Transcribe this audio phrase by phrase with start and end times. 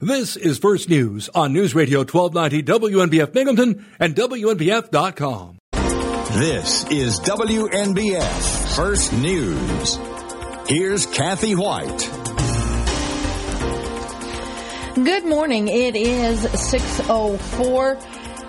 [0.00, 5.56] This is First News on News Radio 1290 WNBF Binghamton and WNBF.com.
[6.38, 9.98] This is WNBF First News.
[10.68, 12.10] Here's Kathy Whyte.
[15.02, 15.68] Good morning.
[15.68, 17.98] It is 604.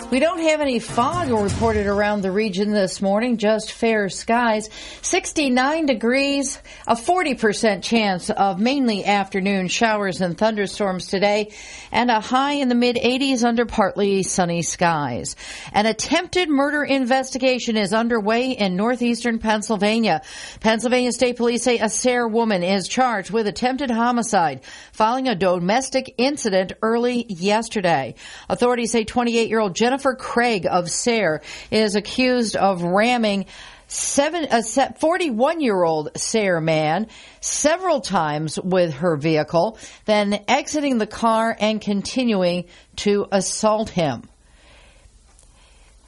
[0.09, 4.69] We don't have any fog reported around the region this morning, just fair skies.
[5.01, 11.51] 69 degrees, a 40% chance of mainly afternoon showers and thunderstorms today,
[11.91, 15.35] and a high in the mid 80s under partly sunny skies.
[15.73, 20.21] An attempted murder investigation is underway in northeastern Pennsylvania.
[20.61, 26.15] Pennsylvania State Police say a Sayre woman is charged with attempted homicide following a domestic
[26.17, 28.15] incident early yesterday.
[28.47, 33.47] Authorities say 28 year old Jennifer Jennifer Craig of Sayre is accused of ramming
[33.87, 37.07] seven, uh, a 41 year old Sayre man
[37.41, 42.65] several times with her vehicle, then exiting the car and continuing
[42.97, 44.21] to assault him.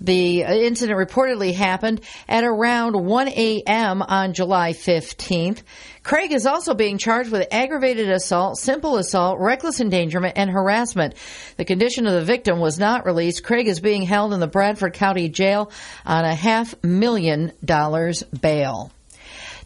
[0.01, 4.03] The incident reportedly happened at around 1 a.m.
[4.03, 5.63] on July 15th.
[6.09, 11.13] Craig is also being charged with aggravated assault, simple assault, reckless endangerment, and harassment.
[11.57, 13.43] The condition of the victim was not released.
[13.43, 15.71] Craig is being held in the Bradford County Jail
[16.07, 18.91] on a half million dollars bail.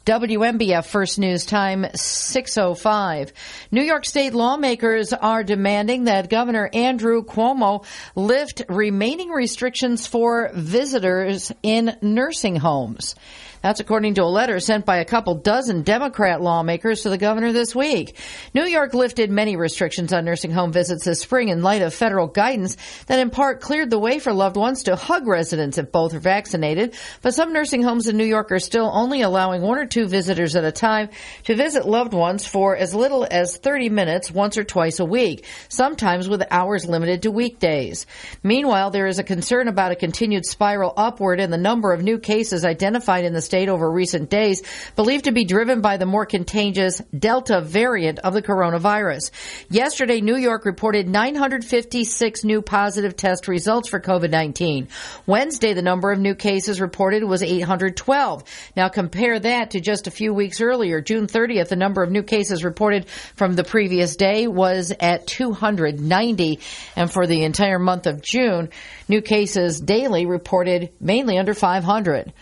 [0.05, 3.31] WNBF First News Time 605.
[3.71, 7.85] New York State lawmakers are demanding that Governor Andrew Cuomo
[8.17, 13.15] lift remaining restrictions for visitors in nursing homes.
[13.63, 17.53] That's according to a letter sent by a couple dozen Democrat lawmakers to the governor
[17.53, 18.17] this week.
[18.53, 22.27] New York lifted many restrictions on nursing home visits this spring in light of federal
[22.27, 22.75] guidance
[23.07, 26.19] that in part cleared the way for loved ones to hug residents if both are
[26.19, 26.93] vaccinated.
[27.21, 30.57] But some nursing homes in New York are still only allowing one or two visitors
[30.57, 31.07] at a time
[31.45, 35.45] to visit loved ones for as little as 30 minutes once or twice a week,
[35.69, 38.07] sometimes with hours limited to weekdays.
[38.43, 42.19] Meanwhile, there is a concern about a continued spiral upward in the number of new
[42.19, 44.63] cases identified in the state over recent days,
[44.95, 49.29] believed to be driven by the more contagious Delta variant of the coronavirus.
[49.69, 54.87] Yesterday, New York reported 956 new positive test results for COVID-19.
[55.27, 58.43] Wednesday, the number of new cases reported was 812.
[58.75, 62.23] Now compare that to just a few weeks earlier, June 30th, the number of new
[62.23, 66.59] cases reported from the previous day was at 290.
[66.95, 68.69] And for the entire month of June,
[69.07, 72.33] new cases daily reported mainly under 500.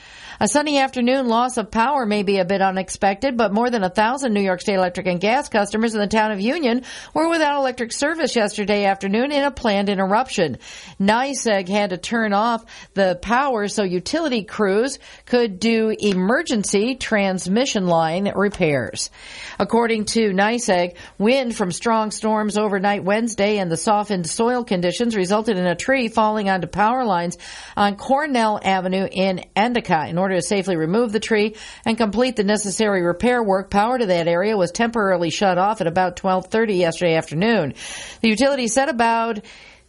[0.42, 3.92] A sunny afternoon loss of power may be a bit unexpected, but more than a
[3.92, 6.82] thousand New York State Electric and gas customers in the town of Union
[7.14, 10.58] were without electric service yesterday afternoon in a planned interruption.
[11.00, 12.66] NYSEG had to turn off
[12.96, 14.98] the power so utility crews
[15.28, 19.12] could do emergency transmission line repairs.
[19.60, 25.60] According to NYSEG, wind from strong storms overnight Wednesday and the softened soil conditions resulted
[25.60, 27.38] in a tree falling onto power lines
[27.78, 30.10] on Cornell Avenue in Endicott.
[30.10, 31.56] In order order to safely remove the tree
[31.86, 35.88] and complete the necessary repair work, power to that area was temporarily shut off at
[35.88, 37.74] about 12:30 yesterday afternoon.
[38.22, 39.42] The utility said about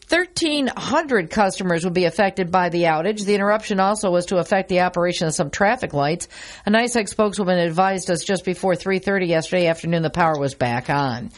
[0.08, 3.25] 1,300 customers would be affected by the outage.
[3.25, 6.28] The interruption also was to affect the operation of some traffic lights.
[6.66, 11.30] A NYSEG spokeswoman advised us just before 3.30 yesterday afternoon the power was back on.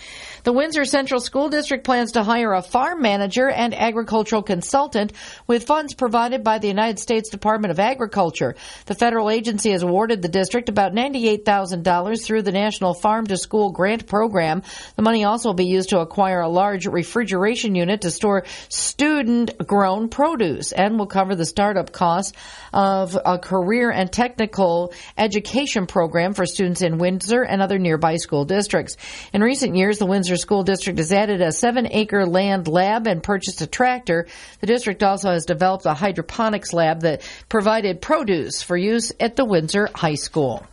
[0.44, 5.15] The Windsor Central School District plans to hire a farm manager and agricultural consultant
[5.47, 8.54] with funds provided by the United States Department of Agriculture.
[8.84, 13.72] The federal agency has awarded the district about $98,000 through the National Farm to School
[13.72, 14.62] Grant Program.
[14.97, 19.56] The money also will be used to acquire a large refrigeration unit to store student
[19.66, 22.37] grown produce and will cover the startup costs
[22.71, 28.44] of a career and technical education program for students in Windsor and other nearby school
[28.44, 28.99] districts.
[29.33, 33.22] In recent years, the Windsor School District has added a seven acre land lab and
[33.22, 34.27] purchased a tractor.
[34.61, 39.45] The district also has developed a hydroponics lab that provided produce for use at the
[39.45, 40.67] Windsor High School.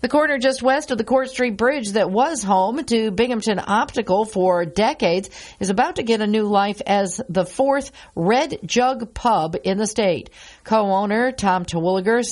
[0.00, 4.24] The corner just west of the Court Street Bridge that was home to Binghamton Optical
[4.24, 9.56] for decades is about to get a new life as the fourth Red Jug Pub
[9.64, 10.30] in the state.
[10.64, 12.22] Co-owner Tom Terwilliger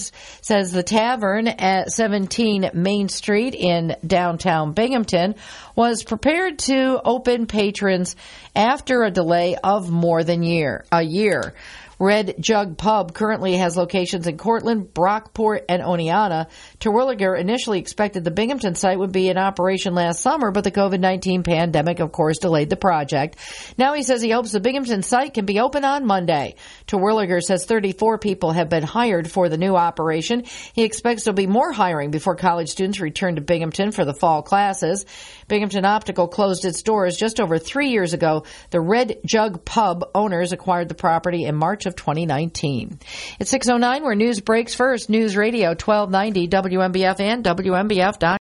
[0.42, 5.34] says the tavern at 17 Main Street in downtown Binghamton
[5.74, 8.16] was prepared to open patrons
[8.54, 11.54] after a delay of more than year, a year.
[11.98, 16.48] Red Jug Pub currently has locations in Cortland, Brockport, and Oneonta.
[16.80, 21.44] Terwilliger initially expected the Binghamton site would be in operation last summer, but the COVID-19
[21.44, 23.36] pandemic, of course, delayed the project.
[23.78, 26.56] Now he says he hopes the Binghamton site can be open on Monday.
[26.86, 30.44] Terwilliger says 34 people have been hired for the new operation.
[30.74, 34.42] He expects there'll be more hiring before college students return to Binghamton for the fall
[34.42, 35.06] classes.
[35.48, 38.44] Binghamton Optical closed its doors just over three years ago.
[38.70, 42.98] The Red Jug Pub owners acquired the property in March of 2019.
[43.38, 45.08] It's 609 where news breaks first.
[45.10, 48.38] News Radio 1290 WNBF and WNBF.com.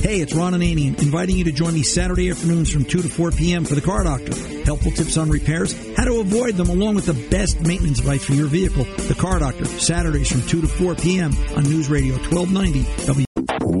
[0.00, 3.08] Hey, it's Ron and Ananian, inviting you to join me Saturday afternoons from 2 to
[3.10, 3.66] 4 p.m.
[3.66, 4.34] for the Car Doctor.
[4.64, 8.32] Helpful tips on repairs, how to avoid them, along with the best maintenance advice for
[8.32, 8.84] your vehicle.
[8.84, 11.32] The Car Doctor, Saturdays from 2 to 4 p.m.
[11.54, 13.26] on News Radio 1290 W.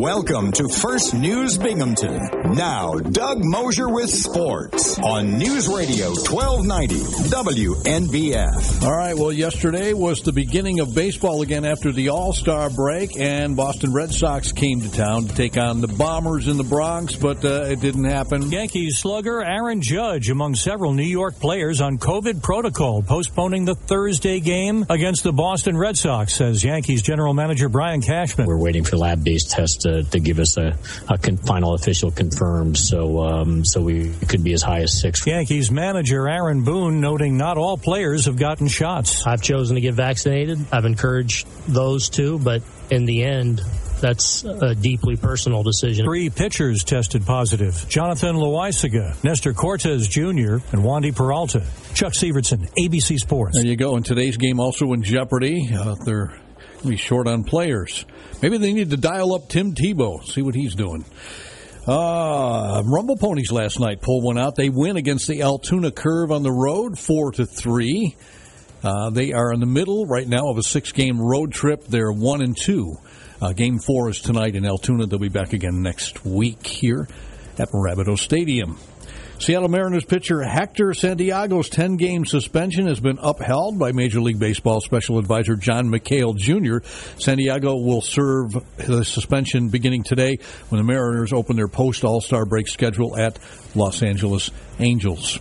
[0.00, 2.54] Welcome to First News Binghamton.
[2.54, 6.94] Now, Doug Mosher with sports on News Radio 1290
[7.28, 8.82] WNBF.
[8.82, 13.20] All right, well, yesterday was the beginning of baseball again after the All Star break,
[13.20, 17.14] and Boston Red Sox came to town to take on the Bombers in the Bronx,
[17.14, 18.50] but uh, it didn't happen.
[18.50, 24.40] Yankees slugger Aaron Judge among several New York players on COVID protocol, postponing the Thursday
[24.40, 28.46] game against the Boston Red Sox, says Yankees general manager Brian Cashman.
[28.46, 30.76] We're waiting for lab based tests to, to give us a,
[31.08, 35.26] a con- final official confirmed, so um, so we could be as high as six.
[35.26, 39.26] Yankees manager Aaron Boone noting not all players have gotten shots.
[39.26, 40.58] I've chosen to get vaccinated.
[40.72, 43.62] I've encouraged those too, but in the end,
[44.00, 46.06] that's a deeply personal decision.
[46.06, 47.86] Three pitchers tested positive.
[47.88, 51.62] Jonathan Loaisiga, Nestor Cortes Jr., and Wandy Peralta.
[51.94, 53.56] Chuck Severson, ABC Sports.
[53.56, 53.96] There you go.
[53.96, 55.70] And today's game also in jeopardy.
[55.72, 56.49] Uh, they're going to
[56.88, 58.04] be short on players.
[58.42, 61.04] Maybe they need to dial up Tim Tebow, see what he's doing.
[61.86, 64.54] Uh, Rumble Ponies last night pulled one out.
[64.54, 68.16] They win against the Altoona Curve on the road, four to three.
[68.82, 71.84] Uh, they are in the middle right now of a six-game road trip.
[71.84, 72.96] They're one and two.
[73.42, 75.06] Uh, game four is tonight in Altoona.
[75.06, 77.08] They'll be back again next week here
[77.58, 78.78] at Mirabito Stadium.
[79.40, 84.82] Seattle Mariners pitcher Hector Santiago's 10 game suspension has been upheld by Major League Baseball
[84.82, 86.86] special advisor John McHale Jr.
[87.18, 92.44] Santiago will serve the suspension beginning today when the Mariners open their post All Star
[92.44, 93.38] break schedule at
[93.74, 95.38] Los Angeles Angels.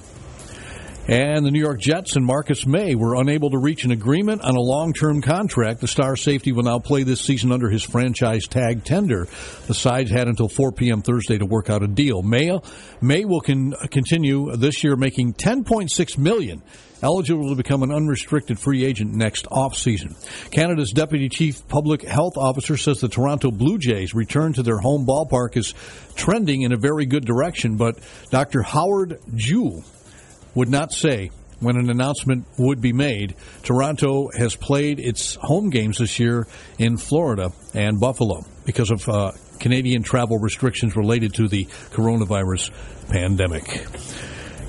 [1.09, 4.55] And the New York Jets and Marcus Maye were unable to reach an agreement on
[4.55, 5.81] a long term contract.
[5.81, 9.27] The star safety will now play this season under his franchise tag tender.
[9.65, 11.01] The sides had until 4 p.m.
[11.01, 12.21] Thursday to work out a deal.
[12.21, 12.59] Maye,
[13.01, 16.61] Maye will con- continue this year making 10.6 million
[17.01, 20.13] eligible to become an unrestricted free agent next offseason.
[20.51, 25.07] Canada's Deputy Chief Public Health Officer says the Toronto Blue Jays return to their home
[25.07, 25.73] ballpark is
[26.15, 27.97] trending in a very good direction, but
[28.29, 28.61] Dr.
[28.61, 29.83] Howard Njoo
[30.55, 33.35] would not say when an announcement would be made.
[33.63, 36.47] Toronto has played its home games this year
[36.77, 42.71] in Florida and Buffalo because of uh, Canadian travel restrictions related to the coronavirus
[43.09, 43.85] pandemic.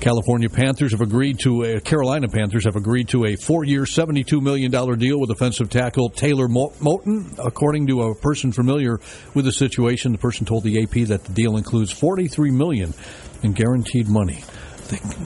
[0.01, 4.71] California Panthers have agreed to a Carolina Panthers have agreed to a four-year, seventy-two million
[4.71, 7.37] dollar deal with offensive tackle Taylor Moton.
[7.37, 8.99] According to a person familiar
[9.35, 12.95] with the situation, the person told the AP that the deal includes forty-three million
[13.43, 14.43] in guaranteed money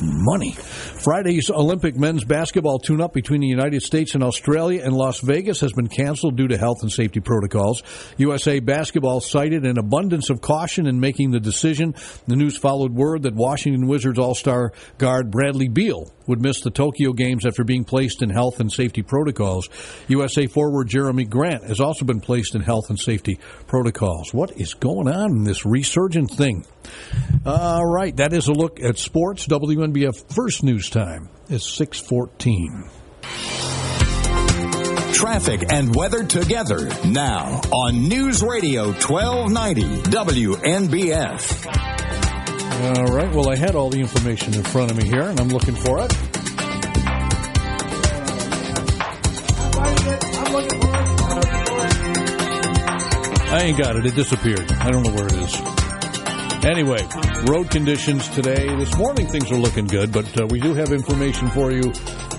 [0.02, 0.52] money.
[0.52, 5.60] Friday's Olympic men's basketball tune up between the United States and Australia and Las Vegas
[5.62, 7.84] has been canceled due to health and safety protocols.
[8.18, 11.96] USA basketball cited an abundance of caution in making the decision.
[12.28, 16.72] The news followed word that Washington Wizards All Star guard Bradley Beal would miss the
[16.72, 19.70] Tokyo Games after being placed in health and safety protocols.
[20.08, 24.34] USA forward Jerami Grant has also been placed in health and safety protocols.
[24.34, 26.66] What is going on in this resurgent thing?
[27.46, 29.46] All right, that is a look at sports.
[29.56, 32.90] WNBF first news time is 614.
[35.14, 41.66] Traffic and weather together now on News Radio 1290 WNBF.
[42.98, 43.34] All right.
[43.34, 46.04] Well, I had all the information in front of me here, and I'm looking for
[46.04, 46.14] it.
[53.54, 54.06] I ain't got it.
[54.06, 54.70] It disappeared.
[54.70, 55.85] I don't know where it is.
[56.66, 56.98] Anyway,
[57.48, 58.76] road conditions today.
[58.76, 61.94] This morning things are looking good, but uh, we do have information for you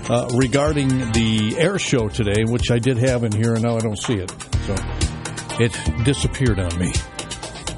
[0.09, 3.79] uh, regarding the air show today, which I did have in here, and now I
[3.79, 4.29] don't see it.
[4.65, 4.75] So
[5.61, 6.91] it disappeared on me.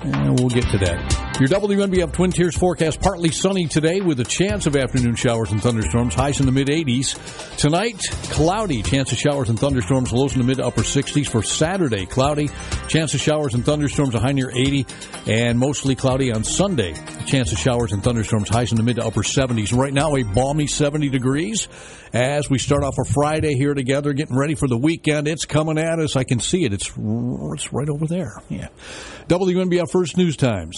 [0.02, 1.29] And we'll get to that.
[1.40, 5.64] Your WNBF Twin Tiers forecast partly sunny today with a chance of afternoon showers and
[5.64, 7.58] thunderstorms, highs in the mid 80s.
[7.58, 11.30] Tonight, cloudy, chance of showers and thunderstorms, lows in the mid upper 60s.
[11.30, 12.50] For Saturday, cloudy,
[12.90, 14.86] chance of showers and thunderstorms, a high near 80,
[15.28, 16.94] and mostly cloudy on Sunday.
[17.26, 19.74] Chance of showers and thunderstorms, highs in the mid to upper 70s.
[19.74, 21.70] Right now, a balmy 70 degrees
[22.14, 25.28] as we start off a Friday here together, getting ready for the weekend.
[25.28, 26.16] It's coming at us.
[26.16, 26.74] I can see it.
[26.74, 28.42] It's it's right over there.
[28.50, 28.68] Yeah.
[29.28, 30.74] WNBF First News Time,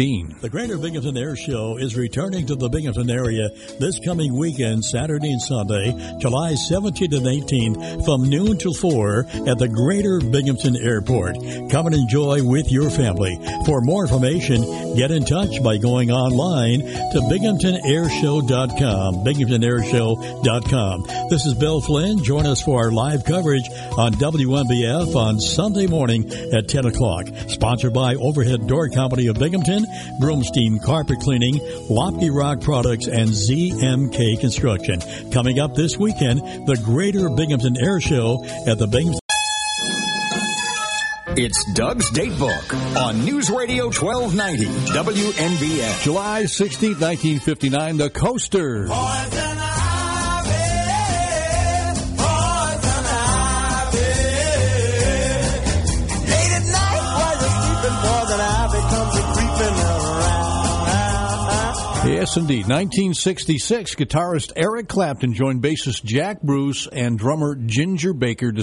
[0.00, 0.40] 615.
[0.40, 5.30] The Greater Binghamton Air Show is returning to the Binghamton area this coming weekend, Saturday
[5.30, 11.34] and Sunday, July 17th and 18th, from noon till 4 at the Greater Binghamton Airport.
[11.70, 13.38] Come and enjoy with your family.
[13.66, 14.62] For more information,
[14.96, 21.28] get in touch by going online to binghamtonairshow.com, binghamtonairshow.com.
[21.28, 22.24] This is Bill Flynn.
[22.24, 27.26] Join us for our live coverage on WNBF on Sunday morning at 10 o'clock.
[27.48, 29.86] Sponsored by Overhead Door Company of Binghamton,
[30.20, 31.54] Broomstein Carpet Cleaning,
[31.88, 35.00] Lopke Rock Products, and ZMK Construction.
[35.30, 39.20] Coming up this weekend, the Greater Binghamton Air Show at the Binghamton.
[41.36, 46.02] It's Doug's Date Book on News Radio 1290 WNBF.
[46.02, 48.90] July 16th, 1959, the Coasters.
[62.20, 62.68] Yes, indeed.
[62.68, 68.62] 1966, guitarist Eric Clapton joined bassist Jack Bruce and drummer Ginger Baker to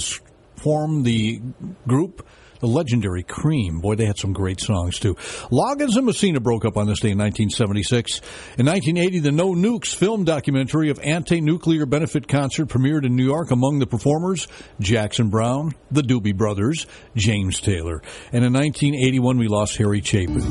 [0.58, 1.42] form the
[1.88, 2.24] group
[2.60, 3.80] the legendary Cream.
[3.80, 5.16] Boy, they had some great songs too.
[5.52, 8.20] Loggins and Messina broke up on this day in 1976.
[8.58, 13.52] In 1980, the No Nukes film documentary of anti-nuclear benefit concert premiered in New York.
[13.52, 14.48] Among the performers,
[14.80, 16.86] Jackson Browne, the Doobie Brothers,
[17.16, 18.02] James Taylor.
[18.32, 20.44] And in 1981, we lost Harry Chapin.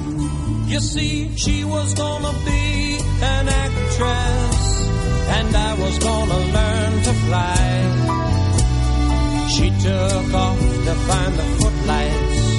[0.67, 4.89] You see, she was gonna be an actress,
[5.29, 7.57] and I was gonna learn to fly.
[9.49, 12.57] She took off to find the footlights.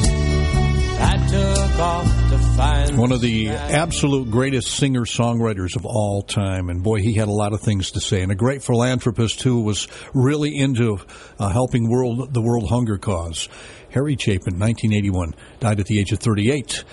[0.99, 6.69] I took off to find one of the absolute greatest singer songwriters of all time,
[6.69, 9.61] and boy, he had a lot of things to say, and a great philanthropist who
[9.61, 10.99] was really into
[11.37, 13.47] uh, helping world the world hunger cause.
[13.91, 16.84] Harry Chapin, 1981, died at the age of 38.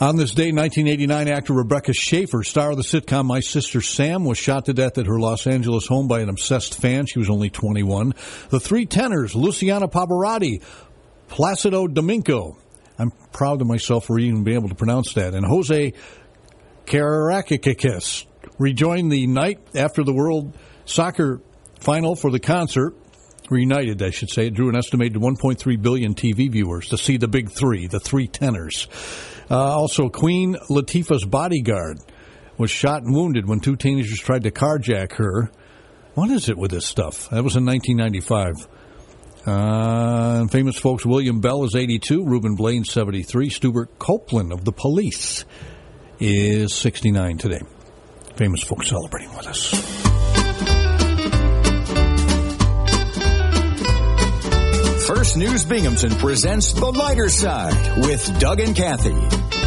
[0.00, 4.38] On this day, 1989, actor Rebecca Schaeffer, star of the sitcom My Sister Sam, was
[4.38, 7.06] shot to death at her Los Angeles home by an obsessed fan.
[7.06, 8.14] She was only 21.
[8.50, 10.62] The three tenors, Luciano Pavarotti,
[11.28, 12.56] Placido Domingo.
[12.98, 15.34] I'm proud of myself for even being able to pronounce that.
[15.34, 15.94] And Jose
[16.86, 18.26] Karakiakis
[18.58, 21.40] rejoined the night after the World Soccer
[21.80, 22.94] Final for the concert
[23.50, 24.46] reunited, I should say.
[24.46, 28.26] It drew an estimated 1.3 billion TV viewers to see the big three, the three
[28.26, 28.88] tenors.
[29.50, 31.98] Uh, also, Queen Latifah's bodyguard
[32.56, 35.50] was shot and wounded when two teenagers tried to carjack her.
[36.14, 37.28] What is it with this stuff?
[37.30, 38.68] That was in 1995.
[39.46, 45.44] Uh, famous folks, William Bell is 82, Ruben Blades 73, Stewart Copeland of the Police
[46.18, 47.60] is 69 today.
[48.36, 50.03] Famous folks celebrating with us.
[55.06, 59.12] First News Binghamton presents The Lighter Side with Doug and Kathy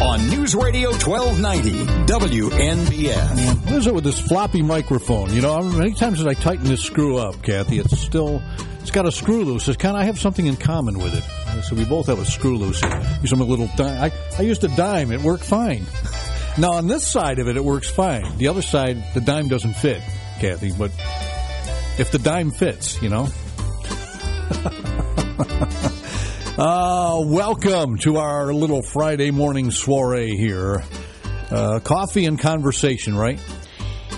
[0.02, 3.64] on News Radio 1290 WNBF.
[3.66, 5.32] What is it with this floppy microphone?
[5.32, 8.42] You know, many times as I tighten this screw up, Kathy, it's still
[8.80, 9.68] it's got a screw loose.
[9.68, 11.62] It's kind of I have something in common with it.
[11.62, 12.82] So we both have a screw loose.
[13.22, 14.10] Use a little dime.
[14.10, 15.12] I, I used a dime.
[15.12, 15.84] It worked fine.
[16.58, 18.38] Now on this side of it, it works fine.
[18.38, 20.02] The other side, the dime doesn't fit,
[20.40, 20.72] Kathy.
[20.72, 20.90] But
[21.96, 23.28] if the dime fits, you know.
[26.58, 30.82] uh, welcome to our little Friday morning soiree here.
[31.48, 33.40] Uh, coffee and conversation, right?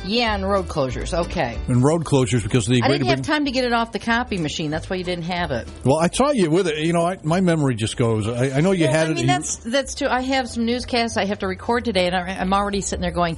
[0.06, 1.12] Yeah, and road closures.
[1.26, 1.58] Okay.
[1.68, 4.38] And road closures because the I didn't have time to get it off the copy
[4.38, 4.70] machine.
[4.70, 5.68] That's why you didn't have it.
[5.84, 6.78] Well, I saw you with it.
[6.78, 8.26] You know, I, my memory just goes.
[8.26, 9.16] I, I know you well, had I it.
[9.16, 10.08] mean, that's that's true.
[10.08, 13.10] I have some newscasts I have to record today, and I, I'm already sitting there
[13.10, 13.36] going,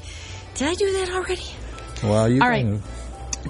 [0.55, 1.43] "Did I do that already?"
[2.05, 2.81] Well, you all right.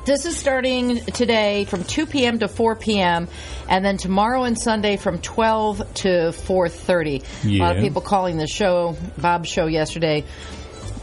[0.04, 2.38] This is starting today from 2 p.m.
[2.40, 3.28] to 4 p.m.
[3.68, 7.24] and then tomorrow and Sunday from 12 to 4:30.
[7.44, 7.58] Yeah.
[7.58, 10.24] A lot of people calling the show, Bob's show yesterday,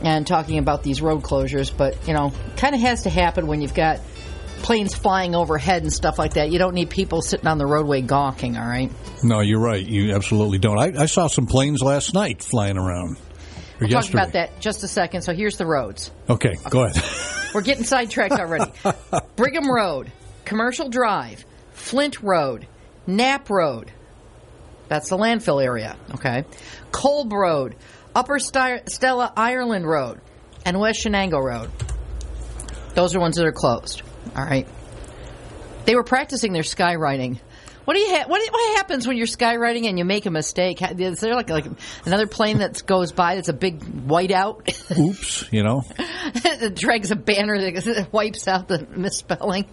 [0.01, 1.75] and talking about these road closures.
[1.75, 4.01] But you know, kind of has to happen when you've got
[4.63, 6.51] planes flying overhead and stuff like that.
[6.51, 8.57] You don't need people sitting on the roadway gawking.
[8.57, 8.91] All right.
[9.23, 9.85] No, you're right.
[9.85, 10.77] You absolutely don't.
[10.77, 13.17] I, I saw some planes last night flying around.
[13.79, 15.21] We'll talk about that just a second.
[15.21, 16.11] So here's the roads.
[16.29, 17.01] Okay, go ahead.
[17.53, 18.71] We're getting sidetracked already.
[19.35, 20.11] Brigham Road,
[20.45, 22.67] Commercial Drive, Flint Road,
[23.07, 23.91] Knapp Road.
[24.87, 25.95] That's the landfill area.
[26.15, 26.45] Okay.
[26.91, 27.75] Kolb Road,
[28.15, 30.19] Upper Stella Ireland Road
[30.65, 31.69] and West Chenango Road.
[32.95, 34.01] Those are ones that are closed.
[34.35, 34.67] All right.
[35.85, 37.39] They were practicing their skywriting.
[37.89, 40.79] What do you ha- what, what happens when you're skywriting and you make a mistake?
[40.79, 41.65] Is there like like
[42.05, 44.59] another plane that goes by that's a big whiteout?
[44.99, 45.81] Oops, you know.
[45.97, 49.65] it drags a banner that wipes out the misspelling.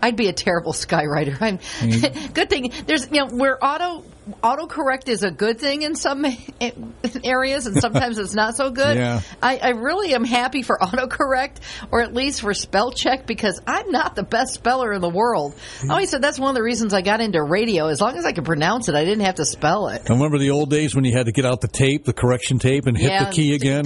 [0.00, 1.42] I'd be a terrible skywriter.
[1.42, 2.34] I'm mm.
[2.34, 4.04] good thing there's you know where auto
[4.42, 6.24] autocorrect is a good thing in some
[7.24, 8.96] areas and sometimes it's not so good.
[8.96, 9.20] Yeah.
[9.42, 11.56] I, I really am happy for autocorrect
[11.90, 15.54] or at least for spell check because I'm not the best speller in the world.
[15.82, 17.86] I always said that's one of the reasons I got into radio.
[17.86, 20.02] As long as I could pronounce it, I didn't have to spell it.
[20.08, 22.58] I remember the old days when you had to get out the tape, the correction
[22.58, 23.84] tape, and hit yeah, the key again.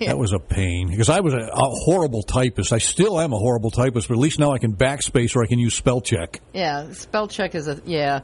[0.00, 2.72] That was a pain because I was a, a, horrible typist.
[2.72, 5.46] I still am a horrible typist, but at least now I can backspace or I
[5.46, 6.40] can use spell check.
[6.52, 8.20] Yeah, spell check is a yeah.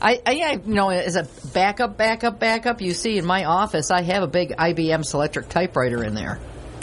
[0.00, 2.80] I, I you know as a backup, backup, backup.
[2.80, 6.38] You see, in my office, I have a big IBM Selectric typewriter in there.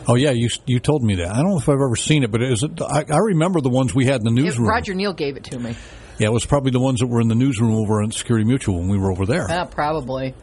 [0.08, 1.30] Oh yeah, you you told me that.
[1.30, 3.96] I don't know if I've ever seen it, but it I, I remember the ones
[3.96, 4.68] we had in the newsroom.
[4.68, 5.76] Roger Neal gave it to me.
[6.20, 8.78] Yeah, it was probably the ones that were in the newsroom over at Security Mutual
[8.80, 9.46] when we were over there.
[9.50, 10.36] Yeah, probably.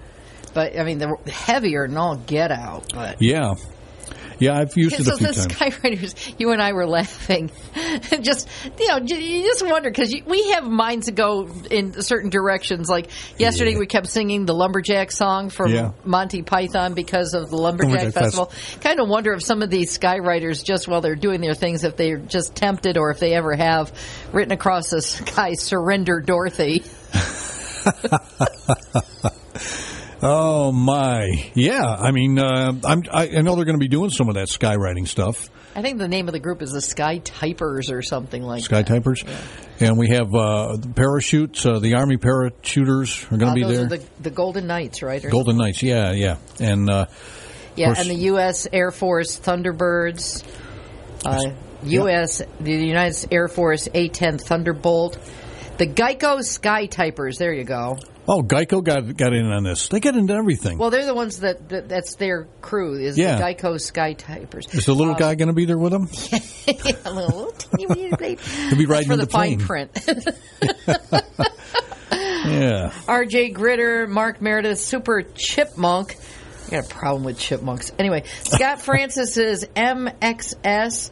[0.53, 2.93] But I mean, they're heavier and all get out.
[2.93, 3.55] But yeah,
[4.41, 5.47] yeah, I've used it so a few the times.
[5.47, 7.51] skywriters, you and I were laughing.
[8.23, 12.89] just you know, you just wonder because we have minds that go in certain directions.
[12.89, 13.79] Like yesterday, yeah.
[13.79, 15.93] we kept singing the lumberjack song from yeah.
[16.05, 18.47] Monty Python because of the lumberjack, lumberjack festival.
[18.47, 18.81] Fest.
[18.81, 21.97] Kind of wonder if some of these skywriters, just while they're doing their things, if
[21.97, 23.93] they're just tempted or if they ever have
[24.33, 26.83] written across the sky "Surrender, Dorothy."
[30.23, 31.83] Oh my, yeah.
[31.83, 34.49] I mean, uh, I'm, I, I know they're going to be doing some of that
[34.49, 35.49] skywriting stuff.
[35.75, 38.83] I think the name of the group is the Sky Typers or something like Sky
[38.83, 39.03] that.
[39.03, 39.25] Typers.
[39.27, 39.89] Yeah.
[39.89, 41.65] And we have uh, the parachutes.
[41.65, 43.87] Uh, the Army parachuters are going to uh, be there.
[43.87, 45.25] the, the Golden Knights, right?
[45.25, 45.83] Or Golden Knights.
[45.83, 46.37] Yeah, yeah.
[46.59, 47.07] And uh,
[47.77, 48.67] yeah, course, and the U.S.
[48.71, 50.45] Air Force Thunderbirds.
[51.85, 52.41] U.S.
[52.41, 55.19] Uh, the United Air Force A-10 Thunderbolt.
[55.79, 57.39] The Geico Sky Typers.
[57.39, 57.97] There you go.
[58.29, 59.89] Oh, Geico got got in on this.
[59.89, 60.79] They get into everything.
[60.79, 63.37] Well, they're the ones that, that that's their crew is yeah.
[63.37, 64.73] the Geico Sky Typers.
[64.75, 66.09] Is the little um, guy going to be there with them?
[66.67, 68.37] yeah, a little teeny weeny
[68.69, 69.91] He'll be riding for the, the fine print.
[72.13, 72.93] yeah.
[73.09, 73.53] R.J.
[73.53, 76.17] Gritter, Mark Meredith, Super Chipmunk.
[76.69, 77.93] I got a problem with chipmunks.
[77.99, 81.11] Anyway, Scott Francis's MXS.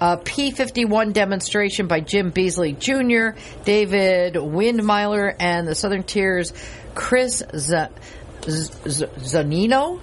[0.00, 3.30] A P51 demonstration by Jim Beasley Jr.,
[3.64, 6.52] David Windmiller, and the Southern Tiers
[6.94, 7.86] Chris Z-
[8.48, 8.72] Z-
[9.16, 10.00] Zanino.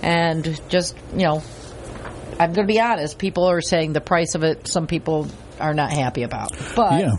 [0.02, 1.42] and just you know
[2.32, 3.18] I'm going to be honest.
[3.18, 4.68] People are saying the price of it.
[4.68, 5.28] Some people
[5.60, 7.16] are not happy about, but yeah.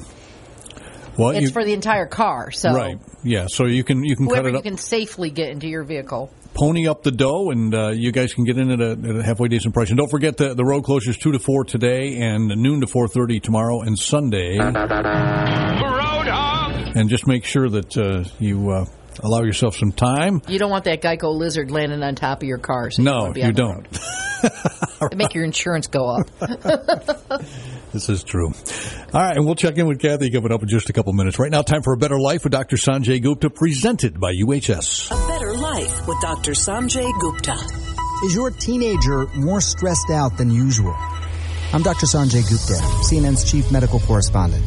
[1.17, 2.51] Well, it's you, for the entire car.
[2.51, 3.47] So right, yeah.
[3.47, 4.63] So you can you can cut it up.
[4.63, 6.31] you can safely get into your vehicle.
[6.53, 9.23] Pony up the dough, and uh, you guys can get in at a, at a,
[9.23, 9.89] halfway decent price.
[9.89, 13.07] And don't forget the the road closures two to four today, and noon to four
[13.07, 14.57] thirty tomorrow and Sunday.
[16.95, 18.85] And just make sure that uh, you uh,
[19.19, 20.41] allow yourself some time.
[20.47, 22.91] You don't want that Geico lizard landing on top of your car.
[22.91, 23.87] So no, you, you don't.
[25.01, 25.15] right.
[25.15, 26.29] Make your insurance go up.
[27.93, 28.51] this is true.
[29.13, 31.39] All right, and we'll check in with Kathy coming up in just a couple minutes.
[31.39, 32.75] Right now, time for a better life with Dr.
[32.75, 35.11] Sanjay Gupta, presented by UHS.
[35.11, 36.51] A better life with Dr.
[36.51, 37.55] Sanjay Gupta.
[38.25, 40.95] Is your teenager more stressed out than usual?
[41.73, 42.05] I'm Dr.
[42.05, 44.65] Sanjay Gupta, CNN's chief medical correspondent.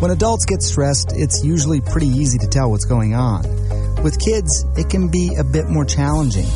[0.00, 3.42] When adults get stressed, it's usually pretty easy to tell what's going on.
[4.02, 6.46] With kids, it can be a bit more challenging.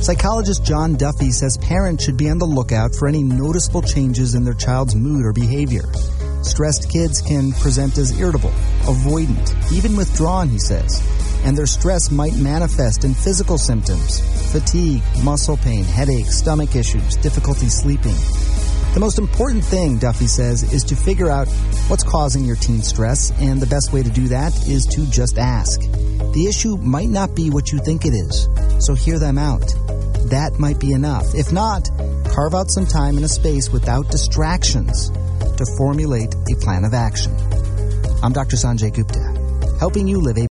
[0.00, 4.42] Psychologist John Duffy says parents should be on the lookout for any noticeable changes in
[4.42, 5.84] their child's mood or behavior.
[6.42, 8.50] Stressed kids can present as irritable,
[8.84, 11.06] avoidant, even withdrawn, he says.
[11.44, 17.68] And their stress might manifest in physical symptoms fatigue, muscle pain, headaches, stomach issues, difficulty
[17.68, 18.16] sleeping.
[18.92, 21.48] The most important thing, Duffy says, is to figure out
[21.88, 25.38] what's causing your teen stress, and the best way to do that is to just
[25.38, 25.80] ask.
[25.80, 28.48] The issue might not be what you think it is,
[28.84, 29.66] so hear them out.
[30.28, 31.34] That might be enough.
[31.34, 31.88] If not,
[32.28, 37.34] carve out some time in a space without distractions to formulate a plan of action.
[38.22, 38.56] I'm Dr.
[38.56, 40.46] Sanjay Gupta, helping you live a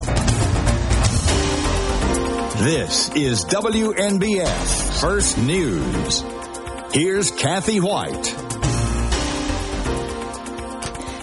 [2.64, 6.37] This is WNBF First News.
[7.00, 8.24] Here's Kathy Whyte.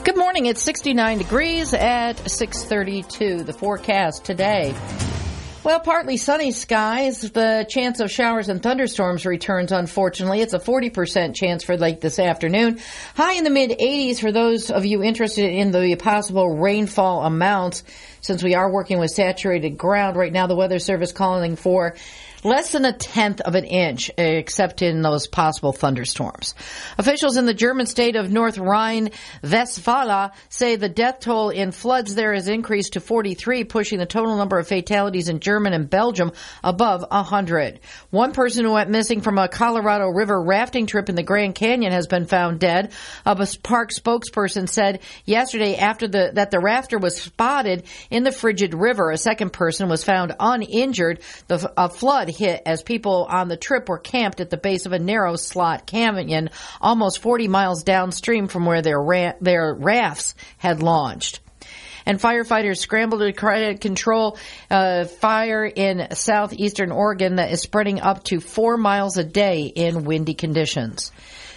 [0.05, 0.47] Good morning.
[0.47, 3.43] It's 69 degrees at 632.
[3.43, 4.73] The forecast today.
[5.65, 7.23] Well, partly sunny skies.
[7.23, 10.43] The chance of showers and thunderstorms returns, unfortunately.
[10.43, 12.79] It's a 40% chance for late this afternoon.
[13.17, 17.83] High in the mid 80s for those of you interested in the possible rainfall amounts.
[18.21, 21.97] Since we are working with saturated ground right now, the Weather Service calling for
[22.44, 26.54] less than a tenth of an inch, except in those possible thunderstorms.
[26.98, 32.35] Officials in the German state of North Rhine-Westphalia say the death toll in floods there
[32.35, 37.04] has increased to 43, pushing the total number of fatalities in Germany and Belgium above
[37.11, 37.80] 100.
[38.11, 41.92] One person who went missing from a Colorado River rafting trip in the Grand Canyon
[41.92, 42.92] has been found dead.
[43.24, 48.74] A park spokesperson said yesterday after the, that the rafter was spotted in the frigid
[48.74, 49.11] river.
[49.11, 51.20] A second person was found uninjured.
[51.48, 54.92] The a flood hit as people on the trip were camped at the base of
[54.92, 60.83] a narrow slot canyon almost 40 miles downstream from where their, ra- their rafts had
[60.83, 61.40] launched
[62.07, 64.37] and firefighters scrambled to try to control
[64.70, 70.05] uh, fire in southeastern Oregon that is spreading up to four miles a day in
[70.05, 71.12] windy conditions.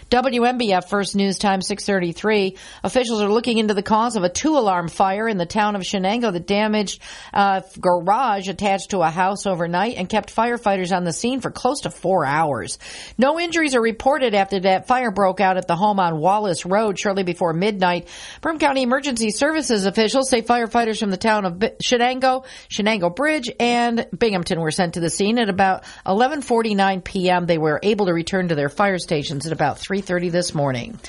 [0.09, 2.55] WNBF First News Time 633.
[2.81, 6.31] Officials are looking into the cause of a two-alarm fire in the town of Chenango
[6.31, 7.01] that damaged
[7.33, 11.81] a garage attached to a house overnight and kept firefighters on the scene for close
[11.81, 12.79] to four hours.
[13.17, 16.97] No injuries are reported after that fire broke out at the home on Wallace Road
[16.97, 18.07] shortly before midnight.
[18.39, 24.07] Broome County Emergency Services officials say firefighters from the town of Chenango, Chenango Bridge, and
[24.17, 27.45] Binghamton were sent to the scene at about 11:49 p.m.
[27.45, 30.99] They were able to return to their fire stations at about 3 3:30 this morning.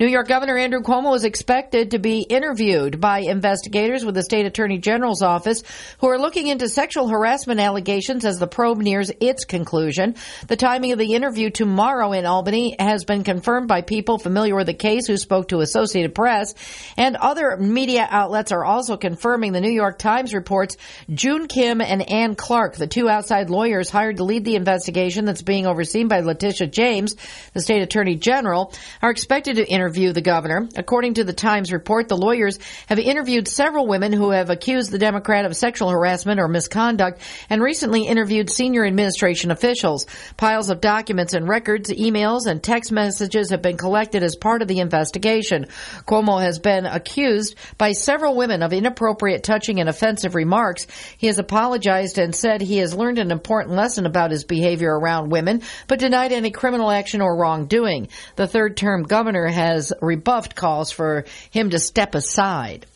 [0.00, 4.46] New York Governor Andrew Cuomo is expected to be interviewed by investigators with the state
[4.46, 5.62] attorney general's office
[6.00, 10.16] who are looking into sexual harassment allegations as the probe nears its conclusion.
[10.48, 14.66] The timing of the interview tomorrow in Albany has been confirmed by people familiar with
[14.66, 16.54] the case who spoke to Associated Press
[16.96, 20.76] and other media outlets are also confirming the New York Times reports
[21.08, 25.42] Joon Kim and Anne Clark, the two outside lawyers hired to lead the investigation that's
[25.42, 27.14] being overseen by Letitia James,
[27.54, 30.66] the state attorney general General are expected to interview the governor.
[30.74, 34.98] According to the Times report, the lawyers have interviewed several women who have accused the
[34.98, 40.06] Democrat of sexual harassment or misconduct and recently interviewed senior administration officials.
[40.38, 44.68] Piles of documents and records, emails, and text messages have been collected as part of
[44.68, 45.66] the investigation.
[46.06, 50.86] Cuomo has been accused by several women of inappropriate touching and offensive remarks.
[51.18, 55.30] He has apologized and said he has learned an important lesson about his behavior around
[55.30, 58.08] women, but denied any criminal action or wrongdoing.
[58.36, 62.86] The third term governor has rebuffed calls for him to step aside.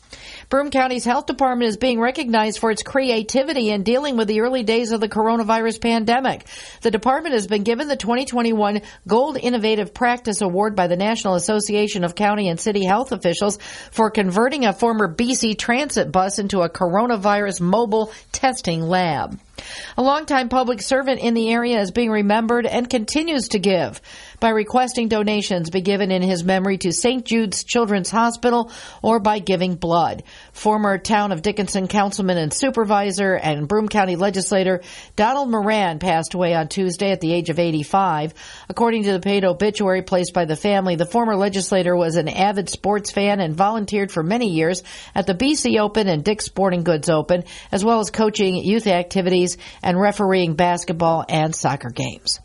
[0.49, 4.63] Broome County's health department is being recognized for its creativity in dealing with the early
[4.63, 6.47] days of the coronavirus pandemic.
[6.83, 12.05] The department has been given the 2021 Gold Innovative Practice Award by the National Association
[12.05, 13.59] of County and City Health Officials
[13.91, 19.39] for converting a former BC transit bus into a coronavirus mobile testing lab.
[19.97, 24.01] A longtime public servant in the area is being remembered and continues to give
[24.41, 27.25] by requesting donations be given in his memory to St.
[27.25, 28.71] Jude's Children's Hospital
[29.03, 30.23] or by giving blood.
[30.53, 34.83] Former town of Dickinson councilman and supervisor and Broome County legislator
[35.15, 38.35] Donald Moran passed away on Tuesday at the age of 85.
[38.69, 42.69] According to the paid obituary placed by the family, the former legislator was an avid
[42.69, 44.83] sports fan and volunteered for many years
[45.15, 49.59] at the BC Open and Dick's Sporting Goods Open, as well as coaching youth activities
[49.83, 52.41] and refereeing basketball and soccer games.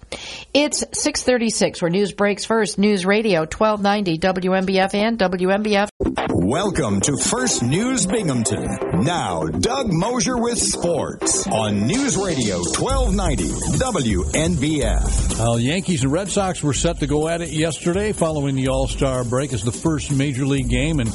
[0.54, 2.78] It's 636 where news breaks first.
[2.78, 5.90] News Radio 1290 WNBF and WNBF.
[6.30, 9.04] Welcome to First News Binghamton.
[9.04, 13.44] Now, Doug Mosher with sports on News Radio 1290
[13.78, 15.40] WNBF.
[15.40, 19.24] Well, Yankees and Red Sox were set to go at it yesterday following the All-Star
[19.24, 21.10] break as the first major league game, and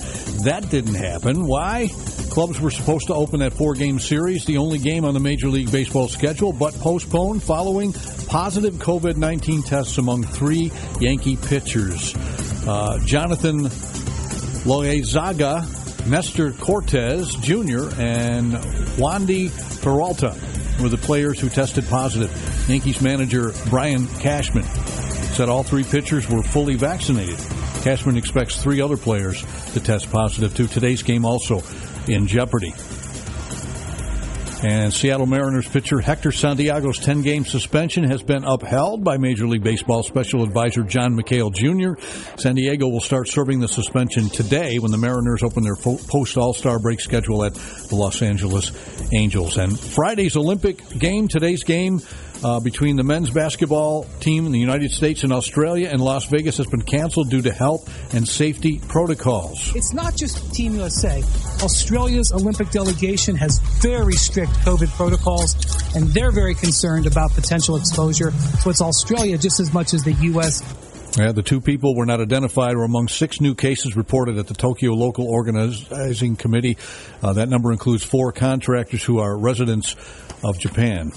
[0.44, 1.46] that didn't happen.
[1.46, 1.88] Why?
[2.36, 5.72] Clubs were supposed to open that four-game series, the only game on the Major League
[5.72, 7.94] Baseball schedule, but postponed following
[8.26, 10.70] positive COVID 19 tests among three
[11.00, 12.14] Yankee pitchers.
[12.66, 13.60] Uh, Jonathan
[14.66, 15.64] Loaisiga,
[16.06, 18.52] Nestor Cortes Jr., and
[18.98, 19.48] Wandy
[19.80, 20.36] Peralta
[20.82, 22.30] were the players who tested positive.
[22.68, 27.38] Yankees manager Brian Cashman said all three pitchers were fully vaccinated.
[27.82, 31.62] Cashman expects three other players to test positive to Today's game also
[32.08, 32.72] in jeopardy.
[34.62, 39.62] And Seattle Mariners pitcher Hector Santiago's 10 game suspension has been upheld by Major League
[39.62, 42.00] Baseball special advisor John McHale Jr.
[42.40, 46.78] Santiago will start serving the suspension today when the Mariners open their post All Star
[46.78, 48.72] break schedule at the Los Angeles
[49.12, 49.58] Angels.
[49.58, 52.00] And Friday's Olympic game, today's game,
[52.44, 56.56] uh, between the men's basketball team in the United States and Australia and Las Vegas
[56.58, 59.74] has been canceled due to health and safety protocols.
[59.74, 61.22] It's not just Team USA.
[61.62, 65.54] Australia's Olympic delegation has very strict COVID protocols,
[65.94, 68.30] and they're very concerned about potential exposure.
[68.60, 70.62] So it's Australia just as much as the U.S.
[71.16, 74.54] Yeah, the two people were not identified were among six new cases reported at the
[74.54, 76.76] Tokyo Local Organizing Committee.
[77.22, 79.96] Uh, that number includes four contractors who are residents
[80.44, 81.12] of Japan.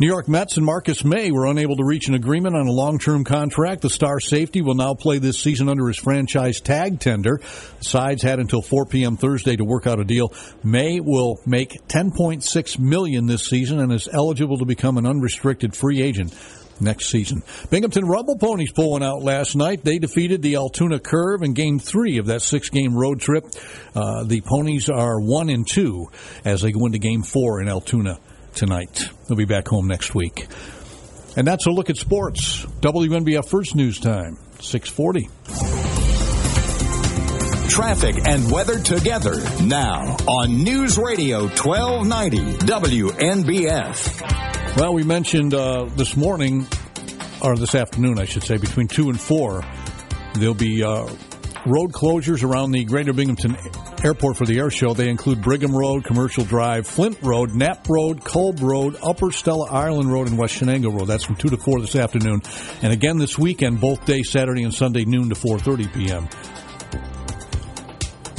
[0.00, 3.24] New York Mets and Marcus Maye were unable to reach an agreement on a long-term
[3.24, 3.82] contract.
[3.82, 7.40] The star safety will now play this season under his franchise tag tender.
[7.78, 9.16] The sides had until 4 p.m.
[9.16, 10.32] Thursday to work out a deal.
[10.62, 16.00] Maye will make 10.6 million this season and is eligible to become an unrestricted free
[16.00, 16.32] agent
[16.80, 17.42] next season.
[17.68, 19.82] Binghamton Rumble Ponies pulling out last night.
[19.82, 23.46] They defeated the Altoona Curve in Game Three of that six-game road trip.
[23.96, 26.06] Uh, the Ponies are one and two
[26.44, 28.20] as they go into Game Four in Altoona
[28.54, 29.08] tonight.
[29.26, 30.46] They'll be back home next week.
[31.36, 32.64] And that's a look at sports.
[32.80, 35.28] WNBF First News Time, 640.
[37.68, 44.76] Traffic and weather together now on News Radio 1290 WNBF.
[44.76, 46.66] Well, we mentioned uh, this morning,
[47.40, 49.64] or this afternoon, I should say, between 2 and 4,
[50.34, 51.08] there'll be uh,
[51.66, 53.56] road closures around the Greater Binghamton
[54.02, 54.94] Airport for the air show.
[54.94, 60.12] They include Brigham Road, Commercial Drive, Flint Road, Knapp Road, Kolb Road, Upper Stella Ireland
[60.12, 61.06] Road, and West Chenango Road.
[61.06, 62.42] That's from 2 to 4 this afternoon.
[62.82, 66.28] And again this weekend, both days, Saturday and Sunday, noon to 4.30 p.m.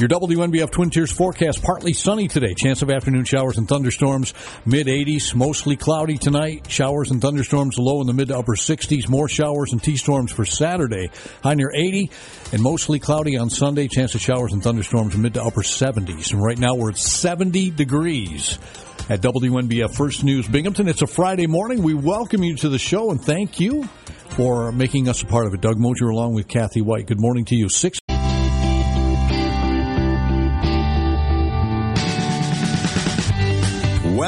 [0.00, 2.54] Your WNBF Twin Tiers forecast partly sunny today.
[2.54, 4.32] Chance of afternoon showers and thunderstorms.
[4.64, 6.70] Mid 80s, mostly cloudy tonight.
[6.70, 9.10] Showers and thunderstorms low in the mid to upper 60s.
[9.10, 11.10] More showers and T storms for Saturday.
[11.42, 12.10] High near 80
[12.50, 13.88] and mostly cloudy on Sunday.
[13.88, 16.32] Chance of showers and thunderstorms mid to upper 70s.
[16.32, 18.58] And right now we're at 70 degrees
[19.10, 20.88] at WNBF First News Binghamton.
[20.88, 21.82] It's a Friday morning.
[21.82, 23.84] We welcome you to the show and thank you
[24.30, 25.60] for making us a part of it.
[25.60, 27.06] Doug Mosher along with Kathy Whyte.
[27.06, 27.68] Good morning to you.
[27.68, 27.99] Six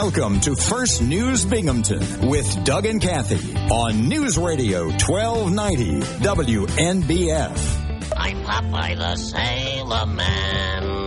[0.03, 8.13] Welcome to First News Binghamton with Doug and Kathy on News Radio 1290 WNBF.
[8.17, 11.02] I'm Popeye the Sailor Man.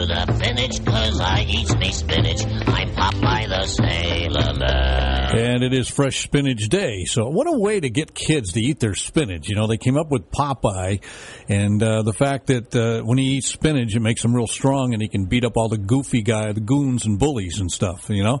[0.00, 2.46] The finish cause I eat me spinach.
[2.46, 5.38] I'm Popeye the Sailor Man.
[5.38, 7.04] And it is Fresh Spinach Day.
[7.04, 9.50] So, what a way to get kids to eat their spinach.
[9.50, 11.04] You know, they came up with Popeye,
[11.50, 14.94] and uh, the fact that uh, when he eats spinach, it makes him real strong
[14.94, 18.08] and he can beat up all the goofy guy, the goons and bullies and stuff,
[18.08, 18.40] you know?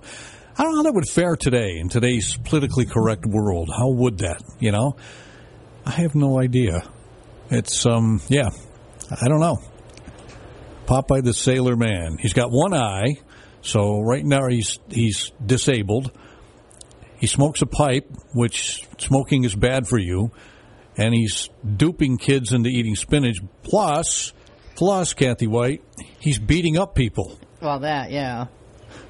[0.56, 3.68] I don't know how that would fare today in today's politically correct world.
[3.68, 4.96] How would that, you know?
[5.84, 6.90] I have no idea.
[7.50, 8.48] It's, um, yeah,
[9.10, 9.58] I don't know.
[10.90, 12.18] Popeye the Sailor Man.
[12.18, 13.20] He's got one eye,
[13.62, 16.10] so right now he's he's disabled.
[17.18, 20.32] He smokes a pipe, which smoking is bad for you,
[20.96, 23.36] and he's duping kids into eating spinach.
[23.62, 24.32] Plus,
[24.74, 25.84] plus Kathy Whyte,
[26.18, 27.38] he's beating up people.
[27.60, 28.46] Well, that, yeah.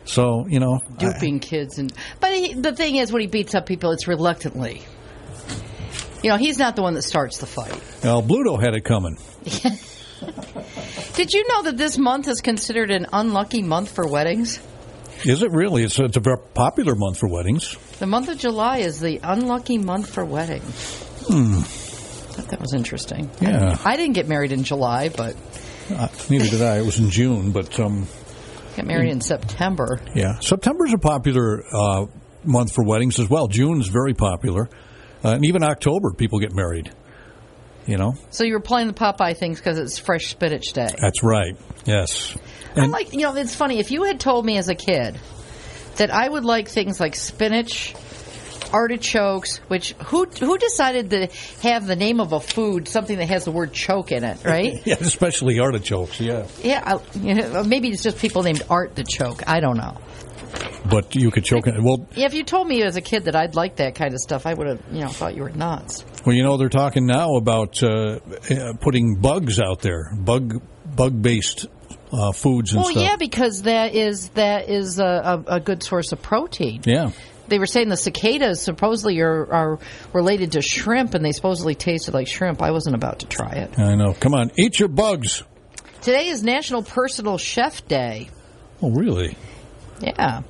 [0.04, 1.78] So you know, Duping kids.
[1.78, 1.90] and
[2.20, 4.82] But he, the thing is, when he beats up people, it's reluctantly.
[6.22, 7.80] You know, he's not the one that starts the fight.
[8.04, 9.16] well, Bluto had it coming.
[11.14, 14.60] Did you know that this month is considered an unlucky month for weddings?
[15.24, 15.82] Is it really?
[15.82, 17.76] It's, it's a very popular month for weddings.
[17.98, 21.02] The month of July is the unlucky month for weddings.
[21.26, 21.58] Hmm.
[21.58, 23.30] I thought that was interesting.
[23.40, 23.76] Yeah.
[23.84, 25.36] I didn't get married in July, but
[25.90, 26.78] Uh, neither did I.
[26.78, 28.06] It was in June, but um,
[28.76, 30.00] got married in September.
[30.14, 32.06] Yeah, September is a popular uh,
[32.44, 33.48] month for weddings as well.
[33.48, 34.70] June is very popular,
[35.24, 36.92] uh, and even October people get married.
[37.86, 40.88] You know, So you were playing the Popeye things because it's Fresh Spinach Day.
[41.00, 41.56] that's right.
[41.86, 42.36] Yes,
[42.76, 43.78] I like, you know, it's funny.
[43.80, 45.18] If you had told me as a kid
[45.96, 47.94] that I would like things like spinach,
[48.72, 51.26] artichokes, which who who decided to
[51.62, 54.80] have the name of a food something that has the word choke in it, right?
[54.86, 56.20] yeah, especially artichokes.
[56.20, 59.42] Yeah, yeah, I, you know, maybe it's just people named Art the Choke.
[59.48, 59.96] I don't know.
[60.88, 61.74] But you could choke it.
[61.82, 64.20] Well, Yeah, if you told me as a kid that I'd like that kind of
[64.20, 66.04] stuff, I would have, you know, thought you were nuts.
[66.26, 68.18] well, you know they're talking now about uh,
[68.50, 70.60] uh, putting bugs out there, bug
[70.94, 71.66] bug based
[72.12, 73.02] uh, foods and Well, stuff.
[73.02, 75.04] yeah, because that is that is a,
[75.46, 76.82] a, a good source of protein.
[76.84, 77.10] yeah.
[77.48, 79.78] They were saying the cicadas supposedly are, are
[80.12, 82.62] related to shrimp, and they supposedly tasted like shrimp.
[82.62, 83.76] I wasn't about to try it.
[83.76, 84.12] I know.
[84.12, 85.42] Come on, eat your bugs.
[86.00, 88.28] Today is National Personal Chef Day.
[88.80, 89.36] Oh, really?
[90.00, 90.42] Yeah,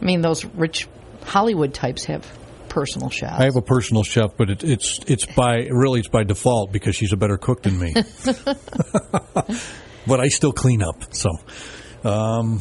[0.00, 0.88] I mean those rich
[1.24, 2.26] Hollywood types have
[2.68, 3.40] personal chefs.
[3.40, 6.94] I have a personal chef, but it, it's it's by really it's by default because
[6.96, 7.94] she's a better cook than me.
[10.06, 11.14] but I still clean up.
[11.14, 11.30] So,
[12.04, 12.60] um,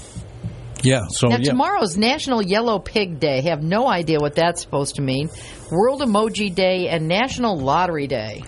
[0.83, 1.07] Yeah.
[1.09, 1.49] So now yeah.
[1.49, 3.41] tomorrow's National Yellow Pig Day.
[3.41, 5.29] Have no idea what that's supposed to mean.
[5.71, 8.43] World Emoji Day and National Lottery Day.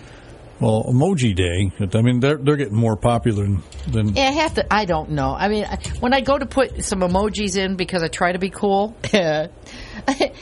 [0.60, 1.72] Well, Emoji Day.
[1.98, 3.48] I mean, they're they're getting more popular
[3.88, 4.16] than.
[4.16, 4.74] Yeah, I have to.
[4.74, 5.34] I don't know.
[5.34, 5.66] I mean,
[6.02, 9.50] when I go to put some emojis in because I try to be cool, it's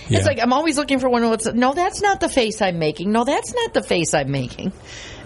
[0.09, 0.25] Yeah.
[0.25, 1.27] like I'm always looking for one.
[1.29, 1.73] What's no?
[1.73, 3.11] That's not the face I'm making.
[3.11, 4.73] No, that's not the face I'm making.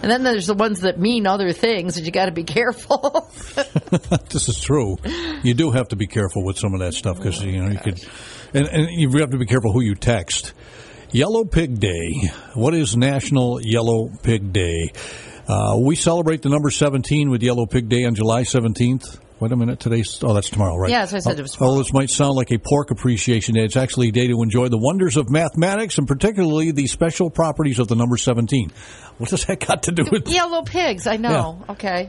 [0.02, 3.30] And then there's the ones that mean other things, and you got to be careful.
[4.30, 4.96] this is true.
[5.42, 7.78] You do have to be careful with some of that stuff because you know you
[7.78, 7.98] could,
[8.52, 10.52] and, and you have to be careful who you text.
[11.12, 12.30] Yellow Pig Day.
[12.54, 14.92] What is National Yellow Pig Day?
[15.46, 19.18] Uh, we celebrate the number 17 with Yellow Pig Day on July 17th.
[19.38, 20.90] Wait a minute, today's, oh, that's tomorrow, right?
[20.90, 23.64] Yeah, I said, it was Oh, this might sound like a pork appreciation day.
[23.64, 27.78] It's actually a day to enjoy the wonders of mathematics and particularly the special properties
[27.78, 28.70] of the number 17.
[29.18, 31.06] What does that got to do with Yellow pigs.
[31.06, 31.62] I know.
[31.68, 32.08] Okay.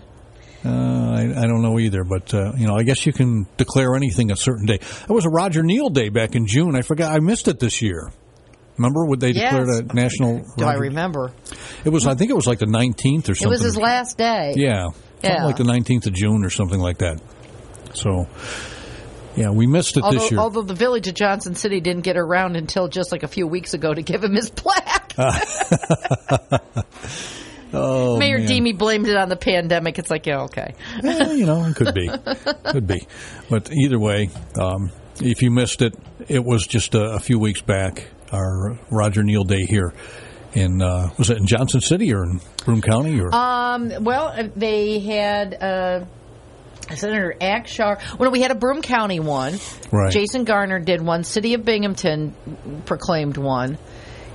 [0.63, 3.96] uh, I, I don't know either, but uh, you know, I guess you can declare
[3.96, 4.76] anything a certain day.
[4.76, 6.76] It was a Roger Neal Day back in June.
[6.76, 7.12] I forgot.
[7.12, 8.12] I missed it this year.
[8.77, 9.53] Remember when they Yes.
[9.53, 10.45] declared a national?
[10.57, 11.31] Do I remember?
[11.86, 12.07] It was.
[12.07, 13.49] I think it was like the nineteenth or something.
[13.49, 14.53] It was his last day.
[14.55, 15.45] Yeah, something Yeah.
[15.45, 17.21] like the nineteenth of June or something like that.
[17.93, 18.27] So,
[19.36, 20.39] yeah, we missed it Although, this year.
[20.39, 23.75] although the village of Johnson City didn't get around until just like a few weeks
[23.75, 25.13] ago to give him his plaque.
[27.73, 28.47] oh, Mayor man.
[28.47, 29.99] Deemie blamed it on the pandemic.
[29.99, 30.73] It's like, yeah, okay.
[31.03, 32.09] Eh, you know, it could be,
[32.65, 33.07] could be,
[33.49, 35.93] but either way, um, if you missed it,
[36.27, 38.07] it was just a, a few weeks back.
[38.34, 39.93] Our Roger Neal Day here
[40.54, 44.48] in uh, was it in Johnson City or in Broome County or Um, well, uh,
[44.56, 46.06] they had uh,
[46.96, 48.00] Senator Akshar.
[48.19, 49.60] Well, we had a Broome County one.
[49.91, 50.12] Right.
[50.12, 51.24] Jason Garnar did one.
[51.24, 52.36] City of Binghamton
[52.86, 53.78] proclaimed one.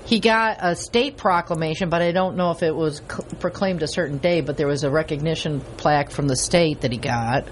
[0.06, 3.86] He got a state proclamation, but I don't know if it was c- proclaimed a
[3.88, 4.40] certain day.
[4.40, 7.46] But there was a recognition plaque from the state that he got.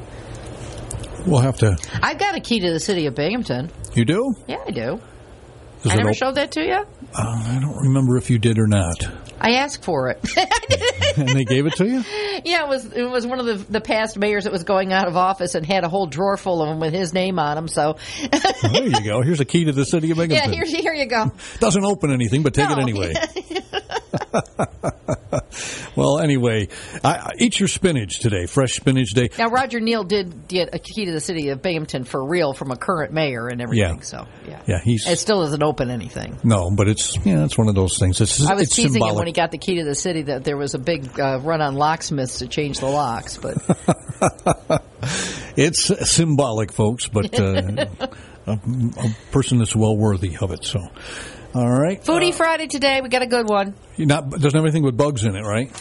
[1.26, 1.76] we'll have to.
[2.02, 3.70] I've got a key to the city of Binghamton.
[3.94, 4.32] You do?
[4.46, 5.00] Yeah, I do.
[5.84, 6.74] Is I never op- showed that to you.
[7.14, 8.96] Uh, I don't remember if you did or not.
[9.40, 10.18] I asked for it.
[11.16, 12.02] and they gave it to you.
[12.44, 15.06] Yeah, it was it was one of the the past mayors that was going out
[15.08, 17.68] of office and had a whole drawer full of them with his name on them.
[17.68, 17.96] So
[18.32, 19.22] Well, there you go.
[19.22, 21.32] Here's a key to the city of yeah, here here you go.
[21.60, 23.12] Doesn't open anything, but take it anyway.
[25.96, 26.68] well, anyway,
[27.04, 28.46] I, I, eat your spinach today.
[28.46, 29.30] Fresh spinach day.
[29.38, 32.70] Now Roger Neal did get a key to the city of Binghamton for real from
[32.70, 33.96] a current mayor and everything.
[33.98, 34.02] Yeah.
[34.02, 36.38] So yeah, Yeah, he's it still doesn't open anything.
[36.44, 38.20] no, but it's yeah, it's one of those things.
[38.20, 39.12] It's I was it's teasing symbolic.
[39.12, 41.40] him when he got the key to the city that there was a big uh,
[41.42, 43.56] run on locksmiths to change the locks, but
[45.56, 47.44] It's symbolic, folks, but uh,
[48.46, 50.64] a, a person that's well worthy of it.
[50.64, 50.80] So,
[51.56, 53.00] all right, Foodie Friday today.
[53.00, 53.74] We got a good one.
[53.98, 55.72] Not doesn't have anything with bugs in it, right?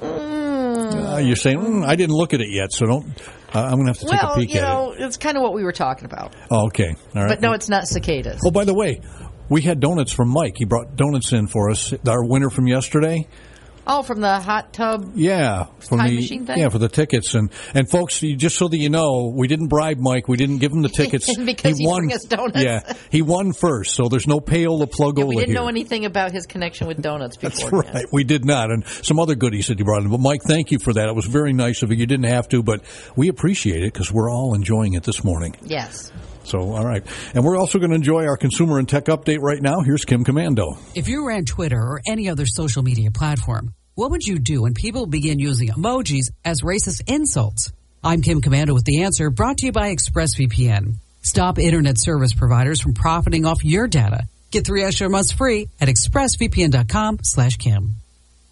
[0.00, 1.14] Mm.
[1.14, 3.06] Uh, you're saying "Mm, I didn't look at it yet, so don't.
[3.54, 5.36] Uh, I'm going to have to take a well, peek you at know, it's kind
[5.36, 6.34] of what we were talking about.
[6.50, 7.28] Oh, okay, all right.
[7.28, 8.40] But no, it's not cicadas.
[8.44, 9.00] Oh, by the way,
[9.48, 10.54] we had donuts from Mike.
[10.56, 11.92] He brought donuts in for us.
[12.06, 13.28] Our winner from yesterday.
[13.86, 15.12] Oh, from the hot tub.
[15.16, 16.58] Yeah, from Time the machine thing?
[16.58, 19.68] yeah for the tickets and and folks, you- just so that you know, we didn't
[19.68, 20.28] bribe Mike.
[20.28, 21.34] We didn't give him the tickets.
[21.36, 22.02] Because he won.
[22.02, 22.62] bring us donuts.
[22.62, 23.94] Yeah, he won first.
[23.94, 25.54] So there's no payola plugola We didn't here.
[25.56, 27.80] know anything about his connection with donuts That's before.
[27.80, 28.06] right.
[28.12, 30.10] We did not, and some other goodies that he brought in.
[30.10, 31.08] But Mike, thank you for that.
[31.08, 31.96] It was very nice of you.
[31.96, 32.82] You didn't have to, but
[33.16, 35.56] we appreciate it because we're all enjoying it this morning.
[35.62, 36.12] Yes.
[36.50, 39.62] So, all right, and we're also going to enjoy our consumer and tech update right
[39.62, 39.82] now.
[39.82, 40.76] Here's Kim Komando.
[40.96, 44.74] If you ran Twitter or any other social media platform, what would you do when
[44.74, 47.70] people begin using emojis as racist insults?
[48.02, 50.96] I'm Kim Komando with the answer brought to you by ExpressVPN.
[51.22, 54.24] Stop internet service providers from profiting off your data.
[54.50, 57.94] Get three extra months free at expressvpn.com slash Kim.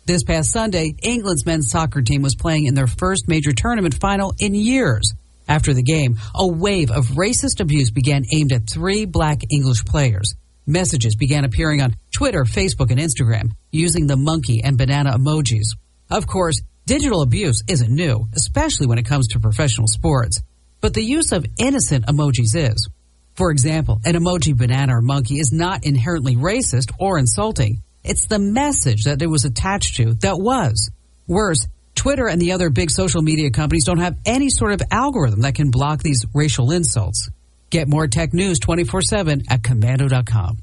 [0.06, 4.34] This past Sunday, England's men's soccer team was playing in their first major tournament final
[4.38, 5.12] in years.
[5.48, 10.34] After the game, a wave of racist abuse began aimed at three black English players.
[10.66, 15.68] Messages began appearing on Twitter, Facebook, and Instagram using the monkey and banana emojis.
[16.10, 20.42] Of course, digital abuse isn't new, especially when it comes to professional sports.
[20.82, 22.88] But the use of innocent emojis is.
[23.34, 27.82] For example, an emoji banana or monkey is not inherently racist or insulting.
[28.04, 30.90] It's the message that it was attached to that was.
[31.26, 31.66] Worse,
[32.08, 35.54] Twitter and the other big social media companies don't have any sort of algorithm that
[35.54, 37.28] can block these racial insults.
[37.68, 40.56] Get more tech news 24-7 at komando.com.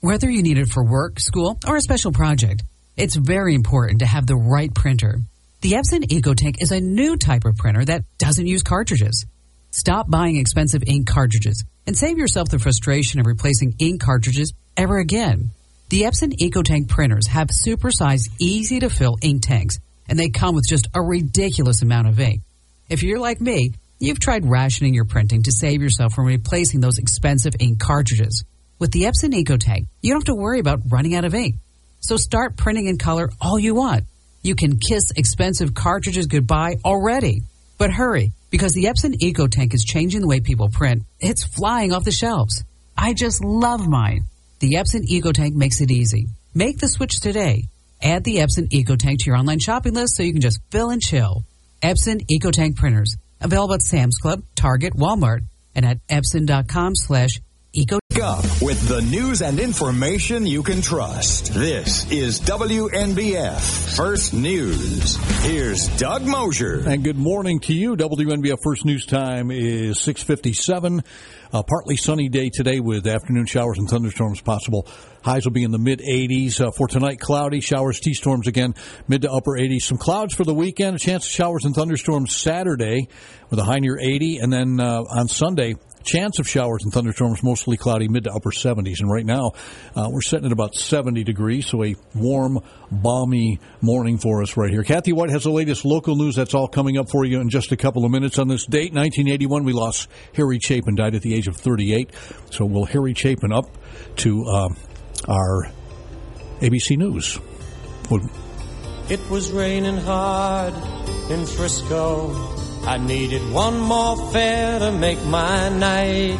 [0.00, 2.64] Whether you need it for work, school, or a special project,
[2.96, 5.20] it's very important to have the right printer.
[5.60, 9.24] The Epson EcoTank is a new type of printer that doesn't use cartridges.
[9.70, 14.98] Stop buying expensive ink cartridges and save yourself the frustration of replacing ink cartridges ever
[14.98, 15.52] again.
[15.92, 19.78] The Epson EcoTank printers have supersized, easy to fill ink tanks,
[20.08, 22.40] and they come with just a ridiculous amount of ink.
[22.88, 26.96] If you're like me, you've tried rationing your printing to save yourself from replacing those
[26.96, 28.42] expensive ink cartridges.
[28.78, 31.56] With the Epson EcoTank, you don't have to worry about running out of ink.
[32.00, 34.04] So start printing in color all you want.
[34.40, 37.42] You can kiss expensive cartridges goodbye already.
[37.76, 41.02] But hurry, because the Epson EcoTank is changing the way people print.
[41.20, 42.64] It's flying off the shelves.
[42.96, 44.24] I just love mine.
[44.62, 46.28] The Epson EcoTank makes it easy.
[46.54, 47.64] Make the switch today.
[48.00, 51.02] Add the Epson EcoTank to your online shopping list so you can just fill and
[51.02, 51.42] chill.
[51.82, 53.16] Epson EcoTank printers.
[53.40, 55.40] Available at Sam's Club, Target, Walmart,
[55.74, 57.40] and at epson.com slash
[57.72, 57.98] eco.
[58.20, 61.54] Up with the news and information you can trust.
[61.54, 65.16] This is WNBF First News.
[65.42, 66.82] Here's Doug Mosher.
[66.86, 67.96] And good morning to you.
[67.96, 71.02] WNBF First News time is 657.
[71.54, 74.86] A partly sunny day today with afternoon showers and thunderstorms possible.
[75.22, 76.60] Highs will be in the mid 80s.
[76.60, 78.74] Uh, for tonight, cloudy, showers, T storms again,
[79.08, 79.82] mid to upper 80s.
[79.82, 83.08] Some clouds for the weekend, a chance of showers and thunderstorms Saturday
[83.48, 84.38] with a high near 80.
[84.38, 88.50] And then uh, on Sunday, Chance of showers and thunderstorms, mostly cloudy, mid to upper
[88.50, 89.00] 70s.
[89.00, 89.52] And right now,
[89.96, 92.58] uh, we're sitting at about 70 degrees, so a warm,
[92.90, 94.82] balmy morning for us right here.
[94.82, 96.36] Kathy Whyte has the latest local news.
[96.36, 98.38] That's all coming up for you in just a couple of minutes.
[98.38, 102.10] On this date, 1981, we lost Harry Chapin, died at the age of 38.
[102.50, 103.66] So we'll Harry Chapin up
[104.16, 104.68] to uh,
[105.28, 105.70] our
[106.60, 107.38] ABC News.
[108.10, 108.28] We'll-
[109.08, 110.74] It was raining hard
[111.30, 112.32] in Frisco.
[112.84, 116.38] I needed one more fare to make my night.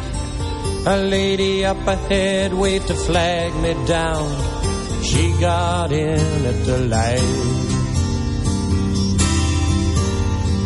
[0.85, 4.27] A lady up ahead waved to flag me down.
[5.03, 7.53] She got in at the light.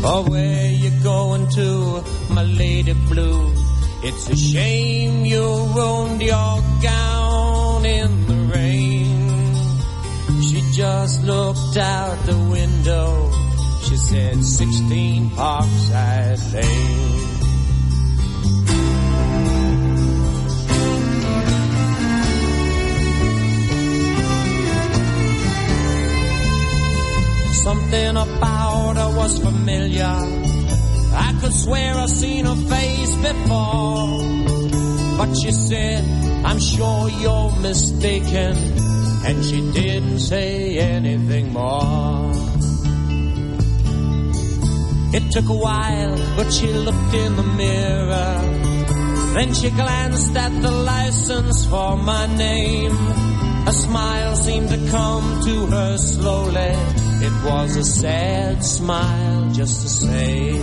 [0.03, 3.53] Oh, where you going to, my lady blue?
[4.03, 9.53] It's a shame you ruined your gown in the rain.
[10.41, 13.31] She just looked out the window.
[13.87, 17.27] She said 16 Parkside Lane.
[27.53, 30.03] Something about her was familiar.
[30.03, 34.19] I could swear I seen her face before.
[35.17, 36.03] But she said,
[36.45, 38.57] I'm sure you're mistaken.
[39.25, 42.56] And she didn't say anything more.
[45.13, 48.41] It took a while, but she looked in the mirror.
[49.35, 52.91] Then she glanced at the license for my name.
[53.67, 56.73] A smile seemed to come to her slowly.
[57.27, 60.61] It was a sad smile, just the same.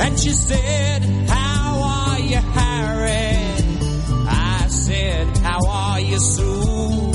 [0.00, 3.36] And she said, How are you, Harry?
[4.28, 7.12] I said, How are you, Sue?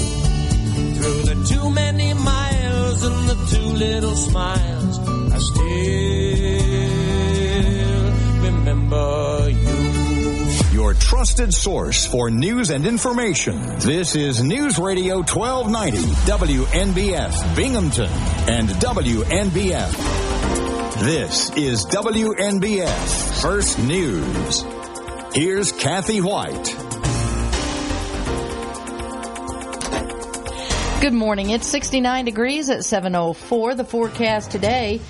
[0.95, 2.43] Through the too many miles
[3.02, 5.00] and the too little smiles,
[5.34, 5.64] I still
[8.52, 9.94] remember you.
[10.74, 13.80] Your trusted source for news and information.
[13.80, 15.98] This is News Radio 1290,
[16.30, 18.10] WNBF Binghamton
[18.50, 19.94] and WNBF.
[21.00, 24.64] This is WNBF First News.
[25.34, 26.82] Here's Kathy Whyte.
[31.04, 31.49] Good morning.
[31.49, 33.76] It's 69 degrees at 704.
[33.76, 35.01] The forecast today.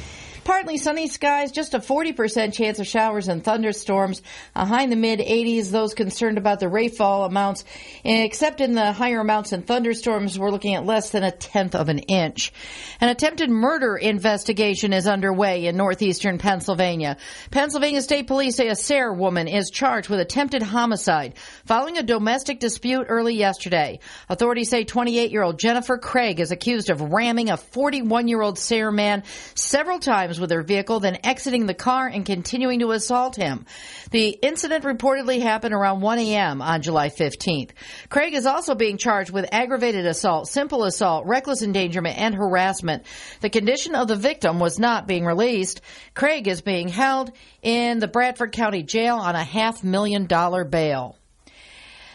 [0.44, 4.22] Partly sunny skies, just a 40% chance of showers and thunderstorms.
[4.56, 5.72] A high in the mid 80s.
[5.72, 7.64] Those concerned about the rainfall amounts,
[8.04, 11.88] except in the higher amounts and thunderstorms, we're looking at less than a tenth of
[11.88, 12.52] an inch.
[13.00, 17.18] An attempted murder investigation is underway in northeastern Pennsylvania.
[17.50, 21.36] Pennsylvania State Police say a Sayre woman is charged with attempted homicide
[21.66, 24.00] following a domestic dispute early yesterday.
[24.28, 28.60] Authorities say 28 year old Jennifer Craig is accused of ramming a 41 year old
[28.60, 29.24] Sayre man
[29.56, 33.66] several times with her vehicle, then exiting the car and continuing to assault him.
[34.12, 36.62] The incident reportedly happened around 1 a.m.
[36.62, 37.72] on July 15th.
[38.10, 43.04] Craig is also being charged with aggravated assault, simple assault, reckless endangerment, and harassment.
[43.42, 45.82] The condition of the victim was not being released.
[46.14, 47.32] Craig is being held
[47.62, 51.18] in the Bradford County Jail on a half million dollar bail.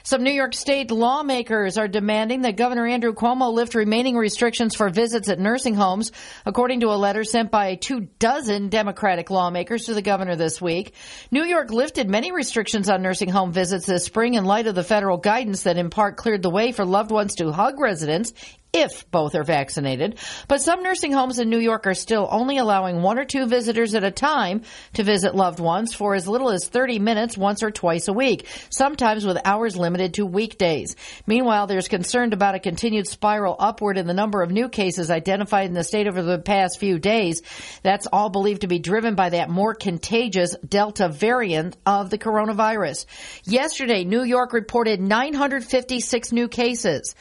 [0.09, 4.89] Some New York State lawmakers are demanding that Governor Andrew Cuomo lift remaining restrictions for
[4.89, 6.13] visits at nursing homes,
[6.47, 10.95] according to a letter sent by two dozen Democratic lawmakers to the governor this week.
[11.31, 14.83] New York lifted many restrictions on nursing home visits this spring in light of the
[14.83, 18.33] federal guidance that in part cleared the way for loved ones to hug residents
[18.73, 20.19] if both are vaccinated.
[20.47, 23.95] But some nursing homes in New York are still only allowing one or two visitors
[23.95, 24.63] at a time
[24.95, 28.47] to visit loved ones for as little as 30 minutes once or twice a week,
[28.71, 30.97] sometimes with hours limited to weekdays.
[31.27, 35.67] Meanwhile, there's concern about a continued spiral upward in the number of new cases identified
[35.67, 37.43] in the state over the past few days.
[37.83, 43.07] That's all believed to be driven by that more contagious Delta variant of the coronavirus.
[43.45, 47.15] Yesterday, New York reported 956 new cases.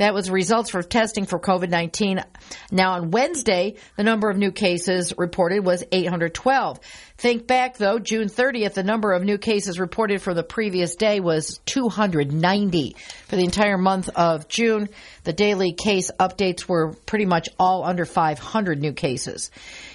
[0.00, 2.24] That was results for testing for COVID-19.
[2.72, 6.80] Now on Wednesday, the number of new cases reported was 812.
[7.18, 11.20] Think back though, June 30th, the number of new cases reported for the previous day
[11.20, 12.96] was 290.
[13.26, 14.88] For the entire month of June,
[15.24, 19.50] the daily case updates were pretty much all under 500 new cases.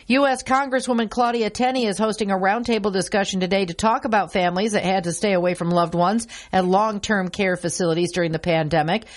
[0.08, 0.44] U.S.
[0.44, 5.06] Congresswoman Claudia Tenney is hosting a roundtable discussion today to talk about families that had
[5.06, 9.08] to stay away from loved ones at long-term care facilities during the pandemic.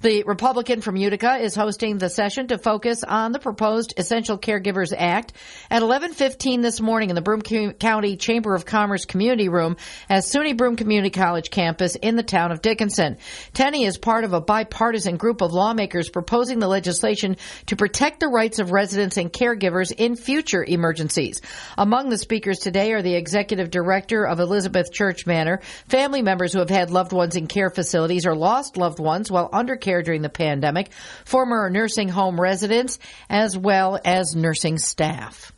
[0.00, 4.94] The Republican from Utica is hosting the session to focus on the proposed Essential Caregivers
[4.96, 5.34] Act
[5.70, 9.76] at 11:15 this morning in the Broome County Chamber of Commerce Community Room
[10.08, 13.18] at SUNY Broome Community College campus in the town of Dickinson.
[13.52, 17.36] Tenney is part of a bipartisan group of lawmakers proposing the legislation
[17.66, 21.40] to protect the rights of residents and caregivers in future emergencies.
[21.76, 26.60] Among the speakers today are the executive director of Elizabeth Church Manor, family members who
[26.60, 30.22] have had loved ones in care facilities or lost loved ones while under care during
[30.22, 30.92] the pandemic,
[31.24, 35.52] former nursing home residents, as well as nursing staff.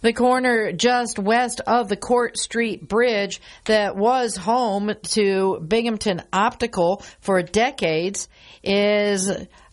[0.00, 7.02] The corner just west of the Court Street Bridge that was home to Binghamton Optical
[7.20, 8.28] for decades
[8.62, 9.28] is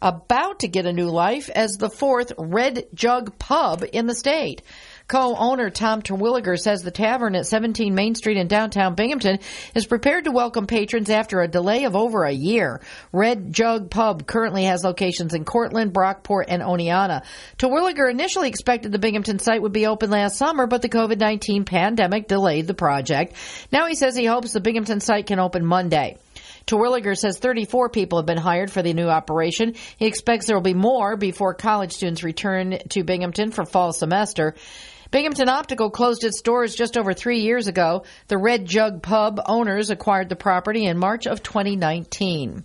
[0.05, 4.61] about to get a new life as the fourth Red Jug Pub in the state.
[5.07, 9.39] Co-owner Tom Terwilliger says the tavern at 17 Main Street in downtown Binghamton
[9.73, 12.81] is prepared to welcome patrons after a delay of over a year.
[13.11, 17.23] Red Jug Pub currently has locations in Cortland, Brockport, and Oneonta.
[17.57, 22.27] Terwilliger initially expected the Binghamton site would be open last summer, but the COVID-19 pandemic
[22.27, 23.33] delayed the project.
[23.71, 26.19] Now he says he hopes the Binghamton site can open Monday.
[26.67, 29.75] Terwilliger says 34 people have been hired for the new operation.
[29.97, 34.55] He expects there will be more before college students return to Binghamton for fall semester.
[35.11, 38.03] Binghamton Optical closed its doors just over three years ago.
[38.27, 42.63] The Red Jug Pub owners acquired the property in March of 2019.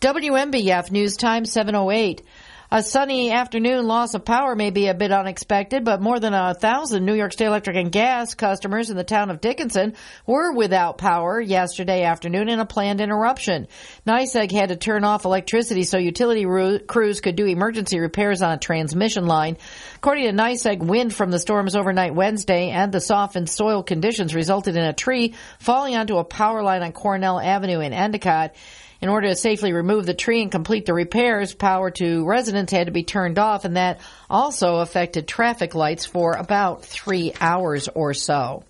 [0.00, 2.22] WNBF News Time 708.
[2.70, 6.52] A sunny afternoon loss of power may be a bit unexpected, but more than a
[6.52, 9.94] thousand New York State Electric and Gas customers in the town of Dickinson
[10.26, 13.68] were without power yesterday afternoon in a planned interruption.
[14.06, 16.44] NYSEG had to turn off electricity so utility
[16.86, 19.56] crews could do emergency repairs on a transmission line.
[19.96, 24.76] According to NYSEG, wind from the storms overnight Wednesday and the softened soil conditions resulted
[24.76, 28.54] in a tree falling onto a power line on Cornell Avenue in Endicott.
[29.00, 32.86] In order to safely remove the tree and complete the repairs, power to residents had
[32.86, 38.14] to be turned off, and that also affected traffic lights for about three hours or
[38.14, 38.64] so.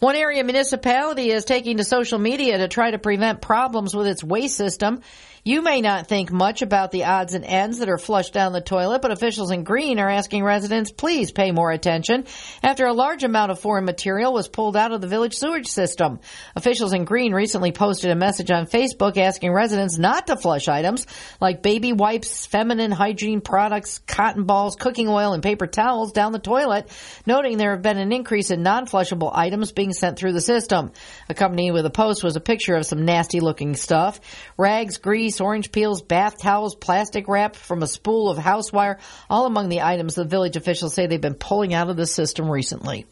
[0.00, 4.22] One area municipality is taking to social media to try to prevent problems with its
[4.22, 5.02] waste system.
[5.48, 8.60] You may not think much about the odds and ends that are flushed down the
[8.60, 12.26] toilet, but officials in Greene are asking residents please pay more attention
[12.62, 16.20] after a large amount of foreign material was pulled out of the village sewage system.
[16.54, 21.06] Officials in Greene recently posted a message on Facebook asking residents not to flush items
[21.40, 26.38] like baby wipes, feminine hygiene products, cotton balls, cooking oil, and paper towels down the
[26.38, 26.90] toilet,
[27.24, 30.92] noting there have been an increase in non-flushable items being sent through the system.
[31.30, 34.20] Accompanying with a post was a picture of some nasty looking stuff.
[34.58, 39.46] Rags, grease, orange peels, bath towels, plastic wrap from a spool of house wire, all
[39.46, 43.06] among the items the village officials say they've been pulling out of the system recently.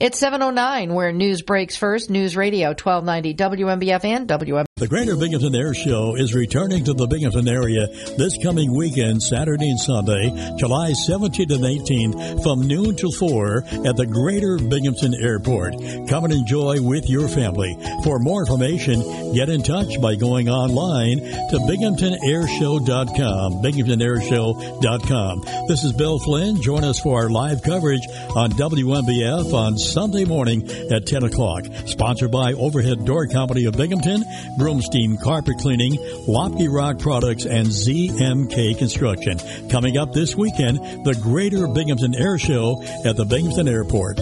[0.00, 2.10] It's 709 where news breaks first.
[2.10, 4.66] News Radio 1290 WNBF and WM.
[4.76, 7.86] The Greater Binghamton Air Show is returning to the Binghamton area
[8.18, 13.96] this coming weekend, Saturday and Sunday, July 17th and 18th, from noon till 4 at
[13.96, 15.74] the Greater Binghamton Airport.
[16.08, 17.78] Come and enjoy with your family.
[18.02, 23.62] For more information, get in touch by going online to binghamtonairshow.com.
[23.62, 25.66] Binghamtonairshow.com.
[25.68, 26.60] This is Bill Flynn.
[26.62, 28.06] Join us for our live coverage
[28.36, 31.64] on WNBF on Sunday morning at 10 o'clock.
[31.86, 34.24] Sponsored by Overhead Door Company of Binghamton.
[34.58, 35.94] Broomstein Carpet Cleaning,
[36.28, 39.38] Lopke Rock Products, and ZMK Construction.
[39.68, 44.18] Coming up this weekend, the Greater Binghamton Air Show at the Binghamton Airport.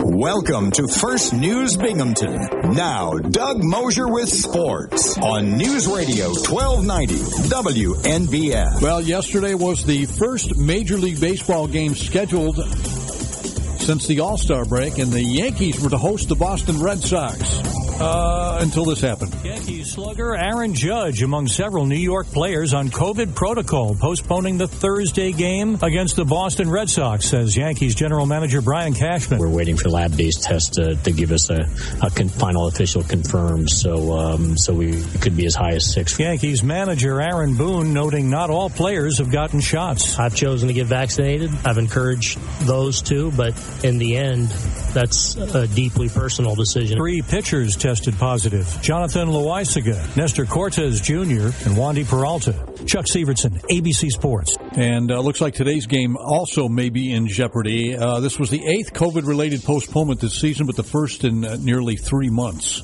[0.00, 2.59] Welcome to First News Binghamton.
[2.74, 7.14] Now, Doug Mosher with sports on News Radio 1290
[7.48, 8.80] WNBF.
[8.80, 12.56] Well, yesterday was the first Major League Baseball game scheduled
[13.80, 17.89] since the All Star break, and the Yankees were to host the Boston Red Sox.
[18.00, 19.34] Uh, until this happened.
[19.44, 25.32] Yankees slugger Aaron Judge among several New York players on COVID protocol, postponing the Thursday
[25.32, 29.38] game against the Boston Red Sox, says Yankees general manager Brian Cashman.
[29.38, 31.68] We're waiting for lab-based tests to, to give us a,
[32.02, 36.18] a con- final official confirm, so um, so we could be as high as six.
[36.18, 40.18] Yankees manager Aaron Boone noting not all players have gotten shots.
[40.18, 41.50] I've chosen to get vaccinated.
[41.64, 44.48] I've encouraged those to, but in the end,
[44.92, 46.96] that's a deeply personal decision.
[46.96, 48.78] Three pitchers tested positive.
[48.82, 52.52] Jonathan Loaisiga, Nestor Cortes Jr., and Wandy Peralta.
[52.86, 54.56] Chuck Severson, ABC Sports.
[54.76, 57.96] And uh, looks like today's game also may be in jeopardy.
[57.96, 61.96] Uh, this was the eighth COVID-related postponement this season, but the first in uh, nearly
[61.96, 62.80] three months.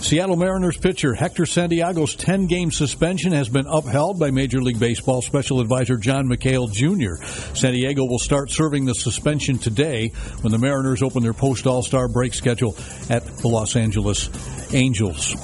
[0.00, 5.20] Seattle Mariners pitcher Hector Santiago's 10 game suspension has been upheld by Major League Baseball
[5.20, 7.22] Special Advisor John McHale Jr.
[7.54, 10.08] Santiago will start serving the suspension today
[10.40, 12.76] when the Mariners open their post All Star break schedule
[13.10, 14.30] at the Los Angeles
[14.72, 15.34] Angels.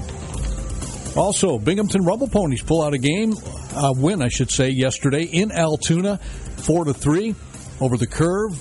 [1.17, 3.35] Also, Binghamton Rumble Ponies pull out a game,
[3.77, 6.19] a win, I should say, yesterday in Altoona,
[6.59, 7.35] 4 to 3
[7.81, 8.53] over the curve.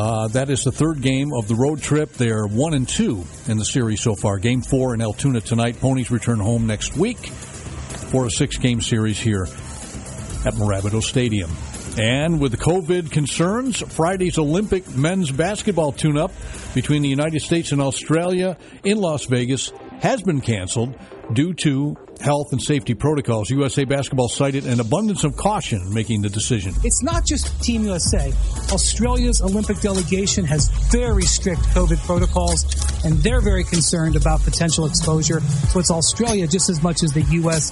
[0.00, 2.10] Uh, that is the third game of the road trip.
[2.14, 4.38] They're one and two in the series so far.
[4.38, 5.78] Game four in Altoona tonight.
[5.78, 11.50] Ponies return home next week for a six-game series here at Mirabito Stadium.
[11.98, 16.32] And with COVID concerns, Friday's Olympic men's basketball tune-up
[16.72, 19.70] between the United States and Australia in Las Vegas
[20.00, 20.98] has been canceled
[21.34, 23.50] due to health and safety protocols.
[23.50, 26.74] USA Basketball cited an abundance of caution making the decision.
[26.84, 28.32] It's not just Team USA.
[28.72, 32.64] Australia's Olympic delegation has very strict COVID protocols,
[33.04, 35.40] and they're very concerned about potential exposure.
[35.40, 37.70] So it's Australia just as much as the U.S.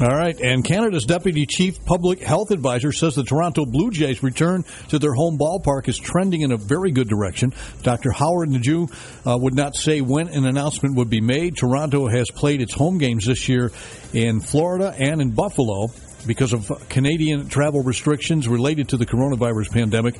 [0.00, 4.64] All right, and Canada's Deputy Chief Public Health Advisor says the Toronto Blue Jays' return
[4.88, 7.52] to their home ballpark is trending in a very good direction.
[7.82, 8.10] Dr.
[8.10, 8.88] Howard Njoo
[9.24, 11.56] uh, would not say when an announcement would be made.
[11.56, 13.70] Toronto has played its home games this year
[14.12, 15.88] in Florida and in Buffalo.
[16.26, 20.14] Because of Canadian travel restrictions related to the coronavirus pandemic,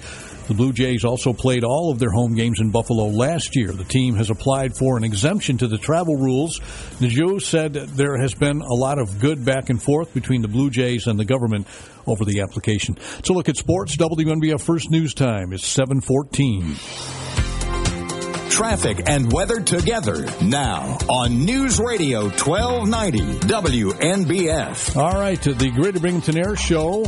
[0.49, 3.73] the Blue Jays also played all of their home games in Buffalo last year.
[3.73, 6.59] The team has applied for an exemption to the travel rules.
[7.01, 10.71] Njoo said there has been a lot of good back and forth between the Blue
[10.71, 11.67] Jays and the government
[12.07, 12.97] over the application.
[13.25, 13.97] So look at sports.
[13.97, 17.22] WNBF First News Time is 714
[18.53, 24.95] traffic and weather together now on News Radio 1290 WNBF.
[24.95, 27.07] All right, the Greater Binghamton Air Show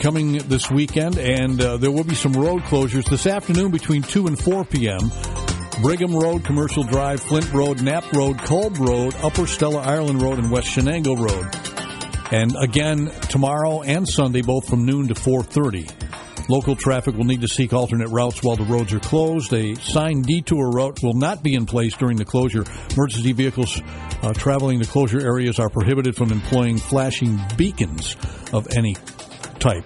[0.00, 4.26] coming this weekend, and uh, there will be some road closures this afternoon between 2
[4.26, 5.12] and 4 p.m.
[5.82, 10.50] Brigham Road, Commercial Drive, Flint Road, Knapp Road, Kolb Road, Upper Stella Ireland Road, and
[10.50, 11.46] West Chenango Road.
[12.32, 16.05] And again, tomorrow and Sunday, both from noon to 430.
[16.48, 19.52] Local traffic will need to seek alternate routes while the roads are closed.
[19.52, 22.64] A signed detour route will not be in place during the closure.
[22.92, 23.80] Emergency vehicles
[24.22, 28.16] uh, traveling the closure areas are prohibited from employing flashing beacons
[28.52, 28.94] of any
[29.58, 29.84] type.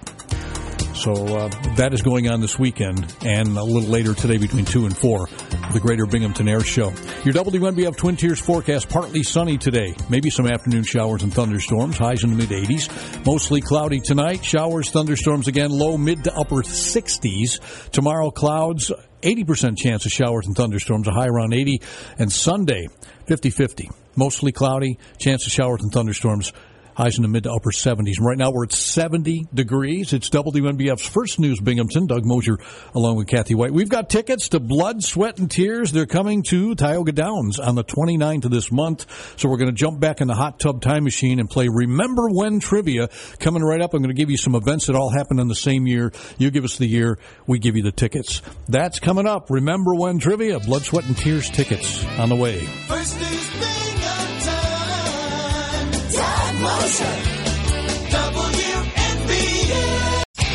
[1.01, 1.47] So uh,
[1.77, 5.27] that is going on this weekend and a little later today between 2 and 4,
[5.73, 6.93] the Greater Binghamton Air Show.
[7.25, 9.95] Your WNBF Twin Tiers forecast partly sunny today.
[10.11, 13.25] Maybe some afternoon showers and thunderstorms, highs in the mid 80s.
[13.25, 14.45] Mostly cloudy tonight.
[14.45, 17.89] Showers, thunderstorms again, low mid to upper 60s.
[17.89, 18.91] Tomorrow, clouds,
[19.23, 21.81] 80% chance of showers and thunderstorms, a high around 80.
[22.19, 22.89] And Sunday,
[23.25, 23.89] 50 50.
[24.15, 26.53] Mostly cloudy, chance of showers and thunderstorms,
[26.95, 28.19] Highs in the mid to upper 70s.
[28.19, 30.13] Right now we're at 70 degrees.
[30.13, 32.07] It's WNBF's first news Binghamton.
[32.07, 32.59] Doug Mosher
[32.93, 33.71] along with Kathy Whyte.
[33.71, 35.91] We've got tickets to Blood, Sweat, and Tears.
[35.91, 39.05] They're coming to Tioga Downs on the 29th of this month.
[39.39, 42.29] So we're going to jump back in the hot tub time machine and play Remember
[42.29, 43.09] When trivia.
[43.39, 45.55] Coming right up, I'm going to give you some events that all happened in the
[45.55, 46.11] same year.
[46.37, 47.17] You give us the year,
[47.47, 48.41] we give you the tickets.
[48.67, 49.49] That's coming up.
[49.49, 50.59] Remember When trivia.
[50.59, 52.67] Blood, Sweat, and Tears tickets on the way.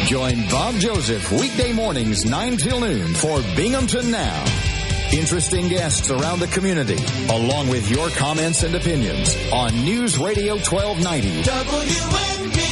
[0.07, 4.45] Join Bob Joseph weekday mornings 9 till noon for Binghamton Now.
[5.13, 6.99] Interesting guests around the community,
[7.31, 11.43] along with your comments and opinions on News Radio 1290.
[11.43, 12.66] WNBF.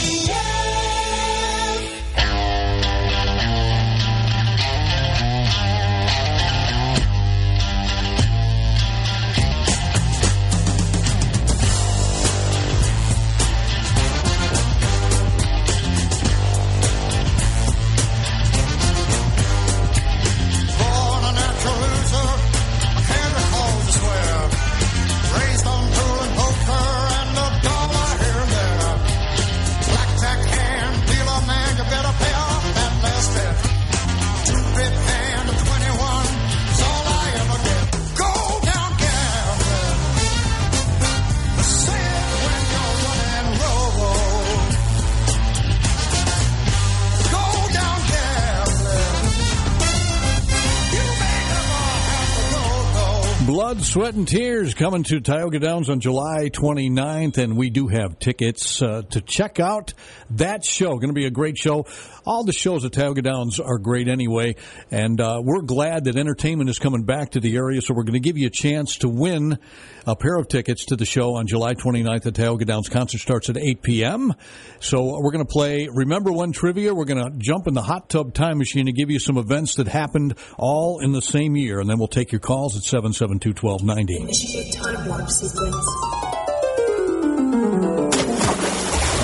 [53.65, 58.19] Blood, Sweat, and Tears coming to Tioga Downs on July 29th, and we do have
[58.19, 59.95] tickets uh, to check out
[60.33, 60.99] that show.
[60.99, 61.87] Going to be a great show.
[62.27, 64.57] All the shows at Tioga Downs are great anyway,
[64.91, 68.13] and uh, we're glad that entertainment is coming back to the area, so we're going
[68.13, 69.59] to give you a chance to win
[70.07, 72.91] a pair of tickets to the show on July 29th at Tioga Downs.
[72.91, 74.35] Concert starts at 8 p.m.
[74.81, 76.95] So we're going to play Remember When Trivia.
[76.95, 79.77] We're going to jump in the hot tub time machine to give you some events
[79.77, 83.54] that happened all in the same year, and then we'll take your calls at 772
[83.55, 84.17] 1290.
[84.23, 85.75] Initiate time warp sequence.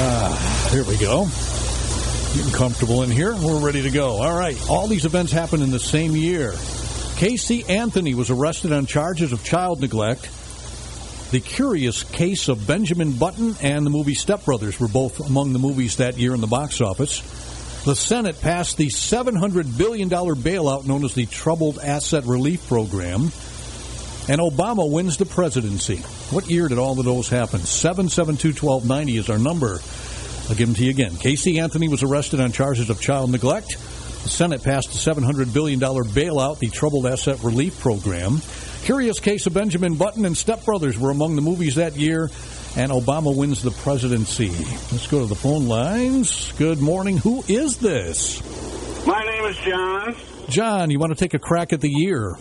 [0.02, 1.26] Ah, here we go.
[2.34, 3.34] Getting comfortable in here.
[3.34, 4.22] We're ready to go.
[4.22, 4.56] All right.
[4.68, 6.54] All these events happened in the same year.
[7.16, 10.30] Casey Anthony was arrested on charges of child neglect.
[11.32, 15.58] The Curious Case of Benjamin Button and the movie Step Brothers were both among the
[15.58, 17.20] movies that year in the box office.
[17.84, 23.32] The Senate passed the $700 billion bailout known as the Troubled Asset Relief Program.
[24.30, 25.96] And Obama wins the presidency.
[26.30, 27.58] What year did all of those happen?
[27.58, 29.80] 772 1290 is our number.
[30.48, 31.16] I'll give them to you again.
[31.16, 33.76] Casey Anthony was arrested on charges of child neglect.
[34.22, 38.40] The Senate passed a $700 billion bailout, the Troubled Asset Relief Program.
[38.84, 42.30] Curious Case of Benjamin Button and Step Brothers were among the movies that year,
[42.76, 44.50] and Obama wins the presidency.
[44.92, 46.52] Let's go to the phone lines.
[46.56, 47.16] Good morning.
[47.16, 48.40] Who is this?
[49.04, 50.14] My name is John.
[50.48, 52.36] John, you want to take a crack at the year?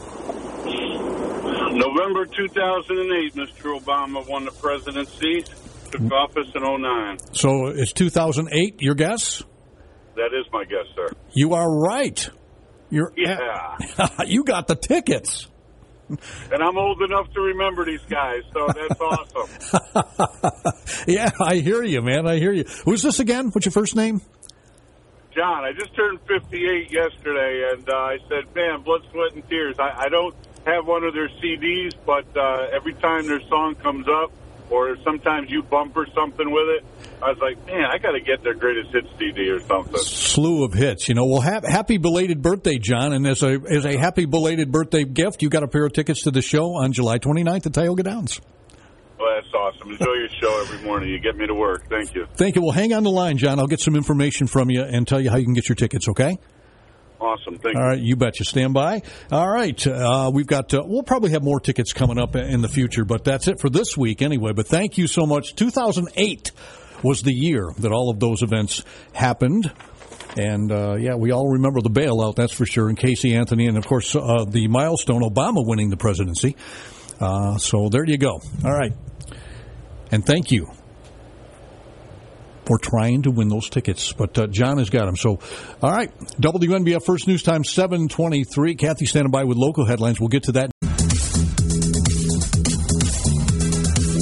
[1.79, 3.79] November 2008, Mr.
[3.79, 5.45] Obama won the presidency,
[5.91, 7.19] took office in 09.
[7.31, 9.41] So it's 2008, your guess?
[10.15, 11.07] That is my guess, sir.
[11.31, 12.29] You are right.
[12.89, 13.77] You're Yeah.
[14.25, 15.47] you got the tickets.
[16.51, 21.05] And I'm old enough to remember these guys, so that's awesome.
[21.07, 22.25] yeah, I hear you, man.
[22.25, 22.63] I hear you.
[22.83, 23.49] Who's this again?
[23.51, 24.19] What's your first name?
[25.35, 29.75] John, I just turned 58 yesterday, and uh, I said, man, blood, sweat, and tears.
[29.77, 30.33] I, I don't
[30.73, 34.31] have one of their CDs, but uh, every time their song comes up,
[34.69, 36.85] or sometimes you bumper something with it,
[37.21, 39.97] I was like, man, I got to get their greatest hits CD or something.
[39.97, 41.09] Slew of hits.
[41.09, 43.13] You know, well, ha- happy belated birthday, John.
[43.13, 46.23] And as a as a happy belated birthday gift, you got a pair of tickets
[46.23, 48.39] to the show on July 29th at Tioga Downs.
[49.19, 49.91] Well, that's awesome.
[49.91, 51.09] Enjoy your show every morning.
[51.09, 51.89] You get me to work.
[51.89, 52.25] Thank you.
[52.35, 52.61] Thank you.
[52.61, 53.59] Well, hang on the line, John.
[53.59, 56.07] I'll get some information from you and tell you how you can get your tickets.
[56.07, 56.37] Okay.
[57.19, 57.57] Awesome.
[57.57, 57.87] Thank All you.
[57.87, 58.45] right, you betcha.
[58.45, 59.01] Stand by.
[59.31, 60.73] All right, uh, we've got.
[60.73, 63.69] Uh, we'll probably have more tickets coming up in the future, but that's it for
[63.69, 64.53] this week anyway.
[64.53, 65.55] But thank you so much.
[65.55, 66.51] 2008
[67.03, 69.71] was the year that all of those events happened.
[70.37, 73.77] And uh, yeah, we all remember the bailout, that's for sure, and Casey Anthony, and
[73.77, 76.55] of course uh, the milestone Obama winning the presidency.
[77.19, 78.39] Uh, so there you go.
[78.63, 78.93] All right,
[80.11, 80.69] and thank you
[82.69, 84.13] for trying to win those tickets.
[84.13, 85.17] But uh, John has got them.
[85.17, 85.39] So,
[85.81, 88.75] all right, WNBF First News Time seven twenty three.
[88.75, 90.19] Kathy standing by with local headlines.
[90.19, 90.69] We'll get to that.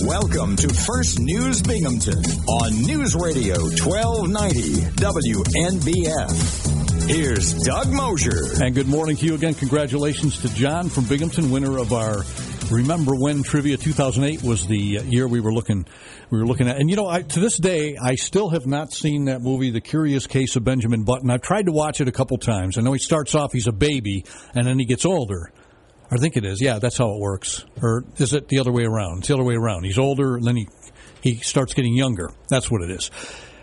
[0.08, 7.10] Welcome to First News Binghamton on News Radio 1290 WNBF.
[7.10, 8.64] Here's Doug Mosher.
[8.64, 9.56] And good morning to you again.
[9.56, 12.24] Congratulations to John from Binghamton, winner of our
[12.72, 15.86] Remember When Trivia 2008 was the uh, year we were looking
[16.30, 16.76] we were looking at.
[16.78, 19.80] And you know, I, to this day, I still have not seen that movie, The
[19.80, 21.30] Curious Case of Benjamin Button.
[21.32, 22.78] I've tried to watch it a couple times.
[22.78, 25.52] I know he starts off he's a baby and then he gets older.
[26.12, 26.62] I think it is.
[26.62, 27.64] Yeah, that's how it works.
[27.82, 29.20] Or is it the other way around?
[29.20, 29.86] It's the other way around.
[29.86, 30.68] He's older and then he
[31.22, 32.32] he starts getting younger.
[32.50, 33.12] That's what it is.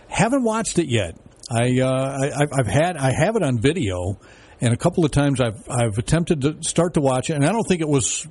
[0.09, 1.17] Haven't watched it yet.
[1.51, 4.19] I, uh, I I've- I've had I have it on video,
[4.63, 7.53] and a couple of times I've I've attempted to start to watch it, and I
[7.53, 8.27] don't think it was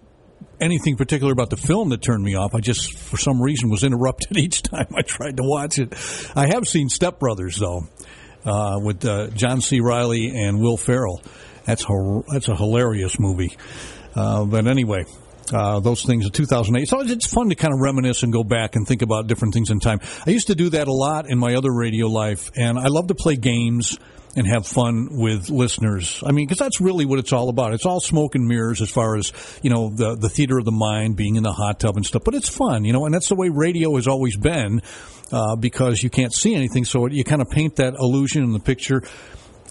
[0.59, 2.55] anything particular about the film that turned me off.
[2.55, 5.93] I just for some reason was interrupted each time I tried to watch it.
[6.35, 7.87] I have seen Step Brothers though,
[8.45, 9.79] uh, with uh, John C.
[9.79, 11.21] Reilly and Will Ferrell.
[11.65, 11.85] That's
[12.31, 13.57] that's a hilarious movie.
[14.15, 15.05] Uh, but anyway,
[15.51, 16.87] uh, those things in 2008.
[16.87, 19.69] So it's fun to kind of reminisce and go back and think about different things
[19.71, 19.99] in time.
[20.25, 23.07] I used to do that a lot in my other radio life, and I love
[23.07, 23.97] to play games
[24.35, 26.23] and have fun with listeners.
[26.25, 27.73] I mean, because that's really what it's all about.
[27.73, 29.31] It's all smoke and mirrors as far as
[29.61, 32.23] you know the the theater of the mind, being in the hot tub and stuff.
[32.23, 34.81] But it's fun, you know, and that's the way radio has always been.
[35.31, 38.59] Uh, because you can't see anything, so you kind of paint that illusion in the
[38.59, 39.01] picture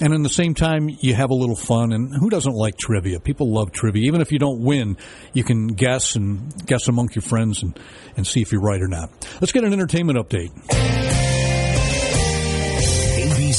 [0.01, 3.21] and in the same time you have a little fun and who doesn't like trivia
[3.21, 4.97] people love trivia even if you don't win
[5.33, 7.79] you can guess and guess among your friends and,
[8.17, 9.11] and see if you're right or not
[9.41, 11.32] let's get an entertainment update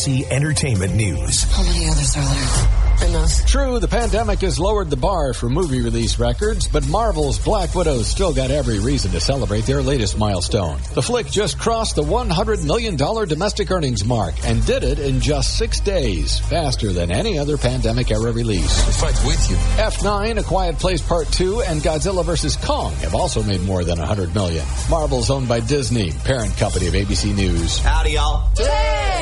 [0.07, 1.43] Entertainment News.
[1.43, 2.82] How many others are there?
[3.03, 3.43] Stopping us.
[3.49, 8.07] True, the pandemic has lowered the bar for movie release records, but Marvel's Black Widow's
[8.07, 10.79] still got every reason to celebrate their latest milestone.
[10.93, 15.57] The flick just crossed the $100 million domestic earnings mark and did it in just
[15.57, 18.99] six days, faster than any other pandemic era release.
[18.99, 19.55] Fight with you.
[19.81, 22.55] F9, A Quiet Place Part 2, and Godzilla vs.
[22.57, 24.65] Kong have also made more than 100 million.
[24.89, 27.79] Marvel's owned by Disney, parent company of ABC News.
[27.79, 28.49] Howdy, y'all.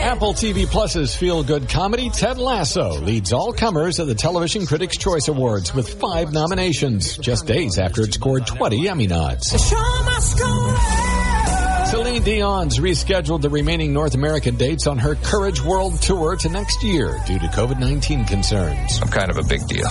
[0.01, 5.29] Apple TV Plus's feel-good comedy Ted Lasso leads all comers at the Television Critics' Choice
[5.29, 9.47] Awards with five nominations, just days after it scored 20 Emmy nods.
[11.89, 16.83] Celine Dion's rescheduled the remaining North American dates on her Courage World Tour to next
[16.83, 18.99] year due to COVID-19 concerns.
[19.01, 19.87] I'm kind of a big deal.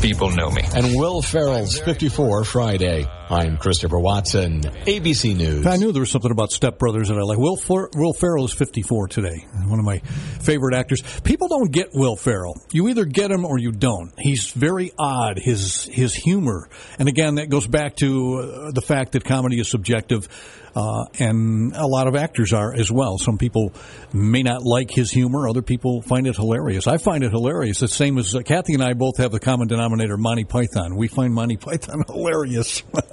[0.00, 0.62] People know me.
[0.76, 3.08] And Will Ferrell's 54 Friday.
[3.28, 5.66] I'm Christopher Watson, ABC News.
[5.66, 7.38] I knew there was something about Step Brothers that I like.
[7.38, 9.44] Will, Fer- Will Ferrell is 54 today.
[9.66, 11.02] One of my favorite actors.
[11.24, 12.54] People don't get Will Ferrell.
[12.70, 14.12] You either get him or you don't.
[14.16, 15.40] He's very odd.
[15.40, 16.68] His his humor,
[17.00, 18.36] and again, that goes back to
[18.68, 20.28] uh, the fact that comedy is subjective.
[20.76, 23.16] Uh, and a lot of actors are as well.
[23.16, 23.72] Some people
[24.12, 25.48] may not like his humor.
[25.48, 26.86] Other people find it hilarious.
[26.86, 27.80] I find it hilarious.
[27.80, 30.94] The same as uh, Kathy and I both have the common denominator, Monty Python.
[30.94, 32.82] We find Monty Python hilarious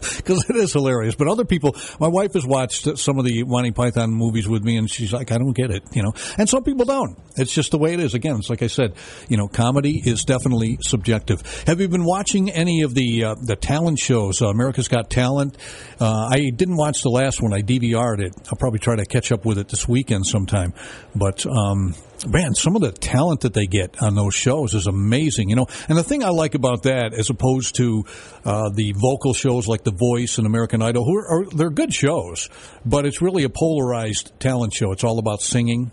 [0.16, 1.14] because it is hilarious.
[1.14, 4.76] But other people, my wife has watched some of the Monty Python movies with me,
[4.76, 6.12] and she's like, I don't get it, you know.
[6.38, 7.16] And some people don't.
[7.36, 8.14] It's just the way it is.
[8.14, 8.94] Again, it's like I said,
[9.28, 11.42] you know, comedy is definitely subjective.
[11.66, 14.42] Have you been watching any of the uh, the talent shows?
[14.42, 15.56] Uh, America's Got Talent.
[16.00, 17.52] Uh, I didn't watch the last one.
[17.52, 18.32] I DVR'd it.
[18.46, 20.72] I'll probably try to catch up with it this weekend sometime.
[21.14, 21.94] But um,
[22.26, 25.50] man, some of the talent that they get on those shows is amazing.
[25.50, 28.04] You know, and the thing I like about that, as opposed to
[28.44, 31.92] uh, the vocal shows like The Voice and American Idol, who are, are they're good
[31.92, 32.48] shows,
[32.84, 34.92] but it's really a polarized talent show.
[34.92, 35.92] It's all about singing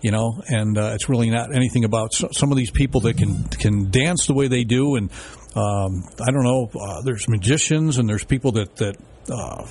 [0.00, 3.16] you know, and uh, it's really not anything about so, some of these people that
[3.16, 5.10] can can dance the way they do, and
[5.56, 6.70] um, I don't know.
[6.74, 8.96] Uh, there's magicians and there's people that that
[9.30, 9.66] uh,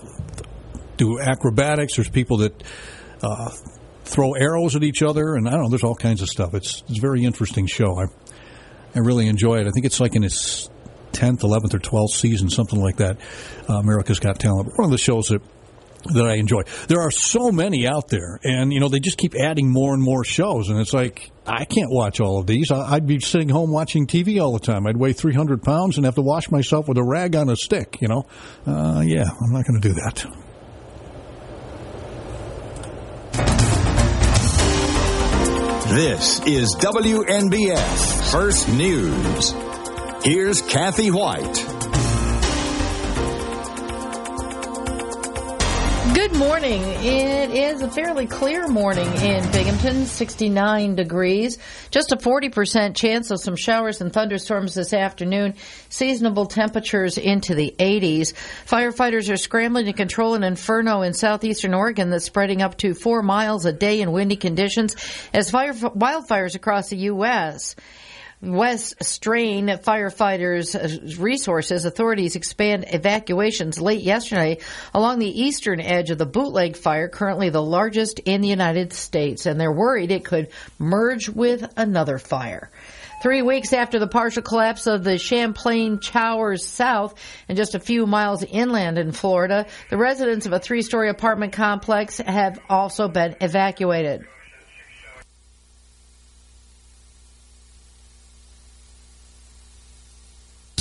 [0.97, 1.95] do acrobatics.
[1.95, 2.63] There's people that
[3.21, 3.51] uh,
[4.03, 5.69] throw arrows at each other, and I don't know.
[5.69, 6.53] There's all kinds of stuff.
[6.53, 7.97] It's it's a very interesting show.
[7.97, 8.05] I
[8.95, 9.67] I really enjoy it.
[9.67, 10.69] I think it's like in its
[11.17, 13.17] tenth, eleventh, or twelfth season, something like that.
[13.69, 14.71] Uh, America's Got Talent.
[14.75, 15.41] One of the shows that
[16.13, 16.61] that I enjoy.
[16.87, 20.01] There are so many out there, and you know they just keep adding more and
[20.01, 22.71] more shows, and it's like I can't watch all of these.
[22.71, 24.85] I'd be sitting home watching TV all the time.
[24.87, 27.97] I'd weigh 300 pounds and have to wash myself with a rag on a stick.
[27.99, 28.25] You know,
[28.65, 30.25] uh, yeah, I'm not going to do that.
[35.89, 39.66] This is WNBF First News.
[40.23, 41.63] Here's Kathy Whyte.
[46.13, 46.81] Good morning.
[46.81, 51.59] It is a fairly clear morning in Binghamton, 69 degrees.
[51.91, 55.53] Just a 40% chance of some showers and thunderstorms this afternoon.
[55.89, 58.33] Seasonable temperatures into the 80s.
[58.65, 63.21] Firefighters are scrambling to control an inferno in southeastern Oregon that's spreading up to four
[63.21, 64.95] miles a day in windy conditions
[65.33, 67.75] as fire, wildfires across the U.S.
[68.41, 71.85] West strain firefighters' resources.
[71.85, 74.59] Authorities expand evacuations late yesterday
[74.93, 79.47] along the eastern edge of the bootleg fire, currently the largest in the United States,
[79.47, 82.69] and they're worried it could merge with another fire.
[83.23, 87.15] Three weeks after the partial collapse of the Champlain Towers South
[87.49, 92.19] and just a few miles inland in Florida, the residents of a three-story apartment complex
[92.19, 94.27] have also been evacuated.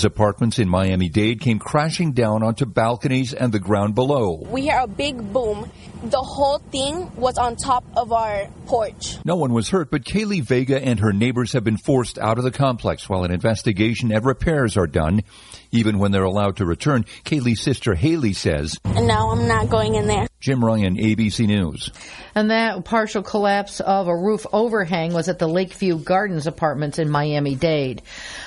[0.04, 4.34] Apartments in Miami Dade came crashing down onto balconies and the ground below.
[4.50, 5.70] We hear a big boom.
[6.02, 9.16] The whole thing was on top of our porch.
[9.24, 12.44] No one was hurt, but Kaylee Vega and her neighbors have been forced out of
[12.44, 15.22] the complex while an investigation and repairs are done.
[15.76, 19.94] Even when they're allowed to return, Kaylee's sister Haley says, And now I'm not going
[19.94, 20.26] in there.
[20.40, 21.90] Jim Ryan, ABC News.
[22.34, 27.10] And that partial collapse of a roof overhang was at the Lakeview Gardens apartments in
[27.10, 28.02] Miami Dade.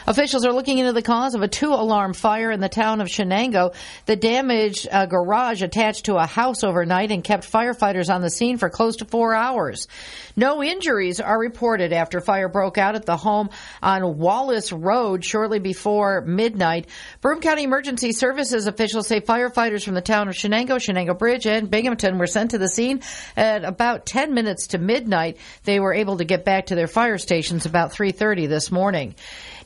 [0.07, 3.07] Officials are looking into the cause of a two alarm fire in the town of
[3.07, 3.73] Chenango
[4.05, 8.57] that damaged a garage attached to a house overnight and kept firefighters on the scene
[8.57, 9.87] for close to four hours.
[10.35, 13.49] No injuries are reported after fire broke out at the home
[13.81, 16.87] on Wallace Road shortly before midnight.
[17.21, 21.69] Broome County Emergency Services officials say firefighters from the town of Chenango, Chenango Bridge, and
[21.69, 23.01] Binghamton were sent to the scene
[23.35, 25.35] at about 10 minutes to midnight.
[25.65, 29.15] They were able to get back to their fire stations about 3:30 this morning.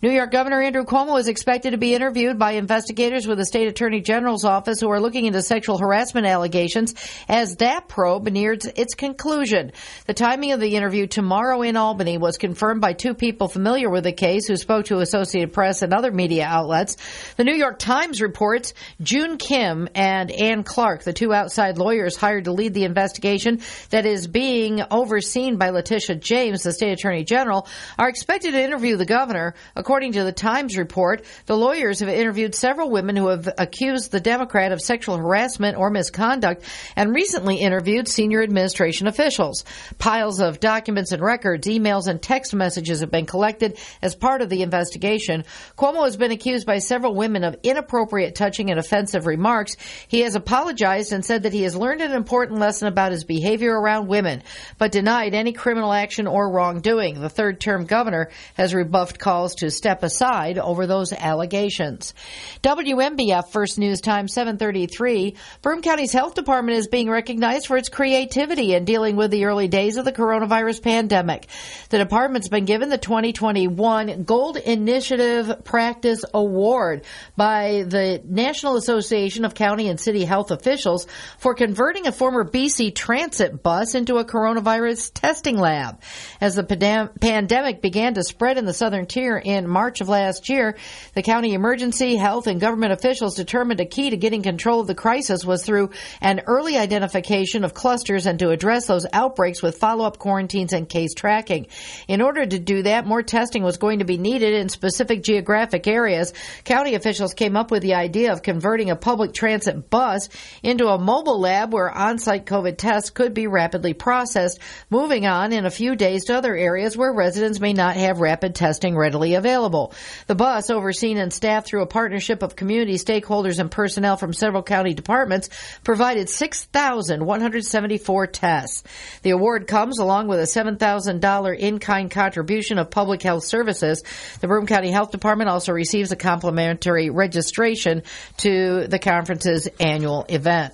[0.03, 3.69] New York Governor Andrew Cuomo is expected to be interviewed by investigators with the state
[3.69, 6.93] attorney general's office who are looking into sexual harassment allegations
[7.29, 9.71] as that probe nears its conclusion.
[10.05, 14.03] The timing of the interview tomorrow in Albany was confirmed by two people familiar with
[14.03, 16.97] the case who spoke to Associated Press and other media outlets.
[17.37, 22.43] The New York Times reports Joon Kim and Anne Clark, the two outside lawyers hired
[22.43, 27.69] to lead the investigation that is being overseen by Letitia James, the state attorney general,
[27.97, 29.55] are expected to interview the governor.
[29.77, 34.19] According to the Times report, the lawyers have interviewed several women who have accused the
[34.19, 36.63] Democrat of sexual harassment or misconduct
[36.95, 39.63] and recently interviewed senior administration officials.
[39.99, 44.49] Piles of documents and records, emails, and text messages have been collected as part of
[44.49, 45.45] the investigation.
[45.77, 49.77] Cuomo has been accused by several women of inappropriate touching and offensive remarks.
[50.07, 53.79] He has apologized and said that he has learned an important lesson about his behavior
[53.79, 54.41] around women,
[54.79, 57.21] but denied any criminal action or wrongdoing.
[57.21, 62.13] The third term governor has rebuffed calls to step aside over those allegations.
[62.61, 65.35] WNBF First News Time 733.
[65.61, 69.67] Broome County's health department is being recognized for its creativity in dealing with the early
[69.67, 71.47] days of the coronavirus pandemic.
[71.89, 77.03] The department's been given the 2021 Gold Initiative Practice Award
[77.35, 81.07] by the National Association of County and City Health Officials
[81.39, 85.99] for converting a former BC transit bus into a coronavirus testing lab.
[86.39, 90.77] As the pandemic began to spread in the southern tier in March of last year,
[91.15, 94.95] the county emergency, health, and government officials determined a key to getting control of the
[94.95, 95.89] crisis was through
[96.21, 101.13] an early identification of clusters and to address those outbreaks with follow-up quarantines and case
[101.13, 101.67] tracking.
[102.07, 105.87] In order to do that, more testing was going to be needed in specific geographic
[105.87, 106.33] areas.
[106.63, 110.29] County officials came up with the idea of converting a public transit bus
[110.61, 114.59] into a mobile lab where on-site COVID tests could be rapidly processed,
[114.89, 118.53] moving on in a few days to other areas where residents may not have rapid
[118.53, 119.33] testing readily
[119.63, 119.93] available.
[120.27, 124.63] The bus, overseen and staffed through a partnership of community stakeholders and personnel from several
[124.63, 125.49] county departments,
[125.83, 128.83] provided 6,174 tests.
[129.21, 134.03] The award comes along with a $7,000 in-kind contribution of public health services.
[134.41, 138.03] The Broome County Health Department also receives a complimentary registration
[138.37, 140.73] to the conference's annual event.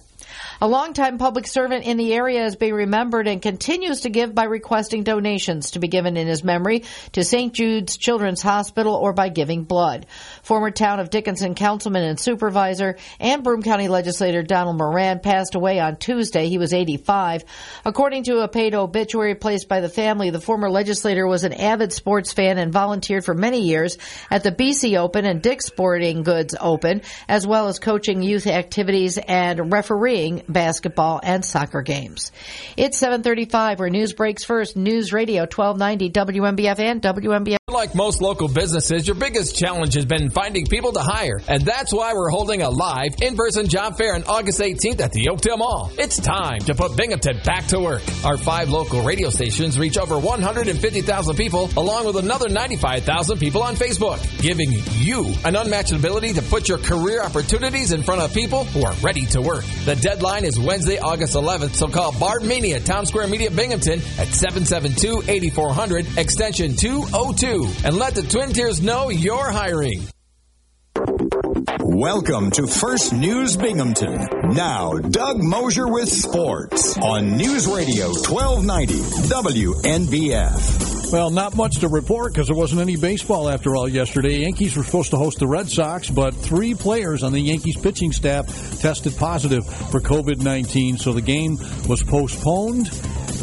[0.62, 4.44] A longtime public servant in the area is being remembered and continues to give by
[4.44, 7.54] requesting donations to be given in his memory to St.
[7.54, 10.06] Jude's Children's Hospital or by giving blood.
[10.50, 15.80] Former town of Dickinson councilman and supervisor and Broome County legislator Donald Moran passed away
[15.80, 16.50] on Tuesday.
[16.50, 17.44] He was 85.
[17.86, 21.94] According to a paid obituary placed by the family, the former legislator was an avid
[21.94, 24.00] sports fan and volunteered for many years
[24.32, 29.20] at the BC Open and Dick's Sporting Goods Open, as well as coaching youth activities
[29.20, 32.32] and refereeing basketball and soccer games.
[32.76, 34.76] It's 735 where news breaks first.
[34.76, 37.59] News Radio 1290 WNBF and WNBF.
[37.70, 41.40] Like most local businesses, your biggest challenge has been finding people to hire.
[41.48, 45.30] And that's why we're holding a live in-person job fair on August 18th at the
[45.30, 45.92] Oakdale Mall.
[45.98, 48.02] It's time to put Binghamton back to work.
[48.26, 53.76] Our five local radio stations reach over 150,000 people along with another 95,000 people on
[53.76, 58.66] Facebook, giving you an unmatched ability to put your career opportunities in front of people
[58.66, 59.64] who are ready to work.
[59.86, 64.00] The deadline is Wednesday, August 11th, so call Barb Meany at Town Square Media Binghamton
[64.18, 70.08] at 772-8400 extension 202 and let the Twin Tiers know you're hiring.
[71.82, 74.28] Welcome to First News Binghamton.
[74.54, 78.94] Now, Doug Mosher with sports on News Radio 1290
[79.30, 81.12] WNBF.
[81.12, 84.42] Well, not much to report because there wasn't any baseball after all yesterday.
[84.42, 88.12] Yankees were supposed to host the Red Sox, but three players on the Yankees pitching
[88.12, 88.46] staff
[88.80, 91.58] tested positive for COVID 19, so the game
[91.88, 92.90] was postponed.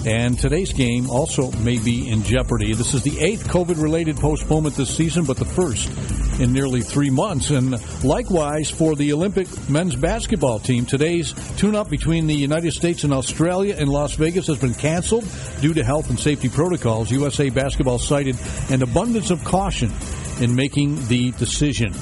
[0.07, 2.72] And today's game also may be in jeopardy.
[2.74, 5.90] This is the eighth COVID related postponement this season, but the first
[6.38, 7.50] in nearly three months.
[7.50, 13.02] And likewise for the Olympic men's basketball team, today's tune up between the United States
[13.02, 15.26] and Australia in Las Vegas has been canceled
[15.61, 17.11] due to health and safety protocols.
[17.11, 18.36] USA Basketball cited
[18.70, 19.92] an abundance of caution
[20.38, 21.92] in making the decision.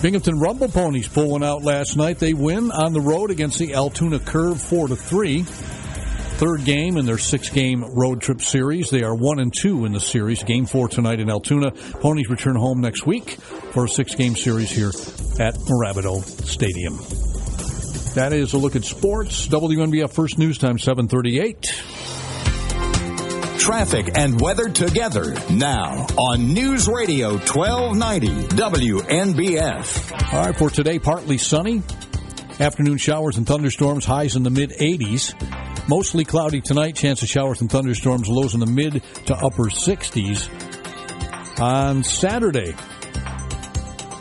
[0.00, 2.18] Binghamton Rumble Ponies pull one out last night.
[2.18, 5.44] They win on the road against the Altoona Curve 4 to 3
[6.38, 8.90] third game in their six game road trip series.
[8.90, 10.44] They are one and two in the series.
[10.44, 11.72] Game four tonight in Altoona.
[11.72, 13.30] Ponies return home next week
[13.72, 14.90] for a six game series here
[15.40, 16.96] at Mirabito Stadium.
[18.14, 19.48] That is a look at sports.
[19.48, 21.62] WNBF First News Time 738.
[23.58, 30.32] Traffic and weather together now on News Radio 1290 WNBF.
[30.32, 31.82] All right, for today, partly sunny.
[32.60, 35.34] Afternoon showers and thunderstorms, highs in the mid 80s.
[35.88, 40.50] Mostly cloudy tonight, chance of showers and thunderstorms, lows in the mid to upper 60s.
[41.58, 42.74] On Saturday,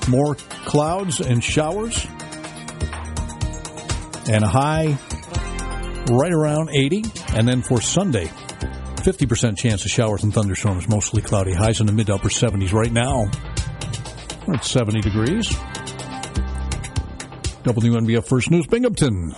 [0.07, 2.05] more clouds and showers,
[4.29, 4.97] and a high
[6.09, 7.03] right around 80.
[7.35, 11.91] And then for Sunday, 50% chance of showers and thunderstorms, mostly cloudy, highs in the
[11.91, 12.71] mid to upper 70s.
[12.71, 13.29] Right now,
[14.53, 15.49] at 70 degrees.
[17.63, 19.33] WNBF First News Binghamton.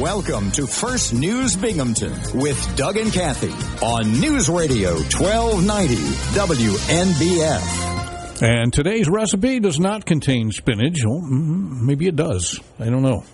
[0.00, 3.52] Welcome to First News Binghamton with Doug and Kathy
[3.84, 5.96] on News Radio 1290
[6.34, 8.42] WNBF.
[8.42, 11.04] And today's recipe does not contain spinach.
[11.04, 12.58] Oh, mm, maybe it does.
[12.80, 13.24] I don't know.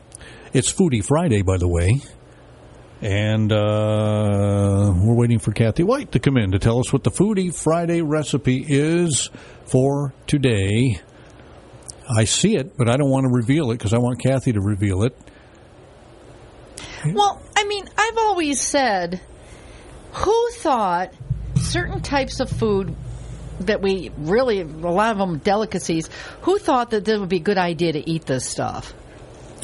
[0.53, 2.03] It's Foodie Friday, by the way.
[3.01, 7.13] And uh, we're waiting for Kathy Whyte to come in to tell us what the
[7.13, 9.31] Foodie Friday recipe is
[9.65, 11.01] for today.
[12.11, 14.61] I see it, but I don't want to reveal it because I want Kathy to
[14.61, 15.17] reveal it.
[17.15, 19.21] Well, I mean, I've always said,
[20.13, 21.13] who thought
[21.57, 22.95] certain types of food
[23.61, 26.09] that we really, a lot of them delicacies,
[26.43, 28.95] who thought that it would be a good idea to eat this stuff?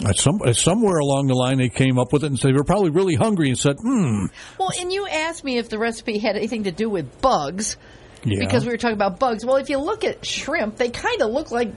[0.04, 2.56] At some, at somewhere along the line, they came up with it and said they
[2.56, 4.26] were probably really hungry and said, hmm.
[4.58, 7.76] Well, and you asked me if the recipe had anything to do with bugs.
[8.24, 8.38] Yeah.
[8.40, 9.44] Because we were talking about bugs.
[9.44, 11.72] Well, if you look at shrimp, they kind of look like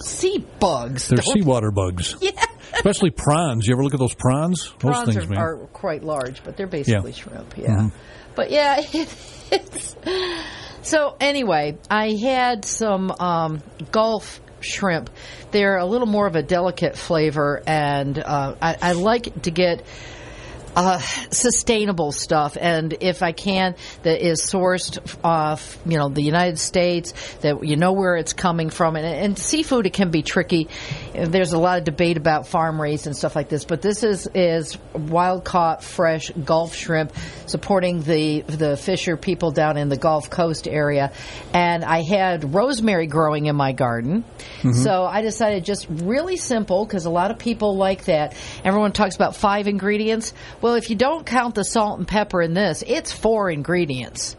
[0.00, 1.08] sea bugs.
[1.08, 2.16] They're seawater bugs.
[2.22, 2.46] Yeah.
[2.74, 3.66] Especially prawns.
[3.66, 4.68] You ever look at those prawns?
[4.78, 7.16] Prawns those things, are, are quite large, but they're basically Yeah.
[7.16, 7.54] shrimp.
[7.58, 7.66] Yeah.
[7.68, 7.92] Mhm.
[8.34, 8.80] But yeah,
[9.50, 9.96] it's,
[10.82, 15.10] so anyway, I had some um, Gulf shrimp.
[15.50, 19.84] They're a little more of a delicate flavor, and uh, I, I like to get
[20.74, 20.98] uh,
[21.30, 27.12] sustainable stuff, and if I can, that is sourced off, you know, the United States,
[27.42, 30.68] that you know where it's coming from, and, and seafood it can be tricky.
[31.14, 34.26] There's a lot of debate about farm raised and stuff like this, but this is
[34.34, 37.12] is wild caught, fresh Gulf shrimp,
[37.46, 41.12] supporting the the fisher people down in the Gulf Coast area,
[41.52, 44.24] and I had rosemary growing in my garden,
[44.62, 44.74] Mhm.
[44.74, 48.34] so I decided just really simple because a lot of people like that.
[48.64, 50.32] Everyone talks about five ingredients.
[50.62, 54.36] Well, if you don't count the salt and pepper in this, it's four ingredients.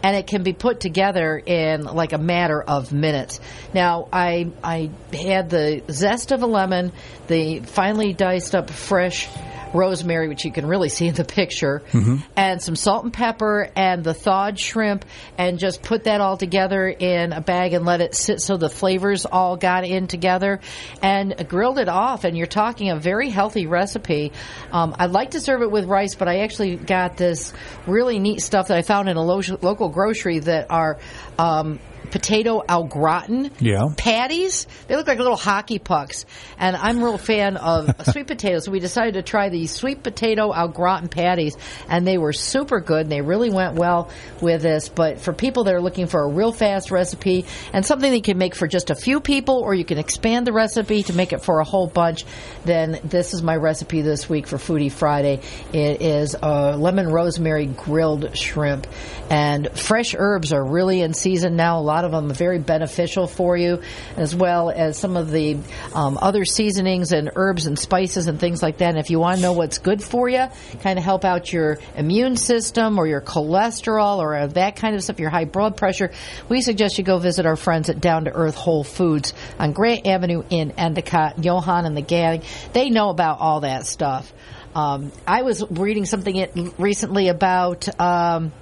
[0.00, 3.40] And it can be put together in like a matter of minutes.
[3.74, 6.92] Now, I I had the zest of a lemon,
[7.26, 9.28] the finely diced up fresh
[9.74, 12.22] rosemary, which you can really see in the picture, Mhm.
[12.36, 15.04] and some salt and pepper and the thawed shrimp
[15.38, 18.68] and just put that all together in a bag and let it sit so the
[18.70, 20.60] flavors all got in together
[21.02, 24.32] and grilled it off and you're talking a very healthy recipe
[24.72, 27.52] um, i'd like to serve it with rice but i actually got this
[27.86, 30.98] really neat stuff that i found in a lo- local grocery that are
[31.38, 31.78] um,
[32.10, 33.82] potato au gratin Yeah.
[33.96, 34.66] patties.
[34.88, 36.26] They look like little hockey pucks,
[36.58, 38.64] and I'm a real fan of sweet potatoes.
[38.64, 41.56] So we decided to try these sweet potato au gratin patties,
[41.88, 43.02] and they were super good.
[43.02, 44.88] And they really went well with this.
[44.88, 48.22] But for people that are looking for a real fast recipe and something that you
[48.22, 51.32] can make for just a few people, or you can expand the recipe to make
[51.32, 52.24] it for a whole bunch,
[52.64, 55.40] then this is my recipe this week for Foodie Friday.
[55.72, 58.86] It is uh, lemon rosemary grilled shrimp,
[59.30, 61.78] and fresh herbs are really in season now.
[61.78, 63.82] A lot of them very beneficial for you,
[64.16, 65.58] as well as some of the
[65.94, 68.90] um, other seasonings and herbs and spices and things like that.
[68.90, 70.46] And if you want to know what's good for you,
[70.82, 75.18] kind of help out your immune system or your cholesterol or that kind of stuff,
[75.18, 76.12] your high blood pressure,
[76.48, 80.06] we suggest you go visit our friends at Down to Earth Whole Foods on Grant
[80.06, 81.44] Avenue in Endicott.
[81.44, 82.42] Johan and the gang,
[82.72, 84.32] they know about all that stuff.
[84.74, 87.88] Um, I was reading something recently about.
[87.98, 88.52] Um,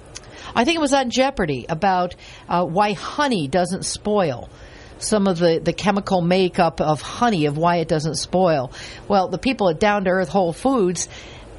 [0.55, 2.15] I think it was on Jeopardy about
[2.47, 4.49] uh, why honey doesn't spoil.
[4.97, 8.71] Some of the, the chemical makeup of honey of why it doesn't spoil.
[9.09, 11.09] Well, the people at Down to Earth Whole Foods,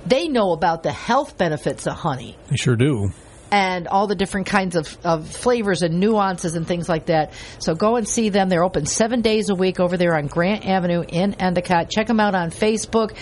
[0.07, 3.11] they know about the health benefits of honey They sure do.
[3.51, 7.33] And all the different kinds of, of flavors and nuances and things like that.
[7.59, 8.49] So go and see them.
[8.49, 11.91] They're open seven days a week over there on Grant Avenue in Endicott.
[11.91, 13.17] Check them out on Facebook.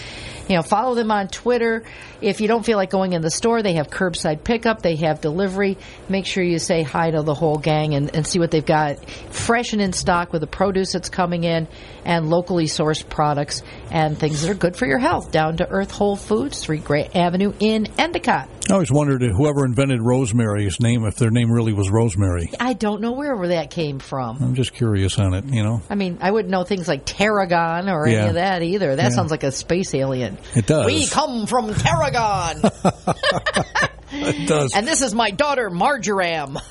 [0.48, 1.84] You know, follow them on Twitter.
[2.20, 4.82] If you don't feel like going in the store, they have curbside pickup.
[4.82, 5.78] They have delivery.
[6.08, 9.08] Make sure you say hi to the whole gang and, and see what they've got
[9.32, 11.66] fresh and in stock with the produce that's coming in
[12.04, 15.30] and locally sourced products and things that are good for your health.
[15.32, 18.48] Down to Earth Whole Foods, 3 Grant Avenue in Endicott.
[18.68, 22.50] I always wondered whoever invented Rosemary's name, if their name really was Rosemary.
[22.58, 24.38] I don't know where that came from.
[24.42, 25.82] I'm just curious on it, you know.
[25.90, 28.96] I mean, I wouldn't know things like Tarragon or any of that either.
[28.96, 29.08] That Yeah.
[29.10, 30.38] sounds like a space alien.
[30.56, 30.86] It does.
[30.86, 32.62] We come from Tarragon,
[34.12, 34.72] It does.
[34.74, 36.56] and this is my daughter Marjoram.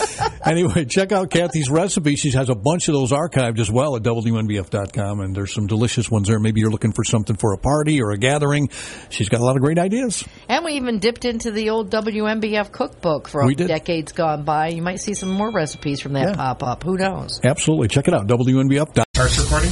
[0.44, 2.16] anyway, check out Kathy's recipe.
[2.16, 6.10] She has a bunch of those archived as well at WNBF.com, and there's some delicious
[6.10, 6.38] ones there.
[6.38, 8.68] Maybe you're looking for something for a party or a gathering.
[9.10, 10.24] She's got a lot of great ideas.
[10.48, 14.68] And we even dipped into the old WNBF cookbook from decades gone by.
[14.68, 16.34] You might see some more recipes from that Yeah.
[16.34, 16.82] pop up.
[16.82, 17.40] Who knows?
[17.44, 17.88] Absolutely.
[17.88, 19.04] Check it out, WNBF.com.
[19.14, 19.70] Starts recording?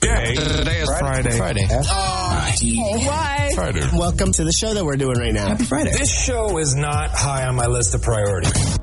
[0.00, 0.79] Today
[1.26, 1.66] is Friday.
[1.66, 2.76] Friday.
[2.78, 3.50] Oh, why?
[3.54, 3.88] Friday.
[3.92, 5.48] Welcome to the show that we're doing right now.
[5.48, 5.90] Happy Friday.
[5.92, 8.78] This show is not high on my list of priorities.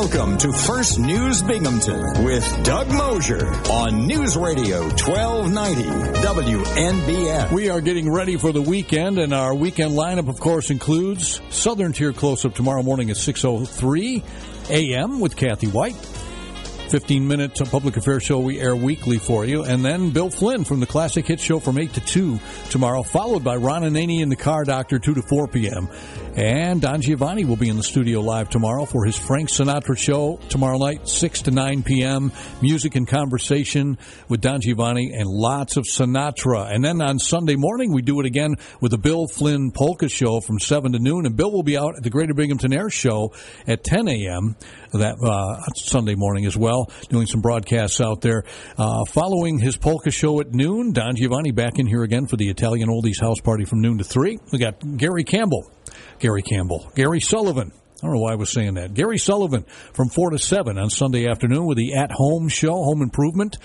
[0.00, 5.82] Welcome to First News Binghamton with Doug Mosher on News Radio 1290
[6.22, 7.52] WNBF.
[7.52, 11.92] We are getting ready for the weekend, and our weekend lineup, of course, includes Southern
[11.92, 14.22] Tier close up tomorrow morning at 6.03
[14.70, 15.20] a.m.
[15.20, 15.96] with Kathy Whyte.
[16.90, 19.62] 15 minute public affairs show we air weekly for you.
[19.62, 23.44] And then Bill Flynn from the Classic Hit Show from 8 to 2 tomorrow, followed
[23.44, 25.88] by Ron Anani and the Car Doctor 2 to 4 p.m.
[26.36, 30.38] And Don Giovanni will be in the studio live tomorrow for his Frank Sinatra show
[30.48, 32.30] tomorrow night, 6 to 9 p.m.
[32.62, 33.98] Music and conversation
[34.28, 36.72] with Don Giovanni and lots of Sinatra.
[36.72, 40.40] And then on Sunday morning, we do it again with the Bill Flynn Polka Show
[40.40, 41.26] from 7 to noon.
[41.26, 43.32] And Bill will be out at the Greater Binghamton Air Show
[43.66, 44.54] at 10 a.m.
[44.92, 48.44] that uh, Sunday morning as well, doing some broadcasts out there.
[48.78, 52.48] Uh, following his polka show at noon, Don Giovanni back in here again for the
[52.48, 54.38] Italian Oldies House Party from noon to 3.
[54.52, 55.68] We got Gary Campbell.
[56.18, 56.90] Gary Campbell.
[56.94, 57.72] Gary Sullivan.
[58.02, 58.94] I don't know why I was saying that.
[58.94, 63.02] Gary Sullivan from 4 to 7 on Sunday afternoon with the At Home Show, Home
[63.02, 63.58] Improvement.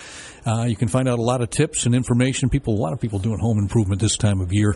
[0.46, 2.50] Uh, you can find out a lot of tips and information.
[2.50, 4.76] People, a lot of people doing home improvement this time of year.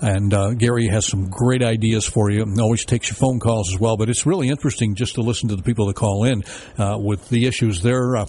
[0.00, 2.42] And uh, Gary has some great ideas for you.
[2.42, 3.98] And always takes your phone calls as well.
[3.98, 6.42] But it's really interesting just to listen to the people that call in
[6.78, 8.26] uh, with the issues they're uh,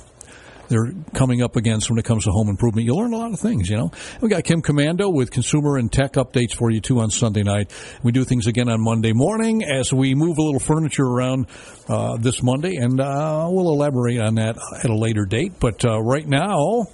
[0.68, 2.86] they're coming up against when it comes to home improvement.
[2.86, 3.92] You learn a lot of things, you know.
[4.22, 7.72] We got Kim Komando with consumer and tech updates for you too on Sunday night.
[8.04, 11.48] We do things again on Monday morning as we move a little furniture around
[11.88, 15.54] uh, this Monday, and uh, we'll elaborate on that at a later date.
[15.60, 16.86] But uh, right now.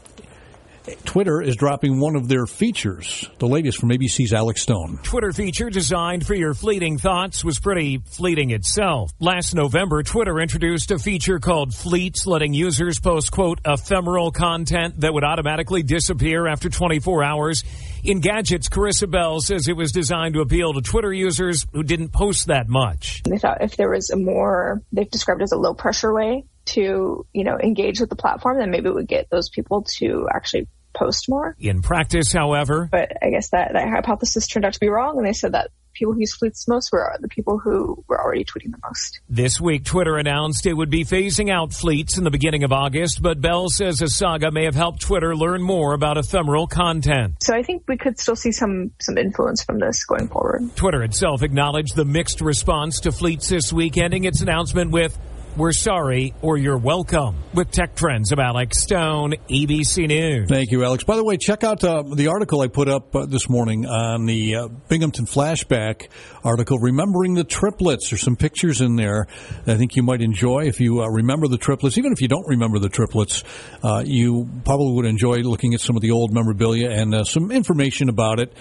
[1.05, 4.99] Twitter is dropping one of their features, the latest from ABC's Alex Stone.
[5.03, 9.11] Twitter feature designed for your fleeting thoughts was pretty fleeting itself.
[9.19, 15.13] Last November, Twitter introduced a feature called Fleets, letting users post, quote, ephemeral content that
[15.13, 17.63] would automatically disappear after 24 hours.
[18.03, 22.09] In Gadgets, Karissa Bell says it was designed to appeal to Twitter users who didn't
[22.09, 23.21] post that much.
[23.23, 26.45] They thought if there was a more, they've described it as a low pressure way
[26.65, 30.27] to, you know, engage with the platform, then maybe it would get those people to
[30.33, 31.55] actually post more.
[31.59, 35.25] In practice, however, But I guess that, that hypothesis turned out to be wrong, and
[35.25, 38.71] they said that people who use fleets most were the people who were already tweeting
[38.71, 39.19] the most.
[39.29, 43.21] This week, Twitter announced it would be phasing out fleets in the beginning of August,
[43.21, 47.35] but Bell says a saga may have helped Twitter learn more about ephemeral content.
[47.41, 50.75] So I think we could still see some some influence from this going forward.
[50.75, 55.17] Twitter itself acknowledged the mixed response to fleets this week, ending its announcement with,
[55.57, 57.35] We're sorry, or you're welcome.
[57.53, 60.47] With tech trends of Alex Stone, ABC News.
[60.47, 61.03] Thank you, Alex.
[61.03, 64.25] By the way, check out uh, the article I put up uh, this morning on
[64.25, 66.07] the uh, Binghamton Flashback
[66.45, 68.09] article, Remembering the Triplets.
[68.09, 69.27] There's some pictures in there
[69.65, 71.97] that I think you might enjoy if you uh, remember the triplets.
[71.97, 73.43] Even if you don't remember the triplets,
[73.83, 77.51] uh, you probably would enjoy looking at some of the old memorabilia and uh, some
[77.51, 78.53] information about it.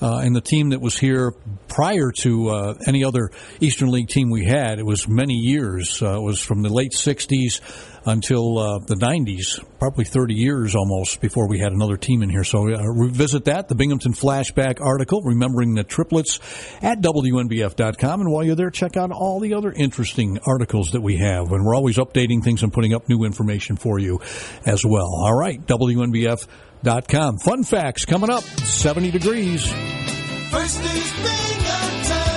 [0.00, 1.32] And the team that was here
[1.66, 6.00] prior to any other Eastern League team we had, it was many years.
[6.00, 7.60] It was from the late 60s
[8.06, 12.44] until uh, the 90s, probably 30 years almost before we had another team in here.
[12.44, 16.38] So uh, revisit that, the Binghamton Flashback article, Remembering the Triplets,
[16.82, 18.20] at WNBF.com.
[18.20, 21.50] And while you're there, check out all the other interesting articles that we have.
[21.50, 24.20] And we're always updating things and putting up new information for you
[24.64, 25.08] as well.
[25.12, 27.38] All right, WNBF.com.
[27.38, 29.66] Fun facts coming up, 70 degrees.
[30.50, 32.36] First News Binghamton.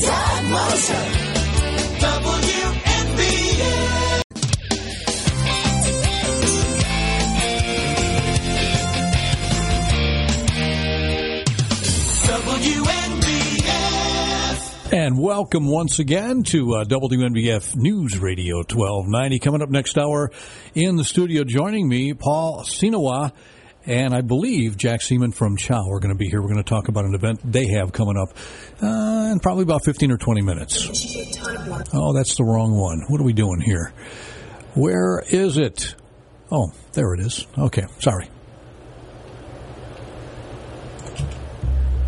[0.00, 1.31] Doug Mosher.
[14.92, 19.38] And welcome once again to uh, WNBF News Radio 1290.
[19.38, 20.30] Coming up next hour
[20.74, 23.32] in the studio, joining me, Paul Sinawa,
[23.86, 26.42] and I believe Jack Seaman from Chow are going to be here.
[26.42, 28.36] We're going to talk about an event they have coming up
[28.82, 30.86] uh, in probably about 15 or 20 minutes.
[31.94, 33.00] Oh, that's the wrong one.
[33.08, 33.94] What are we doing here?
[34.74, 35.94] Where is it?
[36.50, 37.46] Oh, there it is.
[37.56, 38.28] Okay, sorry.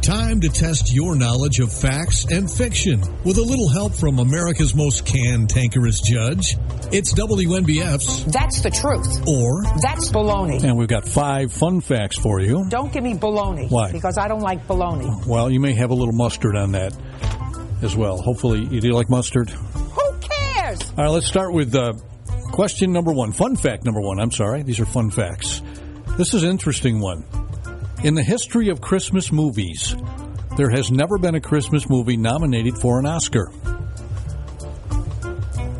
[0.04, 4.74] Time to test your knowledge of facts and fiction with a little help from America's
[4.74, 6.58] most cantankerous judge.
[6.92, 9.26] It's WNBF's That's the truth.
[9.26, 10.62] or That's baloney.
[10.62, 12.66] And we've got five fun facts for you.
[12.68, 13.70] Don't give me baloney.
[13.70, 13.92] Why?
[13.92, 15.26] Because I don't like baloney.
[15.26, 16.94] Well, you may have a little mustard on that
[17.80, 18.18] as well.
[18.18, 19.48] Hopefully, you do like mustard?
[19.48, 20.80] Who cares?
[20.98, 21.94] All right, let's start with uh,
[22.52, 23.32] question number one.
[23.32, 24.20] Fun fact number one.
[24.20, 24.64] I'm sorry.
[24.64, 25.62] These are fun facts.
[26.18, 27.24] This is an interesting one.
[28.04, 29.96] In the history of Christmas movies,
[30.58, 33.50] there has never been a Christmas movie nominated for an Oscar.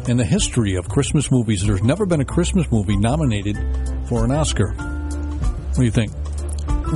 [0.09, 3.59] In the history of Christmas movies, there's never been a Christmas movie nominated
[4.09, 4.73] for an Oscar.
[4.73, 6.13] What do you think?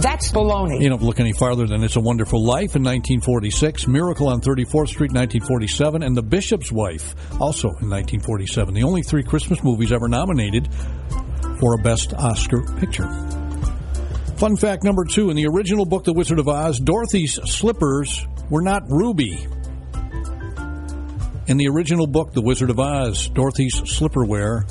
[0.01, 0.81] That's baloney.
[0.81, 4.89] You don't look any farther than It's a Wonderful Life in 1946, Miracle on 34th
[4.89, 8.73] Street 1947, and The Bishop's Wife also in 1947.
[8.73, 10.71] The only three Christmas movies ever nominated
[11.61, 13.38] for a Best Oscar picture.
[14.39, 18.63] Fun fact number two in the original book, The Wizard of Oz, Dorothy's slippers were
[18.63, 19.45] not ruby.
[21.49, 24.63] In the original book, The Wizard of Oz, Dorothy's slipperware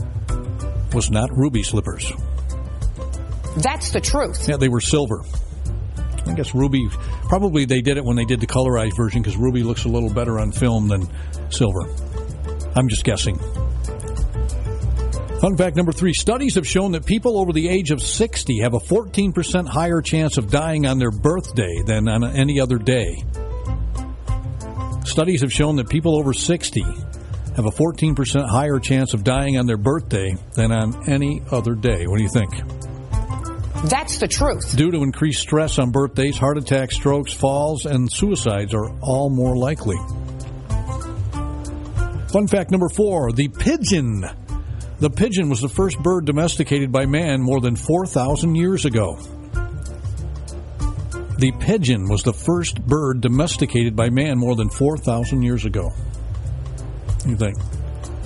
[0.94, 2.14] was not ruby slippers.
[3.58, 4.48] That's the truth.
[4.48, 5.26] Yeah, they were silver.
[6.26, 6.88] I guess Ruby,
[7.28, 10.14] probably they did it when they did the colorized version because Ruby looks a little
[10.14, 11.10] better on film than
[11.50, 11.90] silver.
[12.74, 13.38] I'm just guessing.
[15.40, 18.74] Fun fact number three studies have shown that people over the age of 60 have
[18.74, 23.24] a 14% higher chance of dying on their birthday than on any other day.
[25.06, 26.82] Studies have shown that people over 60
[27.56, 32.08] have a 14% higher chance of dying on their birthday than on any other day.
[32.08, 32.54] What do you think?
[33.92, 34.76] That's the truth.
[34.76, 39.56] Due to increased stress on birthdays, heart attacks, strokes, falls, and suicides are all more
[39.56, 39.98] likely.
[42.32, 44.24] Fun fact number four the pigeon.
[45.00, 49.20] The pigeon was the first bird domesticated by man more than 4,000 years ago.
[51.38, 55.84] The pigeon was the first bird domesticated by man more than 4,000 years ago.
[55.84, 57.58] What do you think?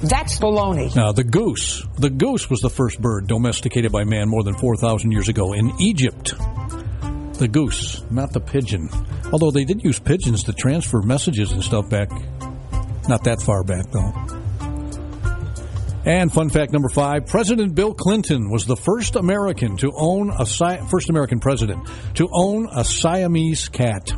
[0.01, 0.95] That's baloney.
[0.95, 1.85] Now, the goose.
[1.97, 5.73] The goose was the first bird domesticated by man more than 4,000 years ago in
[5.81, 6.33] Egypt.
[7.33, 8.89] The goose, not the pigeon.
[9.33, 12.09] Although they did use pigeons to transfer messages and stuff back.
[13.09, 14.40] Not that far back, though.
[16.03, 20.45] And fun fact number five President Bill Clinton was the first American to own a
[20.45, 24.11] Si- first American president to own a Siamese cat.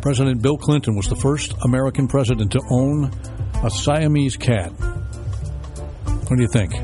[0.00, 3.12] President Bill Clinton was the first American president to own
[3.62, 4.72] a Siamese cat.
[4.72, 6.74] What do you think?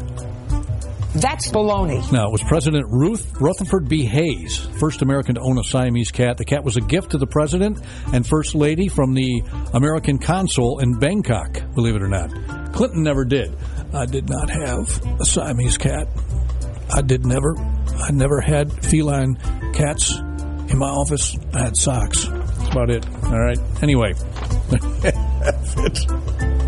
[1.15, 2.13] That's baloney.
[2.13, 4.05] Now, it was President Ruth Rutherford B.
[4.05, 6.37] Hayes, first American to own a Siamese cat.
[6.37, 7.81] The cat was a gift to the president
[8.13, 12.31] and first lady from the American consul in Bangkok, believe it or not.
[12.73, 13.57] Clinton never did.
[13.93, 16.09] I did not have a Siamese cat.
[16.93, 17.59] I did never.
[17.59, 19.37] I never had feline
[19.73, 21.37] cats in my office.
[21.55, 22.27] I had socks.
[22.27, 23.07] That's about it.
[23.25, 23.59] All right.
[23.83, 24.13] Anyway.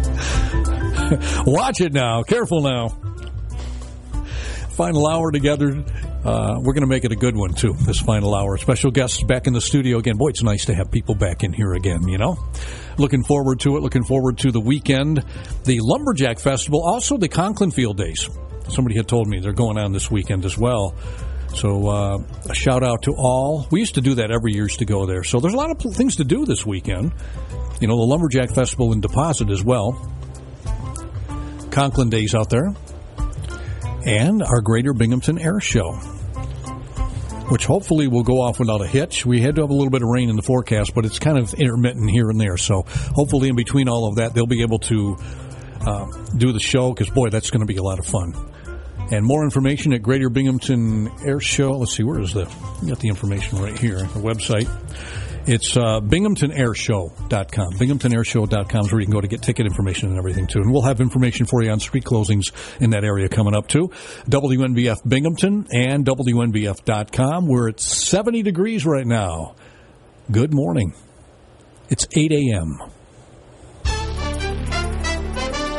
[1.47, 2.23] Watch it now.
[2.23, 3.00] Careful now.
[4.81, 5.85] Final hour together.
[6.25, 8.57] Uh, we're going to make it a good one, too, this final hour.
[8.57, 10.17] Special guests back in the studio again.
[10.17, 12.39] Boy, it's nice to have people back in here again, you know?
[12.97, 13.83] Looking forward to it.
[13.83, 15.23] Looking forward to the weekend.
[15.65, 18.27] The Lumberjack Festival, also the Conklin Field Days.
[18.71, 20.95] Somebody had told me they're going on this weekend as well.
[21.55, 23.69] So uh, a shout out to all.
[23.71, 25.25] We used to do that every year to go there.
[25.25, 27.13] So there's a lot of things to do this weekend.
[27.83, 30.11] You know, the Lumberjack Festival in Deposit as well.
[31.71, 32.75] Conklin Days out there.
[34.07, 35.93] And our Greater Binghamton Air Show,
[37.51, 39.27] which hopefully will go off without a hitch.
[39.27, 41.37] We had to have a little bit of rain in the forecast, but it's kind
[41.37, 42.57] of intermittent here and there.
[42.57, 45.17] So hopefully, in between all of that, they'll be able to
[45.87, 46.07] uh,
[46.37, 48.35] do the show because, boy, that's going to be a lot of fun.
[49.11, 51.73] And more information at Greater Binghamton Air Show.
[51.73, 52.45] Let's see, where is the?
[52.87, 54.69] Got the information right here, the website.
[55.47, 57.73] It's uh, binghamtonairshow.com.
[57.73, 60.61] Binghamtonairshow.com is where you can go to get ticket information and everything, too.
[60.61, 63.89] And we'll have information for you on street closings in that area coming up, too.
[64.29, 67.47] WNBF Binghamton and WNBF.com.
[67.47, 69.55] We're at 70 degrees right now.
[70.31, 70.95] Good morning.
[71.89, 72.79] It's 8 a.m.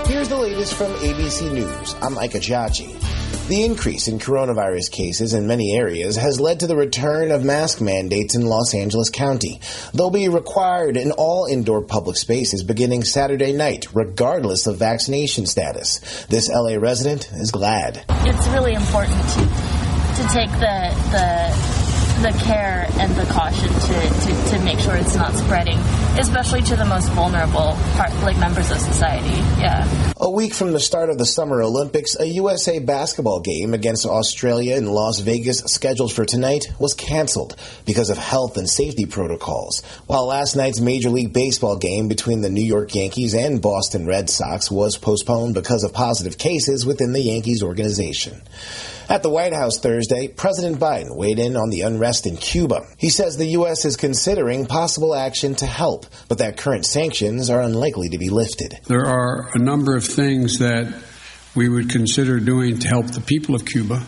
[0.06, 1.96] Here's the latest from ABC News.
[2.02, 3.21] I'm Micah Chachi.
[3.48, 7.82] The increase in coronavirus cases in many areas has led to the return of mask
[7.82, 9.60] mandates in Los Angeles County.
[9.94, 16.26] They'll be required in all indoor public spaces beginning Saturday night, regardless of vaccination status.
[16.28, 18.06] This LA resident is glad.
[18.10, 21.81] It's really important to, to take the, the
[22.22, 25.78] the care and the caution to, to, to make sure it's not spreading,
[26.20, 29.30] especially to the most vulnerable part, like members of society.
[29.60, 29.88] Yeah.
[30.18, 34.76] A week from the start of the Summer Olympics, a USA basketball game against Australia
[34.76, 37.56] in Las Vegas scheduled for tonight was canceled
[37.88, 39.82] because of health and safety protocols.
[40.06, 44.30] While last night's Major League Baseball game between the New York Yankees and Boston Red
[44.30, 48.42] Sox was postponed because of positive cases within the Yankees organization.
[49.10, 52.88] At the White House Thursday, President Biden weighed in on the unrest in Cuba.
[52.98, 53.86] He says the U.S.
[53.86, 58.80] is considering possible action to help, but that current sanctions are unlikely to be lifted.
[58.86, 60.94] There are a number of things that
[61.56, 64.04] we would consider doing to help the people of Cuba,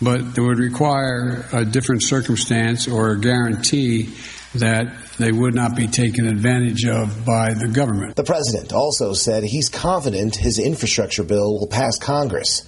[0.00, 4.12] but it would require a different circumstance or a guarantee
[4.54, 8.16] that they would not be taken advantage of by the government.
[8.16, 12.66] The president also said he's confident his infrastructure bill will pass Congress.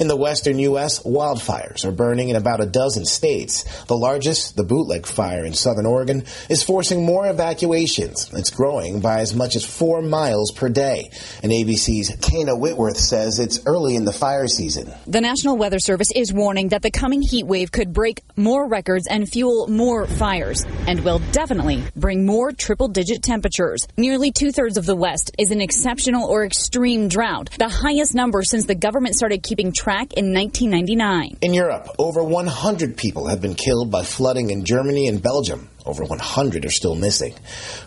[0.00, 3.84] In the western U.S., wildfires are burning in about a dozen states.
[3.84, 8.30] The largest, the bootleg fire in southern Oregon, is forcing more evacuations.
[8.32, 11.10] It's growing by as much as four miles per day.
[11.42, 14.90] And ABC's Tana Whitworth says it's early in the fire season.
[15.06, 19.06] The National Weather Service is warning that the coming heat wave could break more records
[19.06, 23.86] and fuel more fires, and will definitely bring more triple digit temperatures.
[23.98, 28.42] Nearly two thirds of the West is an exceptional or extreme drought, the highest number
[28.42, 31.38] since the government started keeping track in 1999.
[31.40, 35.68] In Europe, over 100 people have been killed by flooding in Germany and Belgium.
[35.84, 37.34] Over 100 are still missing.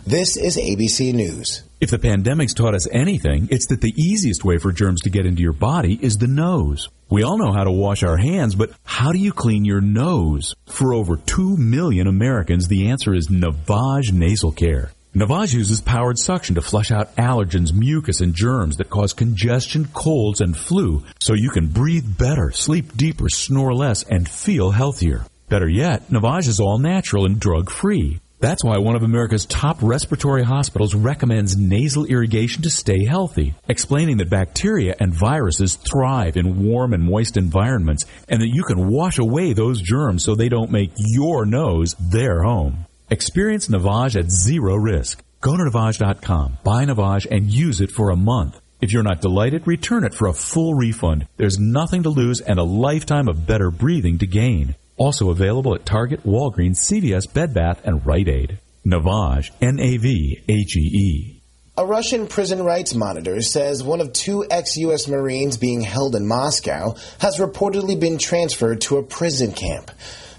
[0.05, 1.63] This is ABC News.
[1.79, 5.25] If the pandemic's taught us anything, it's that the easiest way for germs to get
[5.25, 6.89] into your body is the nose.
[7.09, 10.55] We all know how to wash our hands, but how do you clean your nose?
[10.65, 14.91] For over 2 million Americans, the answer is Navage Nasal Care.
[15.15, 20.41] Navage uses powered suction to flush out allergens, mucus, and germs that cause congestion, colds,
[20.41, 25.23] and flu so you can breathe better, sleep deeper, snore less, and feel healthier.
[25.49, 28.21] Better yet, Navage is all natural and drug free.
[28.39, 34.17] That's why one of America's top respiratory hospitals recommends nasal irrigation to stay healthy, explaining
[34.17, 39.19] that bacteria and viruses thrive in warm and moist environments and that you can wash
[39.19, 42.87] away those germs so they don't make your nose their home.
[43.13, 45.23] Experience Navage at zero risk.
[45.39, 48.59] Go to Navage.com, buy Navage, and use it for a month.
[48.81, 51.27] If you're not delighted, return it for a full refund.
[51.37, 54.73] There's nothing to lose and a lifetime of better breathing to gain.
[54.97, 58.57] Also available at Target, Walgreens, CVS, Bed Bath, and Rite Aid.
[58.83, 61.39] Navage, N-A-V-A-G-E.
[61.77, 65.07] A Russian prison rights monitor says one of two ex-U.S.
[65.07, 69.91] Marines being held in Moscow has reportedly been transferred to a prison camp.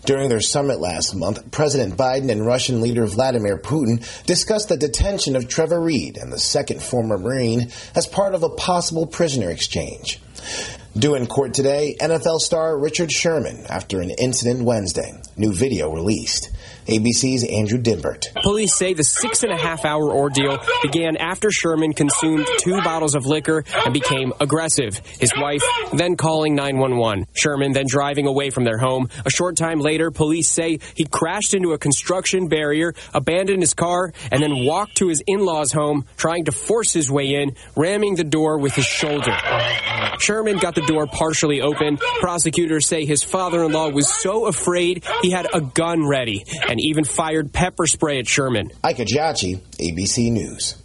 [0.04, 5.34] During their summit last month, President Biden and Russian leader Vladimir Putin discussed the detention
[5.34, 10.20] of Trevor Reed and the second former Marine as part of a possible prisoner exchange.
[10.94, 15.14] Due in court today, NFL star Richard Sherman after an incident Wednesday.
[15.38, 16.50] New video released.
[16.86, 18.32] ABC's Andrew Dymburt.
[18.42, 23.14] Police say the six and a half hour ordeal began after Sherman consumed two bottles
[23.14, 24.98] of liquor and became aggressive.
[25.18, 25.62] His wife
[25.92, 27.26] then calling 911.
[27.34, 29.08] Sherman then driving away from their home.
[29.24, 34.12] A short time later, police say he crashed into a construction barrier, abandoned his car,
[34.30, 38.24] and then walked to his in-laws' home, trying to force his way in, ramming the
[38.24, 39.36] door with his shoulder.
[40.20, 41.96] Sherman got the door partially open.
[42.20, 47.52] Prosecutors say his father-in-law was so afraid he had a gun ready and even fired
[47.52, 48.70] pepper spray at Sherman.
[48.82, 50.76] Ike Ajachi, ABC News.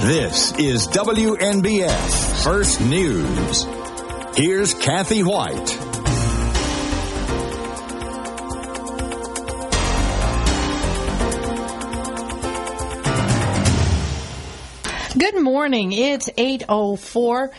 [0.00, 3.66] This is WNBF First News.
[4.36, 5.76] Here's Kathy Whyte.
[15.18, 15.90] Good morning.
[15.92, 17.50] It's 804.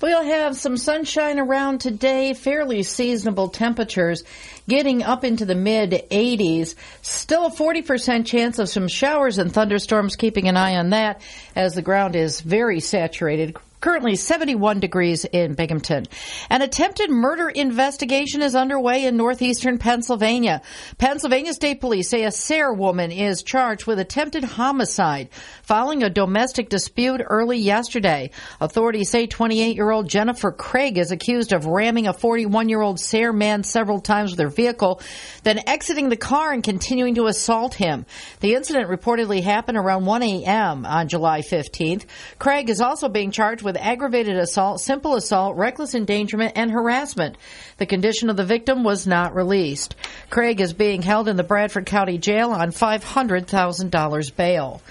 [0.00, 4.24] We'll have some sunshine around today, fairly seasonable temperatures
[4.66, 6.74] getting up into the mid 80s.
[7.02, 11.20] Still a 40% chance of some showers and thunderstorms, keeping an eye on that
[11.54, 13.56] as the ground is very saturated.
[13.80, 16.04] Currently 71 degrees in Binghamton.
[16.50, 20.60] An attempted murder investigation is underway in northeastern Pennsylvania.
[20.98, 25.30] Pennsylvania State Police say a Sayre woman is charged with attempted homicide
[25.62, 28.32] following a domestic dispute early yesterday.
[28.60, 33.00] Authorities say 28 year old Jennifer Craig is accused of ramming a 41 year old
[33.00, 35.00] Sayre man several times with her vehicle,
[35.42, 38.04] then exiting the car and continuing to assault him.
[38.40, 40.84] The incident reportedly happened around 1 a.m.
[40.84, 42.04] on July 15th.
[42.38, 47.36] Craig is also being charged with aggravated assault, simple assault, reckless endangerment, and harassment.
[47.78, 49.94] The condition of the victim was not released.
[50.30, 54.82] Craig is being held in the Bradford County Jail on $500,000 bail.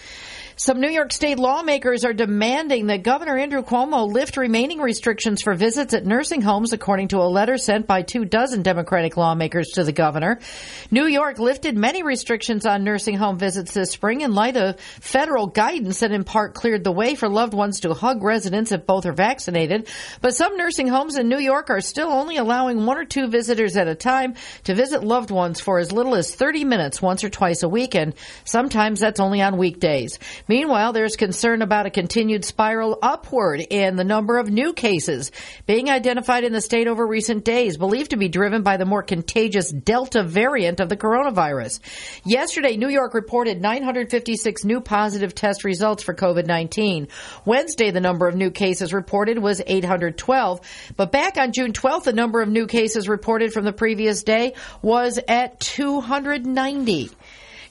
[0.61, 5.53] Some New York State lawmakers are demanding that Governor Andrew Cuomo lift remaining restrictions for
[5.53, 9.85] visits at nursing homes, according to a letter sent by two dozen Democratic lawmakers to
[9.85, 10.41] the governor.
[10.91, 15.47] New York lifted many restrictions on nursing home visits this spring in light of federal
[15.47, 19.05] guidance that in part cleared the way for loved ones to hug residents if both
[19.05, 19.87] are vaccinated.
[20.19, 23.77] But some nursing homes in New York are still only allowing one or two visitors
[23.77, 27.29] at a time to visit loved ones for as little as 30 minutes once or
[27.29, 28.13] twice a week, and
[28.43, 30.19] sometimes that's only on weekdays.
[30.49, 35.31] Meanwhile, there's concern about a continued spiral upward in the number of new cases
[35.67, 39.03] being identified in the state over recent days, believed to be driven by the more
[39.03, 41.79] contagious Delta variant of the coronavirus.
[42.25, 47.09] Yesterday, New York reported 956 new positive test results for COVID-19.
[47.45, 50.61] Wednesday, the number of new cases reported was 812,
[50.97, 54.53] but back on June 12th, the number of new cases reported from the previous day
[54.81, 57.11] was at 290.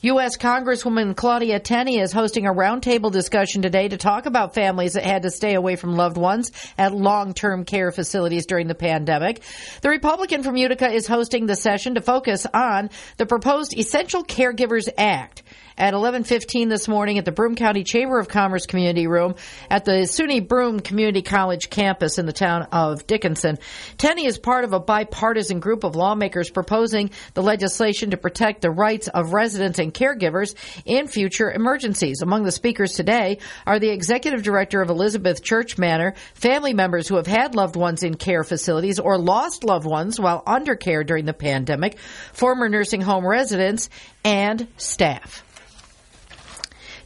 [0.02, 0.36] U.S.
[0.36, 5.22] Congresswoman Claudia Tenney is hosting a roundtable discussion today to talk about families that had
[5.22, 9.42] to stay away from loved ones at long-term care facilities during the pandemic.
[9.80, 14.88] The Republican from Utica is hosting the session to focus on the proposed Essential Caregivers
[14.96, 15.42] Act
[15.78, 19.36] at 11:15 this morning at the Broome County Chamber of Commerce Community Room
[19.70, 23.58] at the SUNY Broome Community College campus in the town of Dickinson.
[23.96, 28.70] Tenney is part of a bipartisan group of lawmakers proposing the legislation to protect the
[28.70, 32.22] rights of residents and caregivers in future emergencies.
[32.22, 37.16] Among the speakers today are the executive director of Elizabeth Church Manor, family members who
[37.16, 41.24] have had loved ones in care facilities or lost loved ones while under care during
[41.24, 41.98] the pandemic,
[42.32, 43.88] former nursing home residents,
[44.24, 45.44] and staff.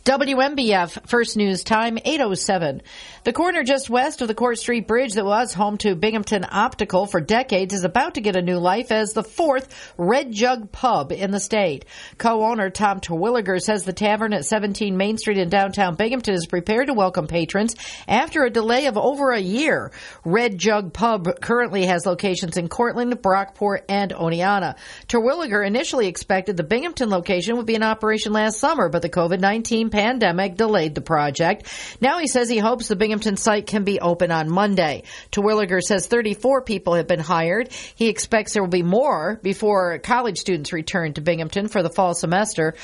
[0.04, 2.82] WNBF First News Time 807.
[3.22, 7.06] The corner just west of the Court Street Bridge that was home to Binghamton Optical
[7.06, 11.12] for decades is about to get a new life as the fourth Red Jug pub
[11.12, 11.84] in the state.
[12.18, 16.88] Co-owner Tom Terwilliger says the tavern at 17 Main Street in downtown Binghamton is prepared
[16.88, 17.76] to welcome patrons
[18.08, 19.92] after a delay of over a year.
[20.24, 24.74] Red Jug Pub currently has locations in Cortland, Brockport, and Oneonta.
[25.06, 29.91] Terwilliger initially expected the Binghamton location would be in operation last summer, but the COVID-19
[29.92, 31.68] pandemic delayed the project.
[32.00, 35.04] Now he says he hopes the Binghamton site can be open on Monday.
[35.30, 37.70] Terwilliger says 34 people have been hired.
[37.94, 42.14] He expects there will be more before college students return to Binghamton for the fall
[42.14, 42.74] semester.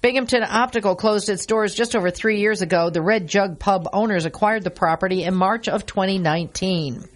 [0.00, 2.90] Binghamton Optical closed its doors just over three years ago.
[2.90, 7.08] The Red Jug Pub owners acquired the property in March of 2019.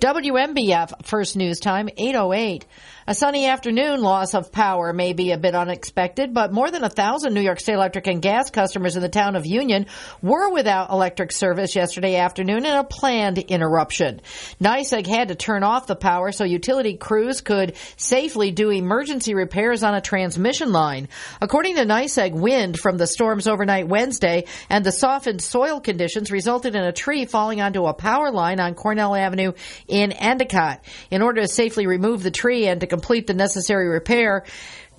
[0.00, 2.66] WNBF First News Time 808.
[3.10, 6.88] A sunny afternoon loss of power may be a bit unexpected, but more than a
[6.88, 9.86] thousand New York State Electric and gas customers in the town of Union
[10.22, 14.20] were without electric service yesterday afternoon in a planned interruption.
[14.60, 19.82] NYSEG had to turn off the power so utility crews could safely do emergency repairs
[19.82, 21.08] on a transmission line.
[21.40, 26.76] According to NYSEG, wind from the storms overnight Wednesday and the softened soil conditions resulted
[26.76, 29.50] in a tree falling onto a power line on Cornell Avenue
[29.88, 30.84] in Endicott.
[31.10, 34.44] In order to safely remove the tree and to complete the necessary repair,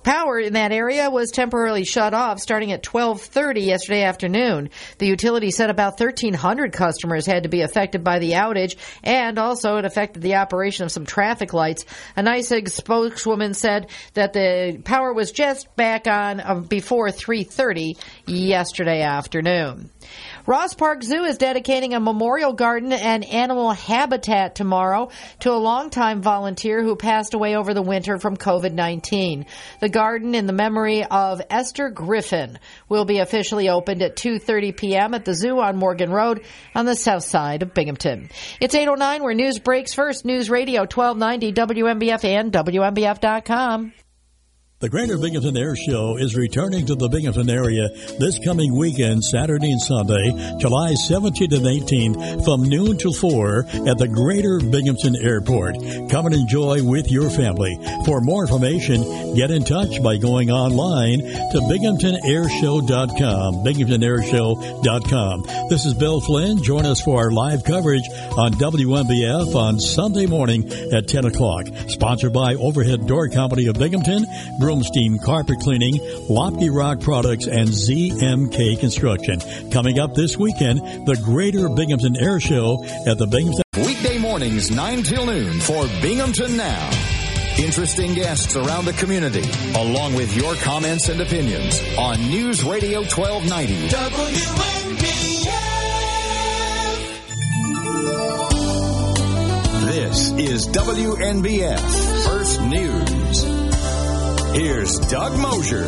[0.02, 4.70] Power in that area was temporarily shut off starting at 12:30 yesterday afternoon.
[4.98, 8.74] The utility said about 1300 customers had to be affected by the outage
[9.04, 11.84] and also it affected the operation of some traffic lights.
[12.16, 17.96] A NYSEG spokeswoman said that the power was just back on uh, before 3:30
[18.26, 19.90] yesterday afternoon.
[20.44, 25.10] Ross Park Zoo is dedicating a memorial garden and animal habitat tomorrow
[25.40, 29.46] to a longtime volunteer who passed away over the winter from COVID-19.
[29.78, 32.58] The garden in the memory of Esther Griffin
[32.88, 35.14] will be officially opened at 2:30 p.m.
[35.14, 36.44] at the zoo on Morgan Road
[36.74, 38.28] on the south side of Binghamton.
[38.60, 40.24] It's 8:09 where news breaks first.
[40.24, 43.92] News Radio 1290 WNBF and WNBF.com.
[44.82, 47.88] The Greater Binghamton Air Show is returning to the Binghamton area
[48.18, 53.96] this coming weekend, Saturday and Sunday, July 17th and 18th, from noon to 4 at
[53.98, 55.76] the Greater Binghamton Airport.
[56.10, 57.78] Come and enjoy with your family.
[58.04, 65.42] For more information, get in touch by going online to binghamtonairshow.com, binghamtonairshow.com.
[65.70, 66.60] This is Bill Flynn.
[66.60, 71.68] Join us for our live coverage on WNBF on Sunday morning at 10 o'clock.
[71.86, 74.26] Sponsored by Overhead Door Company of Binghamton,
[74.72, 75.98] Broomstein Carpet Cleaning,
[76.30, 79.38] Lopke Rock Products, and ZMK Construction.
[79.70, 83.62] Coming up this weekend, the Greater Binghamton Air Show at the Binghamton.
[83.76, 86.90] Weekday mornings, 9 till noon for Binghamton Now.
[87.58, 89.44] Interesting guests around the community,
[89.76, 93.88] along with your comments and opinions on News Radio 1290.
[99.84, 103.61] This is WNBF First News.
[104.52, 105.86] Here's Doug Mosher.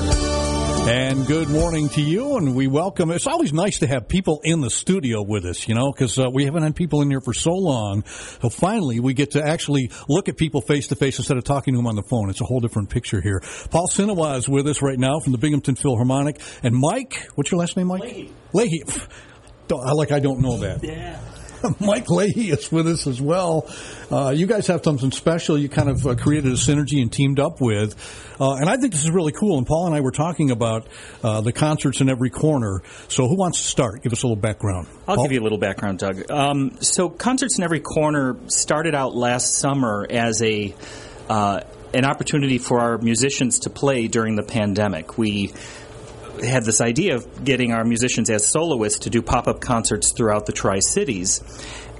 [0.88, 3.10] And good morning to you, and we welcome.
[3.10, 6.30] It's always nice to have people in the studio with us, you know, because uh,
[6.32, 8.04] we haven't had people in here for so long.
[8.04, 11.74] So finally, we get to actually look at people face to face instead of talking
[11.74, 12.30] to them on the phone.
[12.30, 13.42] It's a whole different picture here.
[13.70, 17.60] Paul Sinawa is with us right now from the Binghamton Philharmonic, and Mike, what's your
[17.60, 18.02] last name, Mike?
[18.02, 18.32] Leahy.
[18.54, 18.82] Leahy.
[19.70, 20.82] I like I don't know that.
[20.82, 21.20] Yeah.
[21.80, 23.68] Mike Leahy is with us as well.
[24.10, 25.58] Uh, you guys have something special.
[25.58, 27.94] You kind of uh, created a synergy and teamed up with,
[28.40, 29.58] uh, and I think this is really cool.
[29.58, 30.86] And Paul and I were talking about
[31.22, 32.82] uh, the concerts in every corner.
[33.08, 34.02] So who wants to start?
[34.02, 34.88] Give us a little background.
[35.06, 35.24] I'll Paul?
[35.24, 36.30] give you a little background, Doug.
[36.30, 40.74] Um, so, Concerts in Every Corner started out last summer as a
[41.28, 41.60] uh,
[41.94, 45.16] an opportunity for our musicians to play during the pandemic.
[45.16, 45.52] We
[46.42, 50.46] had this idea of getting our musicians as soloists to do pop up concerts throughout
[50.46, 51.42] the Tri Cities.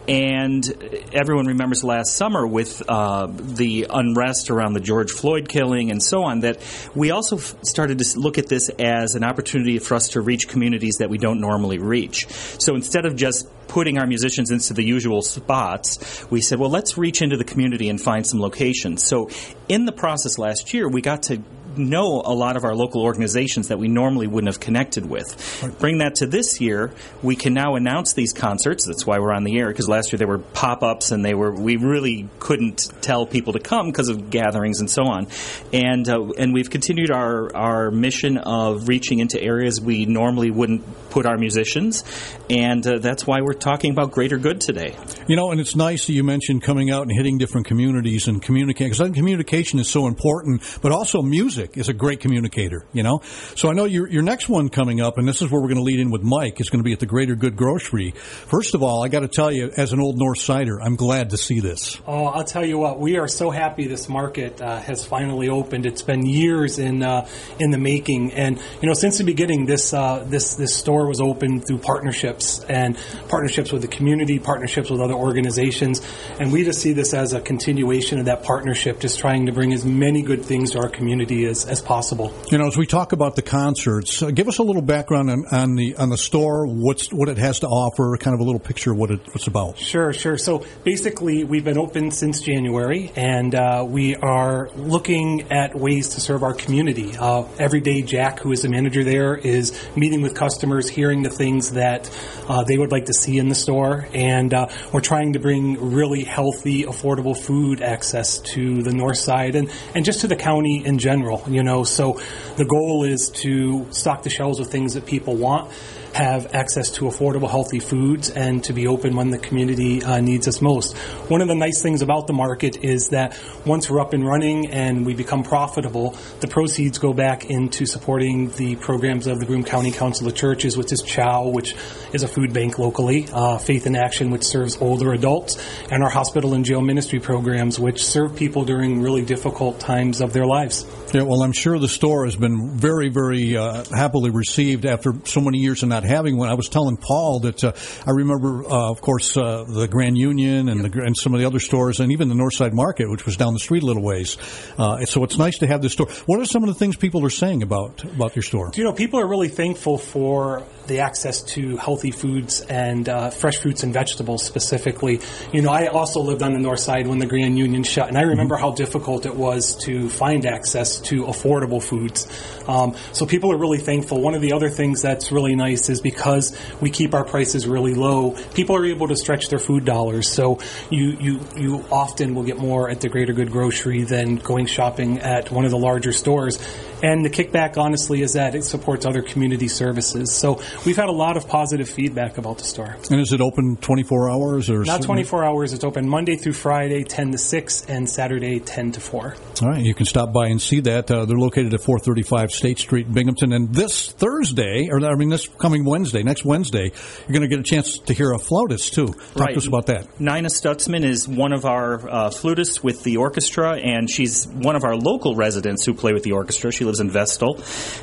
[0.07, 0.67] And
[1.15, 6.25] everyone remembers last summer with uh, the unrest around the George Floyd killing and so
[6.25, 6.59] on that
[6.95, 10.47] we also f- started to look at this as an opportunity for us to reach
[10.47, 12.27] communities that we don't normally reach.
[12.29, 16.99] So instead of just putting our musicians into the usual spots, we said, well, let's
[16.99, 19.03] reach into the community and find some locations.
[19.03, 19.31] So
[19.71, 21.43] in the process last year, we got to
[21.79, 25.75] know a lot of our local organizations that we normally wouldn't have connected with.
[25.79, 26.93] Bring that to this year,
[27.23, 28.87] we can now announce these concerts.
[28.87, 31.53] That's why we're on the air because last year they were pop-ups and they were
[31.53, 35.29] we really couldn't tell people to come because of gatherings and so on.
[35.73, 40.85] And uh, and we've continued our our mission of reaching into areas we normally wouldn't
[41.15, 42.03] put our musicians,
[42.51, 44.97] and uh, that's why we're talking about greater good today.
[45.29, 48.43] You know, and it's nice that you mentioned coming out and hitting different communities and
[48.43, 52.85] communicating because I think communication is so important, but also music is a great communicator,
[52.93, 53.21] you know?
[53.55, 55.79] So I know your, your next one coming up, and this is where we're going
[55.79, 58.11] to lead in with Mike, is going to be at the Greater Good Grocery.
[58.11, 61.31] First of all, I got to tell you, as an old North Sider, I'm glad
[61.31, 62.01] to see this.
[62.09, 65.87] Oh, I'll tell you what, we are so happy this market uh, has finally opened.
[65.87, 67.29] It's been years in uh,
[67.61, 71.21] in the making, and you know, since the beginning, this uh, this this store was
[71.21, 72.97] opened through partnerships and
[73.29, 76.03] partnerships with the community, partnerships with other organizations,
[76.39, 79.73] and we just see this as a continuation of that partnership, just trying to bring
[79.73, 82.33] as many good things to our community as, as possible.
[82.51, 85.45] You know, as we talk about the concerts, uh, give us a little background on,
[85.53, 88.61] on the on the store, what's what it has to offer, kind of a little
[88.61, 89.79] picture of what it, what's about.
[89.79, 90.37] Sure, sure.
[90.39, 96.21] So basically, we've been open since January, and uh, we are looking at ways to
[96.21, 97.17] serve our community.
[97.17, 101.31] Uh, every day, Jack, who is the manager there, is meeting with customers, hearing the
[101.31, 102.11] things that
[102.49, 105.93] uh, they would like to see in the store, and uh, we're trying to bring
[105.93, 110.85] really healthy, affordable food access to the north side and, and just to the county
[110.85, 111.43] in general.
[111.49, 112.21] You know, so
[112.57, 115.71] the goal is to stock the shelves with things that people want
[116.15, 120.47] have access to affordable, healthy foods and to be open when the community uh, needs
[120.47, 120.97] us most.
[121.29, 123.37] One of the nice things about the market is that
[123.67, 128.51] once we're up and running and we become profitable, the proceeds go back into supporting
[128.51, 131.75] the programs of the Broome County Council of Churches, which is CHOW, which
[132.13, 135.61] is a food bank locally, uh, Faith in Action, which serves older adults,
[135.91, 140.33] and our hospital and jail ministry programs, which serve people during really difficult times of
[140.33, 140.87] their lives.
[141.15, 145.41] Yeah, well, I'm sure the store has been very, very uh, happily received after so
[145.41, 146.49] many years of not having one.
[146.49, 147.73] I was telling Paul that uh,
[148.05, 151.47] I remember, uh, of course, uh, the Grand Union and, the, and some of the
[151.47, 154.37] other stores, and even the Northside Market, which was down the street a little ways.
[154.77, 156.09] Uh, so it's nice to have this store.
[156.27, 158.73] What are some of the things people are saying about about your store?
[158.75, 163.59] You know, people are really thankful for the access to healthy foods and uh, fresh
[163.59, 165.21] fruits and vegetables specifically.
[165.53, 168.19] You know, I also lived on the north side when the Grand Union shut, and
[168.19, 172.27] I remember how difficult it was to find access to affordable foods.
[172.67, 174.21] Um, so people are really thankful.
[174.21, 177.95] One of the other things that's really nice is because we keep our prices really
[177.95, 180.29] low, people are able to stretch their food dollars.
[180.29, 180.59] So
[180.91, 185.19] you, you, you often will get more at the Greater Good Grocery than going shopping
[185.21, 186.59] at one of the larger stores.
[187.05, 190.33] And the kickback, honestly, is that it supports other community services.
[190.33, 192.97] So we've had a lot of positive feedback about the store.
[193.11, 195.75] And is it open 24 hours or Not 24 hours.
[195.75, 199.37] It's open Monday through Friday, 10 to 6, and Saturday, 10 to 4.
[199.61, 201.11] All right, you can stop by and see that.
[201.11, 203.53] Uh, they're located at 435 State Street, Binghamton.
[203.53, 206.91] And this Thursday, or I mean, this coming Wednesday, next Wednesday,
[207.29, 209.09] you're going to get a chance to hear a flautist too.
[209.09, 209.53] Talk Right.
[209.53, 210.09] to us about that.
[210.19, 214.85] Nina Stutzman is one of our uh, flutists with the orchestra, and she's one of
[214.85, 216.73] our local residents who play with the orchestra.
[216.73, 217.63] She lives in Vestal,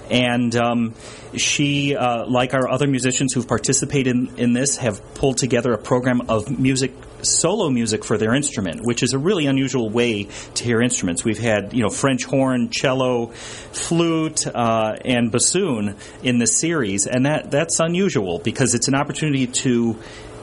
[0.10, 0.94] and um,
[1.36, 5.78] she, uh, like our other musicians who've participated in, in this, have pulled together a
[5.78, 6.94] program of music.
[7.24, 11.24] Solo music for their instrument, which is a really unusual way to hear instruments.
[11.24, 17.28] We've had, you know, French horn, cello, flute, uh, and bassoon in this series, and
[17.28, 20.00] that that's unusual because it's an opportunity to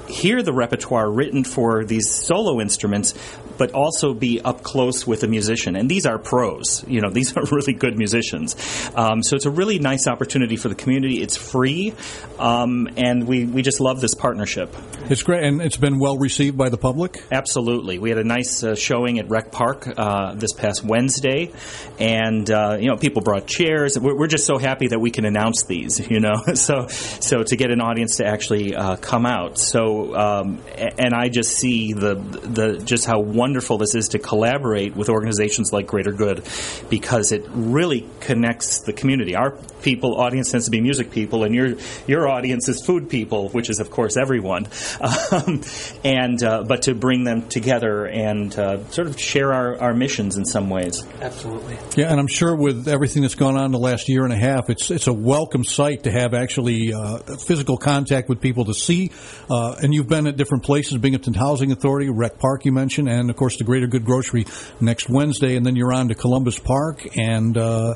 [0.08, 3.12] hear the repertoire written for these solo instruments,
[3.58, 5.76] but also be up close with a musician.
[5.76, 6.84] And these are pros.
[6.86, 8.56] You know, these are really good musicians.
[8.94, 11.20] Um, so it's a really nice opportunity for the community.
[11.20, 11.94] It's free,
[12.38, 14.74] um, and we, we just love this partnership.
[15.10, 17.22] It's great, and it's been well received by the public.
[17.30, 21.52] Absolutely, we had a nice uh, showing at Rec Park uh, this past Wednesday,
[21.98, 23.98] and uh, you know people brought chairs.
[23.98, 25.98] We're, we're, just so happy that we can announce these.
[26.08, 29.58] You know, so so to get an audience to actually uh, come out.
[29.58, 34.96] So um, and I just see the the just how wonderful this is to collaborate
[34.96, 36.44] with organizations like Greater Good
[36.88, 39.34] because it really connects the community.
[39.34, 41.74] Our people audience tends to be music people, and your
[42.06, 44.66] your audience is food people, which is of course everyone.
[45.30, 45.62] Um,
[46.04, 50.36] and uh, but to bring them together and uh, sort of share our, our missions
[50.36, 51.04] in some ways.
[51.20, 51.76] Absolutely.
[51.96, 54.70] Yeah, and I'm sure with everything that's gone on the last year and a half,
[54.70, 59.10] it's it's a welcome sight to have actually uh, physical contact with people to see.
[59.50, 63.30] Uh, and you've been at different places, Binghamton Housing Authority, Rec Park, you mentioned, and
[63.30, 64.46] of course the Greater Good Grocery
[64.80, 67.56] next Wednesday, and then you're on to Columbus Park and.
[67.56, 67.94] Uh,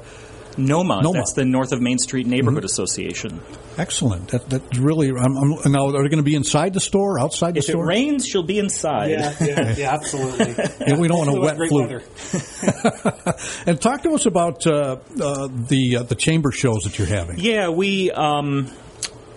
[0.59, 1.13] NOMA, NOMA.
[1.15, 2.67] That's the North of Main Street Neighborhood mm-hmm.
[2.67, 3.41] Association.
[3.79, 4.29] Excellent.
[4.29, 5.09] That, that's really.
[5.09, 7.91] I'm, I'm, now, are they going to be inside the store, outside the if store?
[7.91, 9.11] If it rains, she'll be inside.
[9.11, 10.55] Yeah, yeah, yeah absolutely.
[10.87, 12.01] yeah, we don't want a wet flu.
[13.67, 17.39] and talk to us about uh, uh, the uh, the chamber shows that you're having.
[17.39, 18.11] Yeah, we.
[18.11, 18.71] Um,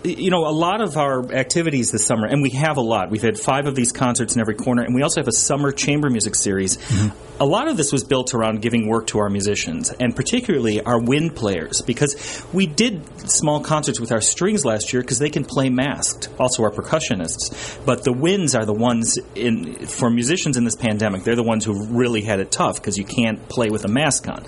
[0.06, 3.10] you know, a lot of our activities this summer, and we have a lot.
[3.10, 5.72] We've had five of these concerts in every corner, and we also have a summer
[5.72, 6.76] chamber music series.
[6.76, 7.25] Mm-hmm.
[7.38, 10.98] A lot of this was built around giving work to our musicians, and particularly our
[10.98, 15.44] wind players, because we did small concerts with our strings last year because they can
[15.44, 16.30] play masked.
[16.38, 21.24] Also, our percussionists, but the winds are the ones in for musicians in this pandemic.
[21.24, 24.28] They're the ones who really had it tough because you can't play with a mask
[24.28, 24.46] on.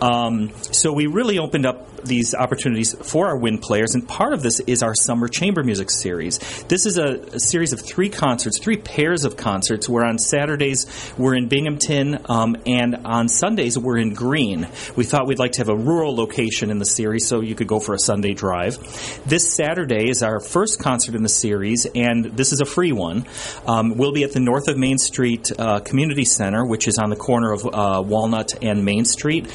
[0.00, 4.42] Um, so we really opened up these opportunities for our wind players, and part of
[4.42, 6.38] this is our summer chamber music series.
[6.64, 11.12] This is a, a series of three concerts, three pairs of concerts, where on Saturdays
[11.18, 14.68] we're in Binghamton, um, and on Sundays we're in Greene.
[14.96, 17.68] We thought we'd like to have a rural location in the series, so you could
[17.68, 18.78] go for a Sunday drive.
[19.24, 23.24] This Saturday is our first concert in the series, and this is a free one.
[23.66, 27.10] Um, we'll be at the North of Main Street uh, Community Center, which is on
[27.10, 29.46] the corner of uh, Walnut and Main Street,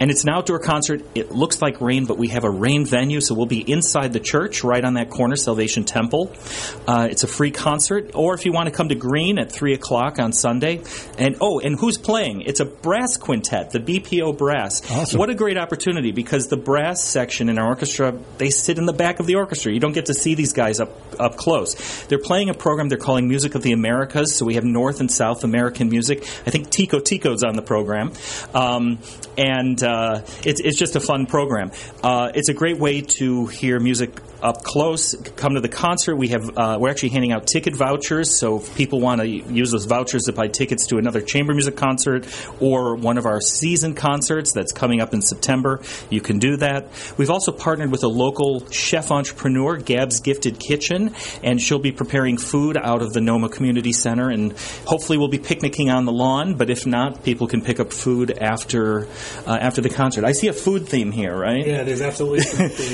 [0.00, 1.02] and it's an outdoor concert.
[1.14, 4.20] It looks like rain but we have a rain venue, so we'll be inside the
[4.20, 6.32] church, right on that corner, Salvation Temple.
[6.86, 9.74] Uh, it's a free concert, or if you want to come to Greene at three
[9.74, 10.82] o'clock on Sunday,
[11.18, 12.40] and oh, and who's playing?
[12.42, 14.90] It's a brass quintet, the BPO Brass.
[14.90, 15.18] Awesome.
[15.18, 18.94] What a great opportunity because the brass section in our orchestra, they sit in the
[18.94, 19.70] back of the orchestra.
[19.70, 20.90] You don't get to see these guys up
[21.20, 21.74] up close.
[22.06, 25.10] They're playing a program they're calling Music of the Americas, so we have North and
[25.10, 26.22] South American music.
[26.46, 28.12] I think Tico Tico's on the program,
[28.54, 28.98] um,
[29.36, 31.70] and uh, it's it's just a fun program.
[32.02, 35.14] Uh, it's a great way to hear music up close.
[35.36, 36.16] Come to the concert.
[36.16, 38.38] We have uh, we're actually handing out ticket vouchers.
[38.38, 41.76] So if people want to use those vouchers to buy tickets to another chamber music
[41.76, 42.26] concert
[42.60, 45.80] or one of our season concerts that's coming up in September,
[46.10, 46.88] you can do that.
[47.16, 52.36] We've also partnered with a local chef entrepreneur, Gab's Gifted Kitchen, and she'll be preparing
[52.36, 54.30] food out of the Noma Community Center.
[54.30, 54.52] And
[54.86, 56.54] hopefully we'll be picnicking on the lawn.
[56.54, 59.06] But if not, people can pick up food after
[59.46, 60.24] uh, after the concert.
[60.24, 61.66] I see a food theme here, right?
[61.66, 62.44] Yeah, there's absolutely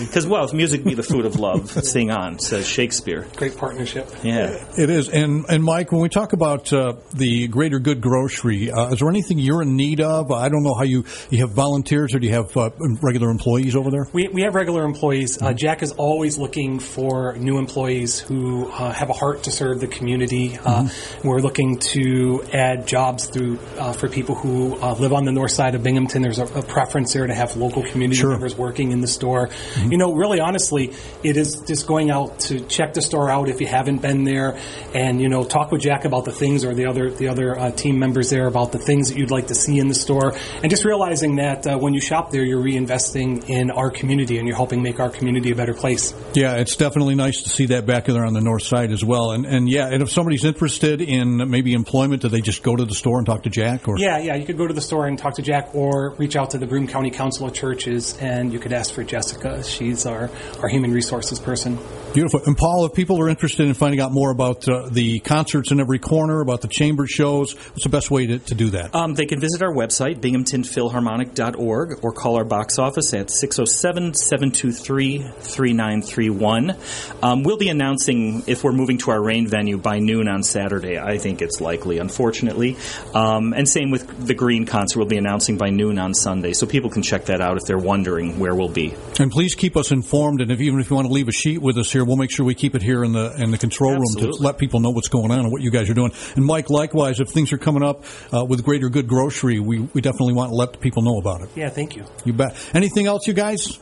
[0.04, 3.26] because well, if music be the food of love, sing on, says Shakespeare.
[3.36, 4.08] Great partnership.
[4.22, 5.08] Yeah, it is.
[5.08, 9.08] And and Mike, when we talk about uh, the Greater Good Grocery, uh, is there
[9.08, 10.30] anything you're in need of?
[10.30, 12.70] I don't know how you you have volunteers or do you have uh,
[13.02, 14.06] regular employees over there?
[14.12, 15.40] We we have regular employees.
[15.40, 19.80] Uh, Jack is always looking for new employees who uh, have a heart to serve
[19.80, 20.56] the community.
[20.58, 21.28] Uh, mm-hmm.
[21.28, 25.82] We're looking to add jobs through for people who live on the north side of
[25.82, 26.22] Binghamton.
[26.22, 28.30] There's a, a preference there to have local community sure.
[28.30, 29.48] members working in the store.
[29.48, 29.92] Mm-hmm.
[29.92, 30.92] You know, really honestly,
[31.22, 34.58] it is just going out to check the store out if you haven't been there,
[34.94, 37.70] and you know, talk with Jack about the things or the other the other uh,
[37.70, 40.70] team members there about the things that you'd like to see in the store, and
[40.70, 44.56] just realizing that uh, when you shop there, you're reinvesting in our community and you're
[44.56, 46.14] helping make our community a better place.
[46.34, 49.32] Yeah, it's definitely nice to see that back there on the north side as well.
[49.32, 52.84] And and yeah, and if somebody's interested in maybe employment, do they just go to
[52.84, 53.88] the store and talk to Jack?
[53.88, 56.36] Or yeah, yeah, you could go to the store and talk to Jack, or reach
[56.36, 59.62] out to the Broome County Council of Churches, and you could ask for Jessica.
[59.62, 60.30] She's our
[60.60, 61.78] our human resources person.
[62.14, 62.42] Beautiful.
[62.44, 65.80] And Paul, if people are interested in finding out more about uh, the concerts in
[65.80, 68.94] every corner, about the chamber shows, what's the best way to, to do that?
[68.94, 75.18] Um, they can visit our website, binghamtonphilharmonic.org, or call our box office at 607 723
[75.40, 76.76] 3931.
[77.22, 80.98] Um, we'll be announcing if we're moving to our rain venue by noon on Saturday.
[80.98, 82.76] I think it's likely, unfortunately.
[83.14, 86.52] Um, and same with the Greene concert, we'll be announcing by noon on Sunday.
[86.52, 88.94] So people can check that out if they're wondering where we'll be.
[89.18, 90.42] And please keep us informed.
[90.42, 92.16] And if even if you want want to leave a sheet with us here, we'll
[92.16, 94.80] make sure we keep it here in the in the control room to let people
[94.80, 96.12] know what's going on and what you guys are doing.
[96.36, 100.00] And Mike, likewise, if things are coming up uh, with Greater Good Grocery, we, we
[100.00, 101.50] definitely want to let people know about it.
[101.56, 102.04] Yeah, thank you.
[102.24, 102.56] You bet.
[102.74, 103.78] Anything else, you guys?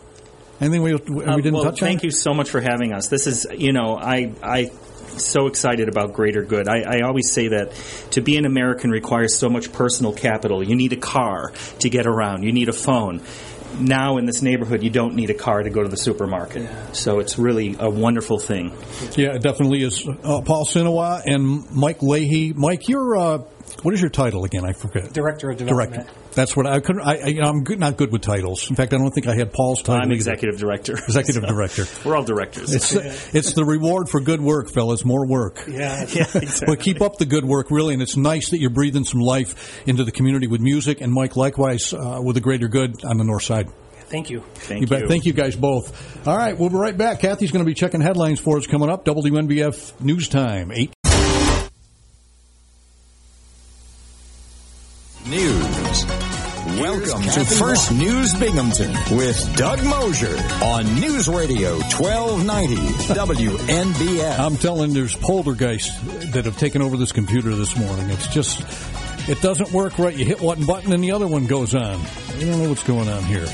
[0.61, 1.89] Anything we, we Uh, didn't well, touch on?
[1.89, 3.09] thank you so much for having us.
[3.09, 4.71] This is, you know, I, I,
[5.17, 6.69] so excited about greater good.
[6.69, 7.73] I, I always say that
[8.13, 10.63] to be an American requires so much personal capital.
[10.63, 12.43] You need a car to get around.
[12.45, 13.21] You need a phone.
[13.79, 16.69] Now in this neighborhood, you don't need a car to go to the supermarket.
[16.95, 18.77] So it's really a wonderful thing.
[19.17, 20.07] Yeah, it definitely is.
[20.07, 22.53] Uh, Paul Sinawa and Mike Leahy.
[22.53, 23.39] Mike, you're uh,
[23.83, 24.65] what is your title again?
[24.65, 25.13] I forget.
[25.13, 25.93] Director of Development.
[26.07, 26.20] Director.
[26.35, 27.03] That's what I couldn't.
[27.03, 28.71] I, I, you know, I'm good, not good with titles.
[28.71, 29.97] In fact, I don't think I had Paul's title.
[30.03, 30.15] I'm either.
[30.15, 30.95] executive director.
[30.95, 31.85] Executive director.
[32.05, 32.75] We're all directors.
[32.75, 32.93] It's
[33.35, 35.05] it's the reward for good work, fellas.
[35.05, 35.65] More work.
[35.67, 36.67] Yeah, yeah, exactly.
[36.67, 39.87] But keep up the good work, really, and it's nice that you're breathing some life
[39.87, 43.25] into the community with music, and Mike, likewise, uh, with the greater good on the
[43.25, 43.69] north side.
[44.11, 44.41] Thank you.
[44.55, 44.87] Thank you.
[44.89, 45.07] Bet.
[45.07, 46.27] Thank you guys both.
[46.27, 47.21] All right, we'll be right back.
[47.21, 49.05] Kathy's going to be checking headlines for us coming up.
[49.05, 50.93] WNBF News Time, 8.
[55.61, 56.07] News.
[56.81, 62.77] Welcome to First News Binghamton with Doug Mosher on News Radio 1290
[63.13, 64.39] WNBF.
[64.39, 65.99] I'm telling there's poltergeists
[66.33, 68.09] that have taken over this computer this morning.
[68.09, 68.63] It's just,
[69.29, 70.17] it doesn't work right.
[70.17, 71.83] You hit one button and the other one goes on.
[71.83, 73.47] I don't know what's going on here.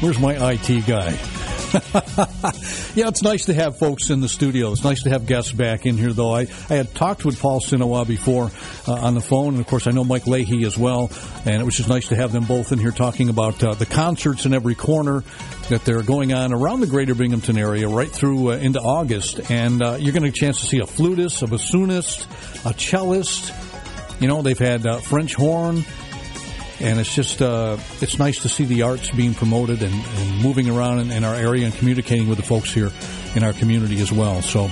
[0.00, 1.18] Where's my IT guy?
[2.94, 4.70] yeah, it's nice to have folks in the studio.
[4.72, 6.32] It's nice to have guests back in here, though.
[6.32, 8.50] I, I had talked with Paul Sinawa before
[8.86, 11.10] uh, on the phone, and of course, I know Mike Leahy as well.
[11.44, 13.86] And it was just nice to have them both in here talking about uh, the
[13.86, 15.24] concerts in every corner
[15.68, 19.50] that they're going on around the greater Binghamton area right through uh, into August.
[19.50, 22.26] And uh, you're going to get a chance to see a flutist, a bassoonist,
[22.64, 23.52] a cellist.
[24.20, 25.84] You know, they've had uh, French horn
[26.80, 30.68] and it's just uh, it's nice to see the arts being promoted and, and moving
[30.68, 32.90] around in, in our area and communicating with the folks here
[33.34, 34.42] in our community as well.
[34.42, 34.70] So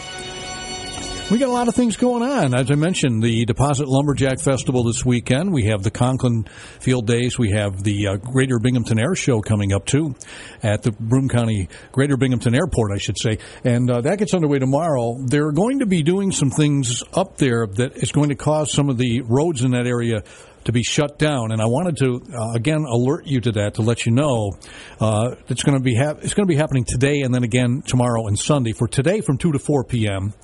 [1.30, 2.54] we got a lot of things going on.
[2.54, 5.54] As I mentioned, the Deposit Lumberjack Festival this weekend.
[5.54, 6.44] We have the Conklin
[6.80, 7.38] Field Days.
[7.38, 10.14] We have the uh, Greater Binghamton Air Show coming up too
[10.62, 13.38] at the Broome County Greater Binghamton Airport, I should say.
[13.64, 15.16] And uh, that gets underway tomorrow.
[15.18, 18.90] They're going to be doing some things up there that is going to cause some
[18.90, 20.24] of the roads in that area
[20.64, 21.52] to be shut down.
[21.52, 24.52] And I wanted to uh, again alert you to that to let you know
[25.00, 27.82] uh, it's going to be hap- it's going to be happening today and then again
[27.86, 28.72] tomorrow and Sunday.
[28.72, 30.34] For today from two to four p.m.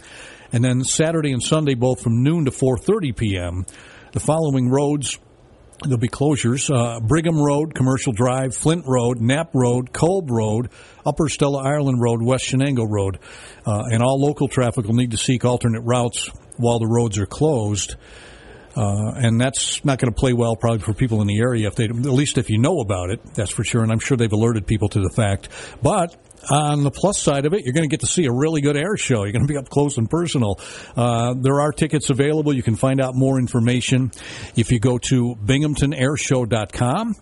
[0.52, 3.66] and then Saturday and Sunday both from noon to four thirty p.m.
[4.12, 5.18] The following roads.
[5.82, 6.68] There'll be closures.
[6.68, 10.68] Uh, Brigham Road, Commercial Drive, Flint Road, Knapp Road, Kolb Road,
[11.06, 13.18] Upper Stella Ireland Road, West Chenango Road.
[13.64, 16.28] Uh, and all local traffic will need to seek alternate routes
[16.58, 17.96] while the roads are closed.
[18.80, 21.74] Uh, and that's not going to play well probably for people in the area if
[21.74, 24.32] they at least if you know about it that's for sure and i'm sure they've
[24.32, 25.50] alerted people to the fact
[25.82, 26.16] but
[26.48, 28.76] on the plus side of it, you're going to get to see a really good
[28.76, 29.24] air show.
[29.24, 30.58] You're going to be up close and personal.
[30.96, 32.54] Uh, there are tickets available.
[32.54, 34.10] You can find out more information
[34.56, 37.16] if you go to binghamtonairshow.com.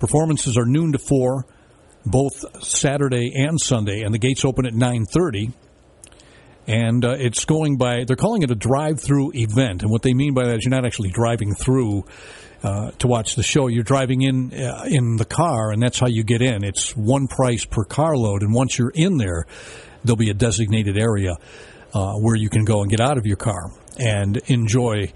[0.00, 1.46] Performances are noon to 4,
[2.04, 5.52] both Saturday and Sunday, and the gates open at 9.30
[6.66, 9.82] and uh, it's going by they're calling it a drive-through event.
[9.82, 12.04] And what they mean by that is you're not actually driving through
[12.62, 13.66] uh, to watch the show.
[13.66, 16.64] You're driving in uh, in the car and that's how you get in.
[16.64, 19.46] It's one price per carload and once you're in there
[20.04, 21.36] there'll be a designated area
[21.94, 25.12] uh, where you can go and get out of your car and enjoy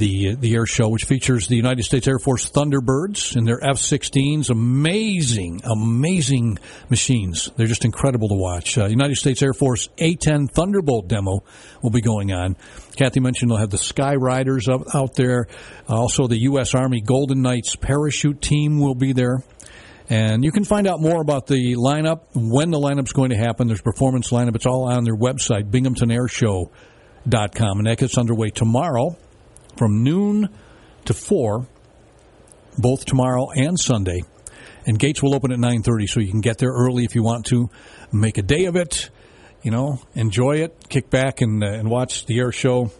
[0.00, 4.50] the the air show, which features the United States Air Force Thunderbirds and their F-16s.
[4.50, 6.58] Amazing, amazing
[6.88, 7.50] machines.
[7.56, 8.76] They're just incredible to watch.
[8.76, 11.44] Uh, United States Air Force A-10 Thunderbolt demo
[11.82, 12.56] will be going on.
[12.96, 15.46] Kathy mentioned they'll have the Sky Riders up, out there.
[15.88, 16.74] Uh, also, the U.S.
[16.74, 19.44] Army Golden Knights parachute team will be there.
[20.08, 23.68] And you can find out more about the lineup, when the lineup's going to happen.
[23.68, 24.56] There's performance lineup.
[24.56, 27.78] It's all on their website, binghamtonairshow.com.
[27.78, 29.16] And that gets underway tomorrow
[29.76, 30.48] from noon
[31.06, 31.66] to 4,
[32.78, 34.22] both tomorrow and Sunday.
[34.86, 37.46] And gates will open at 9.30, so you can get there early if you want
[37.46, 37.70] to.
[38.12, 39.10] Make a day of it,
[39.62, 42.90] you know, enjoy it, kick back and, uh, and watch the air show.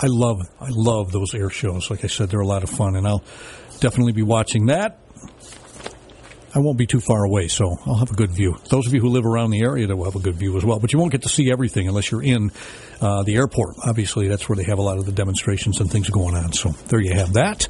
[0.00, 1.90] I love, I love those air shows.
[1.90, 3.22] Like I said, they're a lot of fun, and I'll
[3.80, 4.98] definitely be watching that.
[6.54, 8.56] I won't be too far away, so I'll have a good view.
[8.70, 10.64] Those of you who live around the area, that will have a good view as
[10.64, 10.78] well.
[10.78, 12.52] But you won't get to see everything unless you're in
[13.00, 13.76] uh, the airport.
[13.84, 16.52] Obviously, that's where they have a lot of the demonstrations and things going on.
[16.52, 17.68] So there you have that.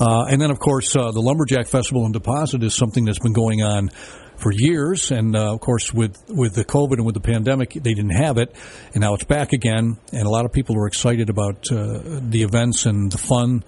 [0.00, 3.32] Uh, and then, of course, uh, the Lumberjack Festival and Deposit is something that's been
[3.32, 3.90] going on
[4.36, 7.94] for years, and uh, of course, with with the COVID and with the pandemic, they
[7.94, 8.54] didn't have it,
[8.92, 9.96] and now it's back again.
[10.12, 13.64] And a lot of people are excited about uh, the events and the fun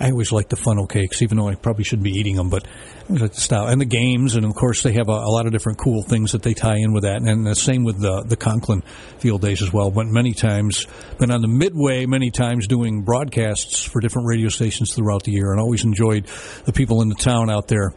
[0.00, 2.48] I always like the funnel cakes, even though I probably shouldn't be eating them.
[2.48, 2.66] But
[3.10, 5.44] I like the style and the games, and of course they have a, a, lot
[5.44, 7.16] of different cool things that they tie in with that.
[7.16, 8.82] And, and the same with the the Conklin
[9.18, 9.90] Field Days as well.
[9.90, 10.86] But many times
[11.18, 15.52] been on the Midway, many times doing broadcasts for different radio stations throughout the year,
[15.52, 16.26] and always enjoyed
[16.64, 17.92] the people in the town out there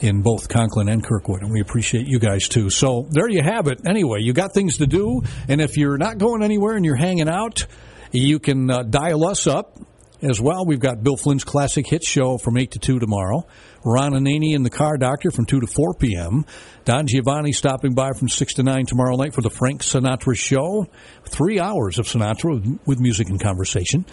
[0.00, 2.68] in both Conklin and Kirkwood, and we appreciate you guys too.
[2.68, 3.86] So there you have it.
[3.86, 7.28] Anyway, you got things to do, and if you're not going anywhere and you're hanging
[7.28, 7.66] out,
[8.10, 9.78] you can uh, dial us up
[10.24, 10.64] as well.
[10.64, 13.46] We've got Bill Flynn's Classic Hit Show from 8 to 2 tomorrow.
[13.84, 16.44] Ron Ananian and the Car Doctor from 2 to 4 p.m.
[16.84, 20.86] Don Giovanni stopping by from 6 to 9 tomorrow night for the Frank Sinatra Show.
[21.24, 24.06] Three hours of Sinatra with music and conversation.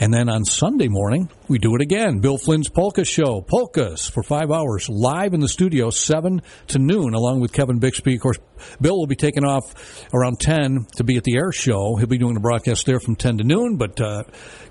[0.00, 2.20] And then on Sunday morning, we do it again.
[2.20, 7.14] Bill Flynn's Polka Show, Polkas for five hours, live in the studio, 7 to noon,
[7.14, 8.14] along with Kevin Bixby.
[8.14, 8.38] Of course,
[8.80, 11.96] Bill will be taking off around 10 to be at the air show.
[11.96, 14.22] He'll be doing the broadcast there from 10 to noon, but uh,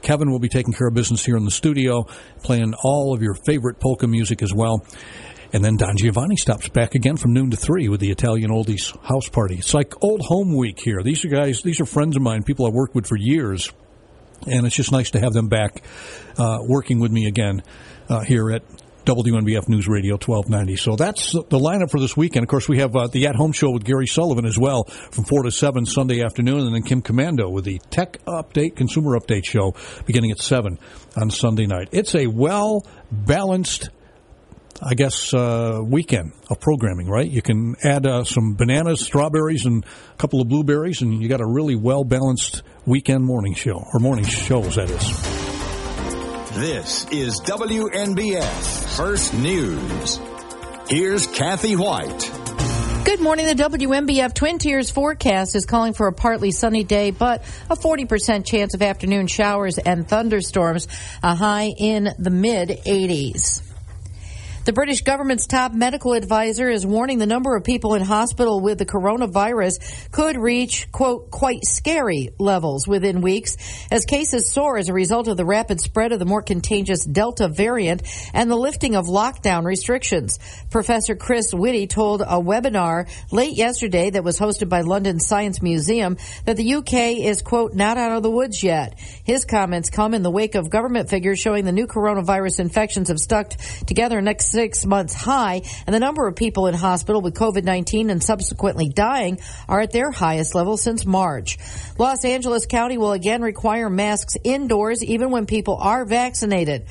[0.01, 2.05] Kevin will be taking care of business here in the studio,
[2.41, 4.85] playing all of your favorite polka music as well.
[5.51, 8.97] And then Don Giovanni stops back again from noon to three with the Italian Oldies
[9.03, 9.55] House Party.
[9.55, 11.03] It's like old home week here.
[11.03, 13.73] These are guys, these are friends of mine, people I've worked with for years
[14.45, 15.83] and it's just nice to have them back
[16.37, 17.63] uh, working with me again
[18.09, 18.63] uh, here at
[19.05, 20.75] WNBF News Radio 1290.
[20.75, 22.43] So that's the lineup for this weekend.
[22.43, 25.23] Of course, we have uh, the At Home Show with Gary Sullivan as well from
[25.23, 29.45] 4 to 7 Sunday afternoon, and then Kim Komando with the Tech Update, Consumer Update
[29.45, 30.77] Show beginning at 7
[31.15, 31.87] on Sunday night.
[31.93, 33.89] It's a well balanced
[34.81, 37.27] I guess, uh, weekend of programming, right?
[37.27, 41.41] You can add uh, some bananas, strawberries, and a couple of blueberries, and you got
[41.41, 46.57] a really well balanced weekend morning show, or morning shows, that is.
[46.57, 50.19] This is WNBF First News.
[50.89, 52.31] Here's Kathy Whyte.
[53.03, 53.45] Good morning.
[53.45, 58.45] The WNBF Twin Tiers forecast is calling for a partly sunny day, but a 40%
[58.45, 60.87] chance of afternoon showers and thunderstorms,
[61.21, 63.66] a high in the mid 80s.
[64.67, 68.77] The British government's top medical advisor is warning the number of people in hospital with
[68.77, 73.55] the coronavirus could reach, quote, quite scary levels within weeks
[73.89, 77.47] as cases soar as a result of the rapid spread of the more contagious Delta
[77.47, 78.03] variant
[78.33, 80.37] and the lifting of lockdown restrictions.
[80.69, 86.17] Professor Chris Whitty told a webinar late yesterday that was hosted by London Science Museum
[86.43, 88.99] that the UK is, quote, not out of the woods yet.
[88.99, 93.19] His comments come in the wake of government figures showing the new coronavirus infections have
[93.19, 93.51] stuck
[93.85, 98.23] together next six months high, and the number of people in hospital with COVID-19 and
[98.23, 99.39] subsequently dying
[99.69, 101.59] are at their highest level since March.
[101.99, 106.87] Los Angeles County will again require masks indoors even when people are vaccinated.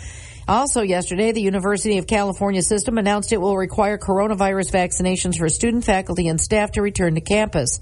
[0.47, 5.85] Also yesterday, the University of California system announced it will require coronavirus vaccinations for student,
[5.85, 7.81] faculty, and staff to return to campus.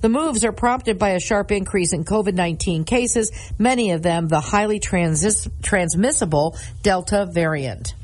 [0.00, 4.40] The moves are prompted by a sharp increase in COVID-19 cases, many of them the
[4.40, 7.94] highly transmissible Delta variant.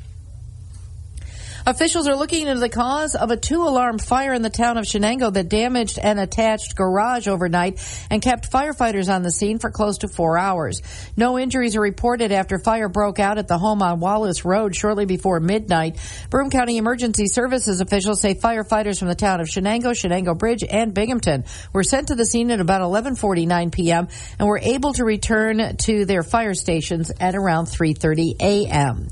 [1.67, 5.33] Officials are looking into the cause of a two-alarm fire in the town of Chenango
[5.33, 7.81] that damaged an attached garage overnight
[8.11, 10.83] and kept firefighters on the scene for close to four hours.
[11.17, 15.05] No injuries are reported after fire broke out at the home on Wallace Road shortly
[15.05, 15.97] before midnight.
[16.29, 20.93] Broome County Emergency Services officials say firefighters from the town of Chenango, Chenango Bridge, and
[20.93, 24.07] Binghamton were sent to the scene at about 11:49 p.m.
[24.37, 29.07] and were able to return to their fire stations at around 3:30 a.m.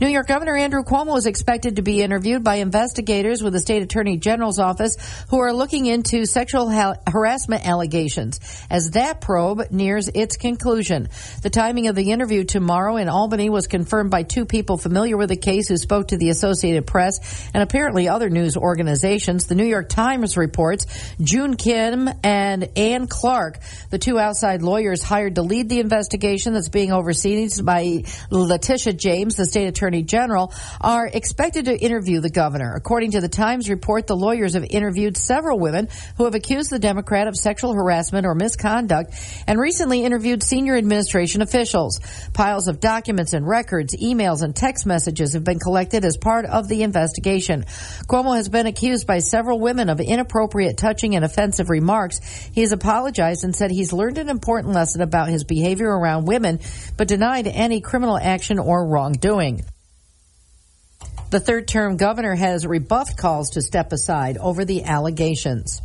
[0.00, 3.82] New York Governor Andrew Cuomo is expected to be interviewed by investigators with the state
[3.82, 4.96] attorney general's office
[5.28, 8.38] who are looking into sexual ha- harassment allegations
[8.70, 11.08] as that probe nears its conclusion.
[11.42, 15.28] The timing of the interview tomorrow in Albany was confirmed by two people familiar with
[15.28, 19.46] the case who spoke to the Associated Press and apparently other news organizations.
[19.46, 20.86] The New York Times reports
[21.20, 23.58] Joon Kim and Anne Clark,
[23.90, 27.32] the two outside lawyers hired to lead the investigation that's being overseen
[27.64, 32.74] by Letitia James, the state attorney general, are expected to interview the governor.
[32.74, 36.78] According to the Times report, the lawyers have interviewed several women who have accused the
[36.78, 39.14] Democrat of sexual harassment or misconduct
[39.46, 42.00] and recently interviewed senior administration officials.
[42.32, 46.68] Piles of documents and records, emails, and text messages have been collected as part of
[46.68, 47.64] the investigation.
[48.08, 52.20] Cuomo has been accused by several women of inappropriate, touching, and offensive remarks.
[52.52, 56.60] He has apologized and said he's learned an important lesson about his behavior around women,
[56.96, 59.64] but denied any criminal action or wrongdoing.
[61.32, 65.80] The third term governor has rebuffed calls to step aside over the allegations.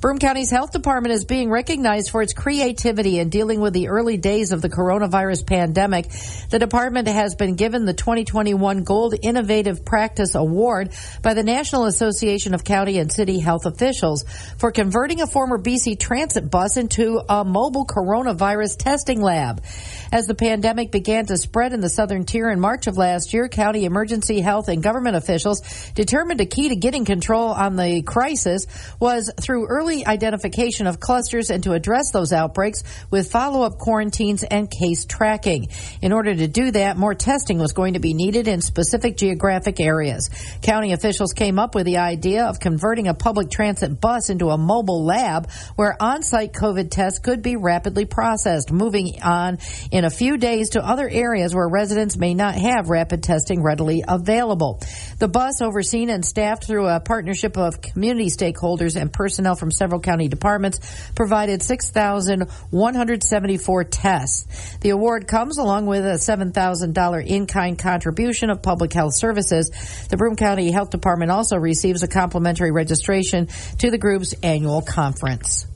[0.00, 4.16] Broome County's health department is being recognized for its creativity in dealing with the early
[4.16, 6.08] days of the coronavirus pandemic.
[6.50, 12.54] The department has been given the 2021 Gold Innovative Practice Award by the National Association
[12.54, 14.24] of County and City Health Officials
[14.56, 19.64] for converting a former BC Transit bus into a mobile coronavirus testing lab.
[20.12, 23.48] As the pandemic began to spread in the southern tier in March of last year,
[23.48, 25.60] county emergency health and government officials
[25.96, 28.68] determined a key to getting control on the crisis
[29.00, 34.70] was through early identification of clusters and to address those outbreaks with follow-up quarantines and
[34.70, 35.68] case tracking.
[36.02, 39.80] In order to do that, more testing was going to be needed in specific geographic
[39.80, 40.30] areas.
[40.62, 44.58] County officials came up with the idea of converting a public transit bus into a
[44.58, 49.58] mobile lab where on-site COVID tests could be rapidly processed, moving on
[49.90, 54.04] in a few days to other areas where residents may not have rapid testing readily
[54.06, 54.80] available.
[55.18, 60.00] The bus, overseen and staffed through a partnership of community stakeholders and personnel from several
[60.00, 60.78] county departments,
[61.14, 64.76] provided 6,174 tests.
[64.80, 69.70] The award comes along with a $7,000 in-kind contribution of public health services.
[70.10, 73.46] The Broome County Health Department also receives a complimentary registration
[73.78, 75.66] to the group's annual conference.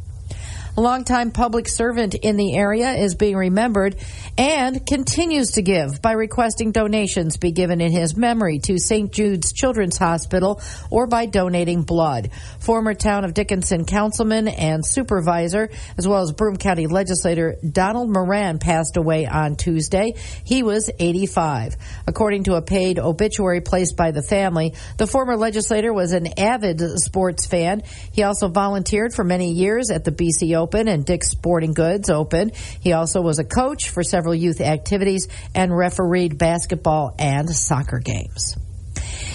[0.74, 3.96] A longtime public servant in the area is being remembered
[4.38, 9.12] and continues to give by requesting donations be given in his memory to St.
[9.12, 12.30] Jude's Children's Hospital or by donating blood.
[12.58, 15.68] Former town of Dickinson councilman and supervisor,
[15.98, 20.14] as well as Broome County legislator Donald Moran passed away on Tuesday.
[20.42, 21.76] He was 85.
[22.06, 26.80] According to a paid obituary placed by the family, the former legislator was an avid
[26.98, 27.82] sports fan.
[28.12, 32.52] He also volunteered for many years at the BC Open and Dick's Sporting Goods Open.
[32.80, 38.56] He also was a coach for several youth activities and refereed basketball and soccer games.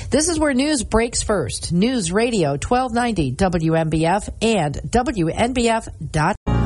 [0.09, 1.73] This is where news breaks first.
[1.73, 6.56] News Radio 1290 WNBF and WNBF.com.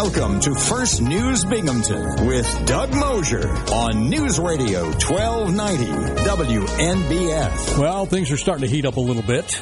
[0.00, 5.86] Welcome to First News Binghamton with Doug Mosher on News Radio 1290
[6.22, 7.76] WNBF.
[7.76, 9.60] Well, things are starting to heat up a little bit.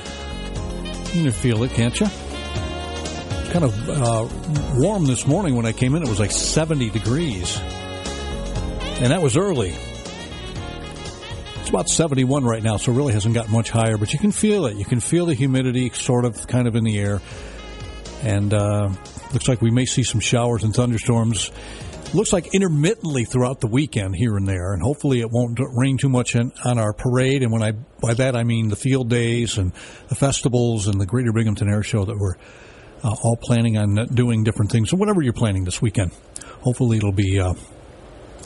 [1.14, 2.06] You can feel it, can't you?
[3.50, 4.28] Kind of uh,
[4.74, 6.02] warm this morning when I came in.
[6.02, 7.58] It was like 70 degrees.
[9.00, 9.74] And that was early.
[11.60, 14.32] It's about 71 right now, so it really hasn't gotten much higher, but you can
[14.32, 14.76] feel it.
[14.76, 17.22] You can feel the humidity sort of kind of in the air.
[18.22, 18.90] And uh,
[19.32, 21.50] looks like we may see some showers and thunderstorms.
[22.14, 26.08] Looks like intermittently throughout the weekend here and there, and hopefully it won't rain too
[26.08, 27.42] much in, on our parade.
[27.42, 29.72] And when I by that I mean the field days and
[30.08, 32.36] the festivals and the Greater Binghamton Air Show that we're
[33.02, 34.90] uh, all planning on doing different things.
[34.90, 36.12] So whatever you're planning this weekend,
[36.60, 37.54] hopefully it'll be uh,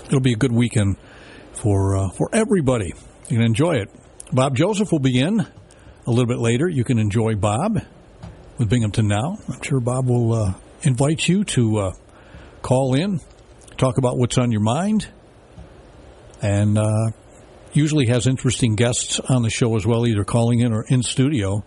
[0.06, 0.96] it'll be a good weekend
[1.52, 2.94] for uh, for everybody.
[3.28, 3.90] You can enjoy it.
[4.32, 6.66] Bob Joseph will be in a little bit later.
[6.66, 7.80] You can enjoy Bob
[8.58, 9.38] with Binghamton Now.
[9.48, 11.92] I'm sure Bob will uh, invite you to uh,
[12.62, 13.20] call in,
[13.76, 15.08] talk about what's on your mind,
[16.42, 17.10] and uh,
[17.72, 21.64] usually has interesting guests on the show as well, either calling in or in studio.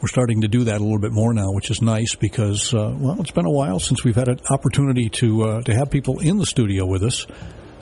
[0.00, 2.94] We're starting to do that a little bit more now, which is nice because uh,
[2.96, 6.20] well, it's been a while since we've had an opportunity to uh, to have people
[6.20, 7.26] in the studio with us.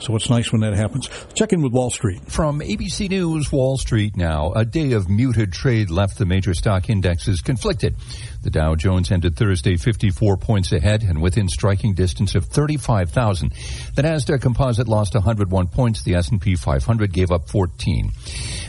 [0.03, 1.09] So it's nice when that happens.
[1.33, 2.29] Check in with Wall Street.
[2.29, 4.51] From ABC News, Wall Street now.
[4.53, 7.95] A day of muted trade left the major stock indexes conflicted.
[8.41, 13.53] The Dow Jones ended Thursday 54 points ahead and within striking distance of 35,000.
[13.95, 16.03] The Nasdaq Composite lost 101 points.
[16.03, 18.11] The S&P 500 gave up 14.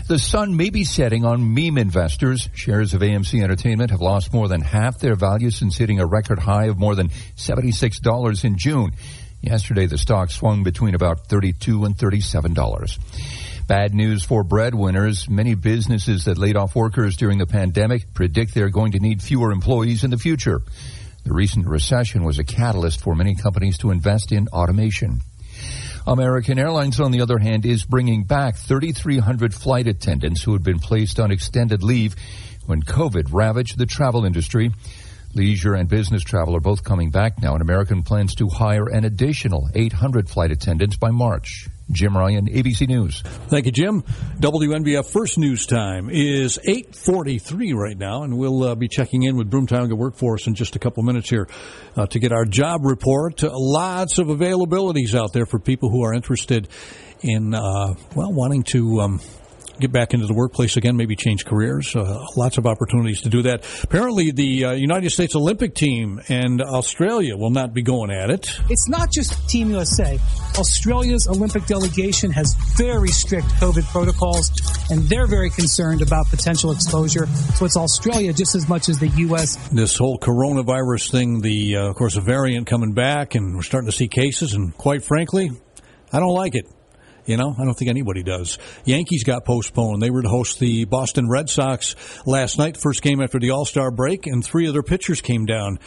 [0.06, 2.48] The sun may be setting on meme investors.
[2.54, 6.38] Shares of AMC Entertainment have lost more than half their value since hitting a record
[6.38, 8.92] high of more than $76 in June.
[9.46, 12.98] Yesterday, the stock swung between about 32 and $37.
[13.66, 15.28] Bad news for breadwinners.
[15.28, 19.52] Many businesses that laid off workers during the pandemic predict they're going to need fewer
[19.52, 20.62] employees in the future.
[21.24, 25.20] The recent recession was a catalyst for many companies to invest in automation.
[26.06, 30.78] American Airlines, on the other hand, is bringing back 3,300 flight attendants who had been
[30.78, 32.16] placed on extended leave
[32.64, 34.70] when COVID ravaged the travel industry.
[35.34, 39.04] Leisure and business travel are both coming back now, and American plans to hire an
[39.04, 41.68] additional 800 flight attendants by March.
[41.90, 43.20] Jim Ryan, ABC News.
[43.48, 44.02] Thank you, Jim.
[44.40, 49.50] WNBF First News Time is 8:43 right now, and we'll uh, be checking in with
[49.50, 51.46] Broomtown Workforce in just a couple minutes here
[51.96, 53.42] uh, to get our job report.
[53.42, 56.68] Lots of availabilities out there for people who are interested
[57.20, 59.00] in uh, well wanting to.
[59.00, 59.20] Um,
[59.80, 61.94] get back into the workplace again, maybe change careers.
[61.94, 63.64] Uh, lots of opportunities to do that.
[63.82, 68.48] Apparently, the uh, United States Olympic team and Australia will not be going at it.
[68.70, 70.18] It's not just Team USA.
[70.58, 74.50] Australia's Olympic delegation has very strict COVID protocols,
[74.90, 77.26] and they're very concerned about potential exposure.
[77.56, 79.56] So it's Australia just as much as the U.S.
[79.68, 83.90] This whole coronavirus thing, the uh, of course a variant coming back, and we're starting
[83.90, 85.50] to see cases, and quite frankly,
[86.12, 86.66] I don't like it.
[87.26, 88.58] You know, I don't think anybody does.
[88.84, 90.02] Yankees got postponed.
[90.02, 91.96] They were to host the Boston Red Sox
[92.26, 95.46] last night, first game after the All Star break, and three of their pitchers came
[95.46, 95.78] down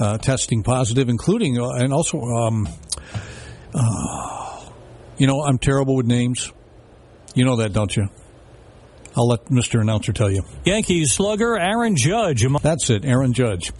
[0.00, 2.68] uh, testing positive, including uh, and also, um,
[3.74, 4.70] uh,
[5.18, 6.50] you know, I'm terrible with names.
[7.34, 8.08] You know that, don't you?
[9.16, 9.80] I'll let Mr.
[9.80, 10.42] Announcer tell you.
[10.64, 12.44] Yankees slugger Aaron Judge.
[12.62, 13.70] That's it, Aaron Judge.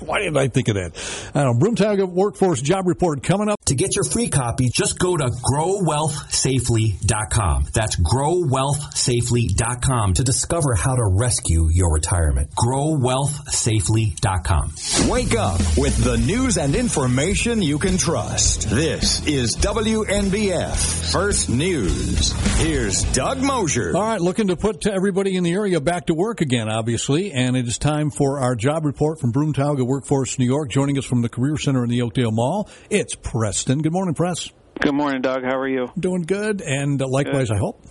[0.00, 0.92] Why didn't I think of that?
[1.34, 1.58] I don't know.
[1.60, 3.58] Broome-Tioga Workforce Job Report coming up.
[3.66, 7.66] To get your free copy, just go to growwealthsafely.com.
[7.72, 12.50] That's growwealthsafely.com to discover how to rescue your retirement.
[12.54, 14.74] Growwealthsafely.com.
[15.08, 18.68] Wake up with the news and information you can trust.
[18.68, 22.32] This is WNBF First News.
[22.58, 23.92] Here's Doug Mosher.
[23.96, 27.54] All right, looking to put everybody in the area back to work again, obviously, and
[27.54, 30.70] it is time for our job report from Broome-Tioga Workforce New York.
[30.70, 33.82] Joining us from the Career Center in the Oakdale Mall, it's Preston.
[33.82, 34.48] Good morning, Press.
[34.80, 35.42] Good morning, Doug.
[35.44, 35.90] How are you?
[36.00, 37.56] Doing good, and likewise, Good.
[37.56, 37.84] I hope.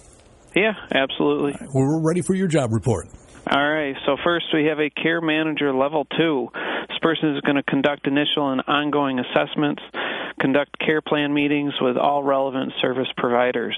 [0.55, 1.53] Yeah, absolutely.
[1.59, 3.05] Well, we're ready for your job report.
[3.49, 3.95] All right.
[4.05, 6.49] So first, we have a care manager level two.
[6.87, 9.81] This person is going to conduct initial and ongoing assessments,
[10.39, 13.77] conduct care plan meetings with all relevant service providers.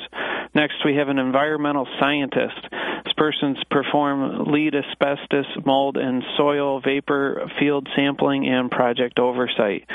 [0.53, 2.59] Next, we have an environmental scientist.
[3.05, 9.85] This person's perform lead asbestos, mold, and soil vapor field sampling and project oversight.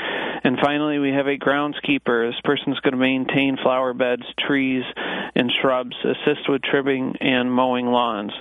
[0.43, 2.29] And finally, we have a groundskeeper.
[2.29, 4.83] This person's going to maintain flower beds, trees,
[5.35, 8.31] and shrubs, assist with trimming and mowing lawns.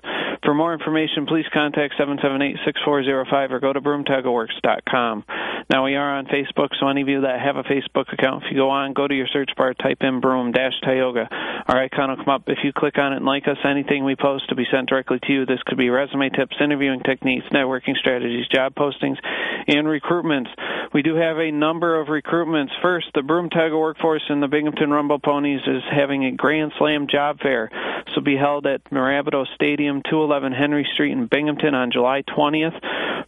[0.49, 5.25] For more information, please contact 778-6405 or go to broometiogaworks.com.
[5.69, 8.51] Now we are on Facebook, so any of you that have a Facebook account, if
[8.51, 11.29] you go on, go to your search bar, type in broom dash Tioga.
[11.69, 12.45] Our icon will come up.
[12.47, 15.19] If you click on it and like us, anything we post to be sent directly
[15.25, 15.45] to you.
[15.45, 19.19] This could be resume tips, interviewing techniques, networking strategies, job postings,
[19.67, 20.49] and recruitments.
[20.95, 22.71] We do have a number of recruitments.
[22.81, 27.41] First, the Broome-Tioga Workforce in the Binghamton Rumble Ponies is having a Grand Slam job
[27.41, 27.71] fair.
[28.07, 32.81] This will be held at Mirabito Stadium, 211 Henry Street in Binghamton on July 20th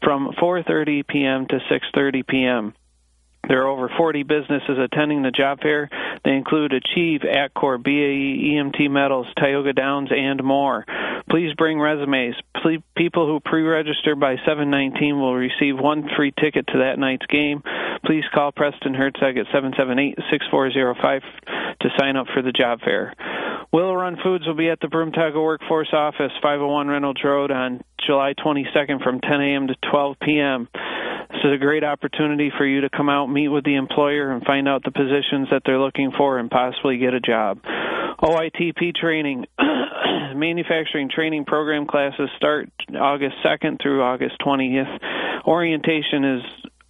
[0.02, 1.46] from 4:30 p.m.
[1.48, 2.74] to 6:30 p.m.
[3.48, 5.88] There are over 40 businesses attending the job fair.
[6.24, 10.84] They include Achieve, Atcor, BAE, EMT Metals, Tioga Downs, and more.
[11.28, 12.34] Please bring resumes.
[12.62, 17.62] Please, people who pre-register by 719 will receive one free ticket to that night's game.
[18.04, 21.22] Please call Preston Herzog at 778-6405
[21.80, 23.14] to sign up for the job fair.
[23.72, 28.34] Willow Run Foods will be at the Broome-Tioga Workforce Office, 501 Reynolds Road on July
[28.34, 29.68] 22nd from 10 a.m.
[29.68, 30.68] to 12 p.m.
[31.40, 34.44] This is a great opportunity for you to come out, meet with the employer, and
[34.44, 37.62] find out the positions that they're looking for and possibly get a job.
[38.20, 39.46] OITP training,
[40.36, 44.98] manufacturing training program classes start August 2nd through August 20th.
[45.46, 46.42] Orientation is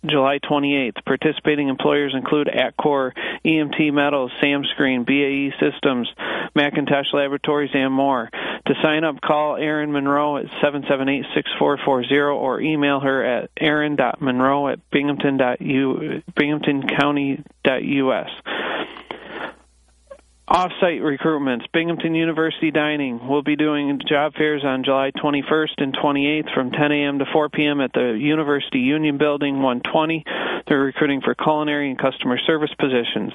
[0.05, 1.05] July 28th.
[1.05, 3.13] Participating employers include Atcor,
[3.45, 6.09] EMT Metals, Samscreen, BAE Systems,
[6.57, 8.31] McIntosh Laboratories, and more.
[8.67, 16.23] To sign up, call Erin Monroe at 778-6440 or email her at erin.monroe at binghamton.u,
[16.35, 18.31] binghamtoncounty.us.
[20.51, 21.71] Off-site recruitments.
[21.73, 26.91] Binghamton University Dining will be doing job fairs on July 21st and 28th from 10
[26.91, 27.21] a.m.
[27.21, 27.81] to 4 p.m.
[27.81, 30.25] at the University Union Building 120.
[30.67, 33.33] They're recruiting for culinary and customer service positions.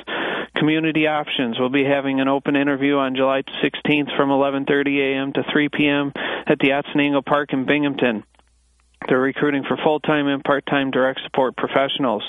[0.57, 5.31] Community Options will be having an open interview on July 16th from 11:30 a.m.
[5.33, 6.11] to 3 p.m.
[6.45, 8.25] at the Otsiningo Park in Binghamton.
[9.07, 12.23] They're recruiting for full-time and part-time direct support professionals.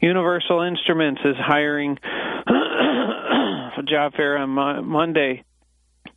[0.00, 1.98] Universal Instruments is hiring
[2.46, 5.44] a job fair on Mo- Monday,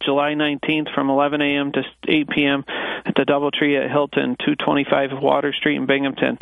[0.04, 1.72] July 19th from 11 a.m.
[1.74, 2.64] to 8 p.m.
[3.06, 6.38] at the Doubletree at Hilton, 225 Water Street in Binghamton.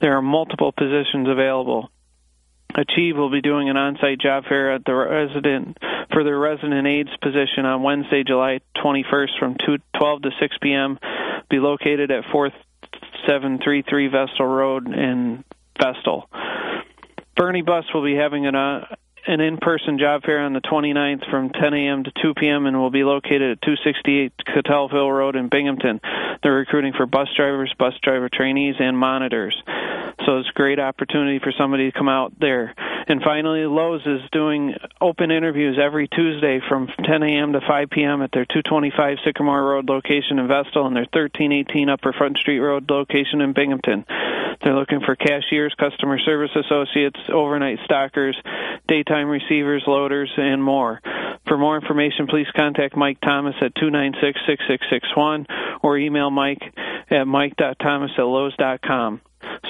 [0.00, 1.90] There are multiple positions available.
[2.74, 5.76] Achieve will be doing an on-site job fair at the resident
[6.10, 10.98] for their resident aides position on Wednesday, July 21st from 2, 12 to 6 p.m.
[11.50, 12.24] Be located at
[13.26, 15.44] 4733 Vestal Road in
[15.80, 16.28] Vestal.
[17.36, 18.86] Birnie Bus will be having an uh,
[19.26, 22.04] an in-person job fair on the 29th from 10 a.m.
[22.04, 22.66] to 2 p.m.
[22.66, 26.00] and will be located at 268 Catalville Road in Binghamton.
[26.42, 29.60] They're recruiting for bus drivers, bus driver trainees, and monitors.
[30.26, 32.74] So it's a great opportunity for somebody to come out there.
[33.08, 37.52] And finally, Lowe's is doing open interviews every Tuesday from 10 a.m.
[37.54, 38.22] to 5 p.m.
[38.22, 42.90] at their 225 Sycamore Road location in Vestal and their 1318 Upper Front Street Road
[42.90, 44.04] location in Binghamton.
[44.62, 48.40] They're looking for cashiers, customer service associates, overnight stockers,
[48.86, 51.00] daytime receivers, loaders, and more.
[51.48, 55.46] For more information, please contact Mike Thomas at 296 6661
[55.82, 56.62] or email Mike
[57.10, 59.20] at mike.thomas at lowe's.com.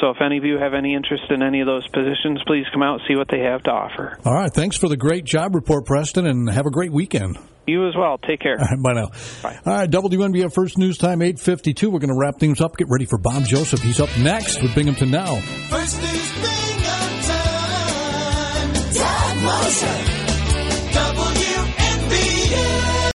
[0.00, 2.82] So if any of you have any interest in any of those positions, please come
[2.82, 4.18] out and see what they have to offer.
[4.24, 4.52] All right.
[4.52, 7.38] Thanks for the great job report, Preston, and have a great weekend.
[7.66, 8.18] You as well.
[8.18, 8.56] Take care.
[8.60, 9.10] All right, bye now.
[9.42, 9.60] Bye.
[9.64, 11.90] All right, WNBF First News Time, 852.
[11.90, 12.76] We're going to wrap things up.
[12.76, 13.80] Get ready for Bob Joseph.
[13.80, 15.36] He's up next with Binghamton Now.
[15.68, 16.71] First News
[19.72, 19.88] Doug Mosher.
[20.92, 23.12] WNBF.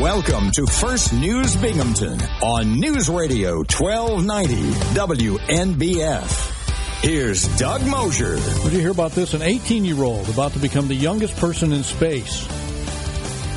[0.00, 4.54] Welcome to First News Binghamton on News Radio 1290
[4.94, 7.02] WNBF.
[7.02, 8.36] Here's Doug Mosher.
[8.36, 9.34] Did you hear about this?
[9.34, 12.46] An 18 year old about to become the youngest person in space.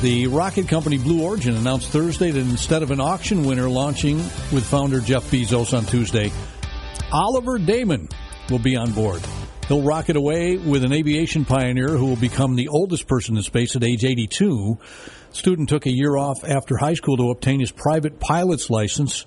[0.00, 4.16] The rocket company Blue Origin announced Thursday that instead of an auction winner launching
[4.52, 6.32] with founder Jeff Bezos on Tuesday,
[7.12, 8.08] Oliver Daemen
[8.50, 9.22] will be on board.
[9.68, 13.76] He'll rocket away with an aviation pioneer who will become the oldest person in space
[13.76, 14.78] at age 82.
[15.32, 19.26] Student took a year off after high school to obtain his private pilot's license.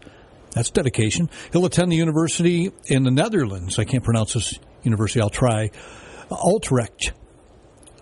[0.52, 1.30] That's dedication.
[1.54, 3.78] He'll attend the university in the Netherlands.
[3.78, 5.22] I can't pronounce this university.
[5.22, 5.70] I'll try.
[6.32, 7.14] Utrecht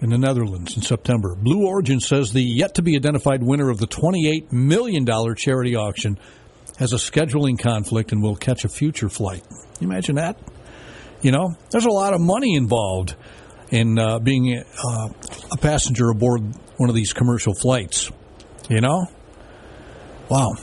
[0.02, 1.36] in the Netherlands in September.
[1.36, 5.06] Blue Origin says the yet to be identified winner of the $28 million
[5.36, 6.18] charity auction
[6.78, 9.44] has a scheduling conflict and will catch a future flight.
[9.82, 10.38] Imagine that?
[11.22, 13.16] You know, there's a lot of money involved
[13.72, 15.10] in uh, being uh,
[15.52, 16.42] a passenger aboard
[16.78, 18.12] one of these commercial flights.
[18.70, 19.08] You know?
[20.30, 20.54] Wow.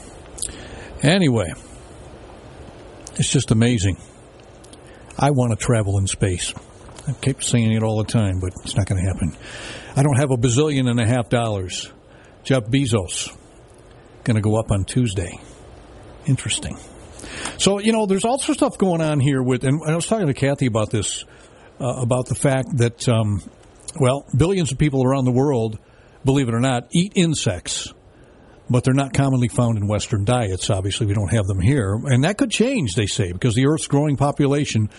[1.03, 1.53] Anyway,
[3.15, 3.97] it's just amazing.
[5.17, 6.53] I want to travel in space.
[7.07, 9.37] I keep saying it all the time, but it's not going to happen.
[9.95, 11.91] I don't have a bazillion and a half dollars.
[12.43, 13.35] Jeff Bezos
[14.23, 15.39] going to go up on Tuesday.
[16.25, 16.77] Interesting.
[17.57, 20.33] So you know, there's also stuff going on here with, and I was talking to
[20.33, 21.25] Kathy about this,
[21.79, 23.41] uh, about the fact that, um,
[23.99, 25.79] well, billions of people around the world,
[26.23, 27.93] believe it or not, eat insects,
[28.69, 30.69] but they're not commonly found in Western diets.
[30.69, 33.87] Obviously, we don't have them here, and that could change, they say, because the Earth's
[33.87, 34.89] growing population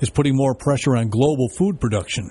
[0.00, 2.30] is putting more pressure on global food production.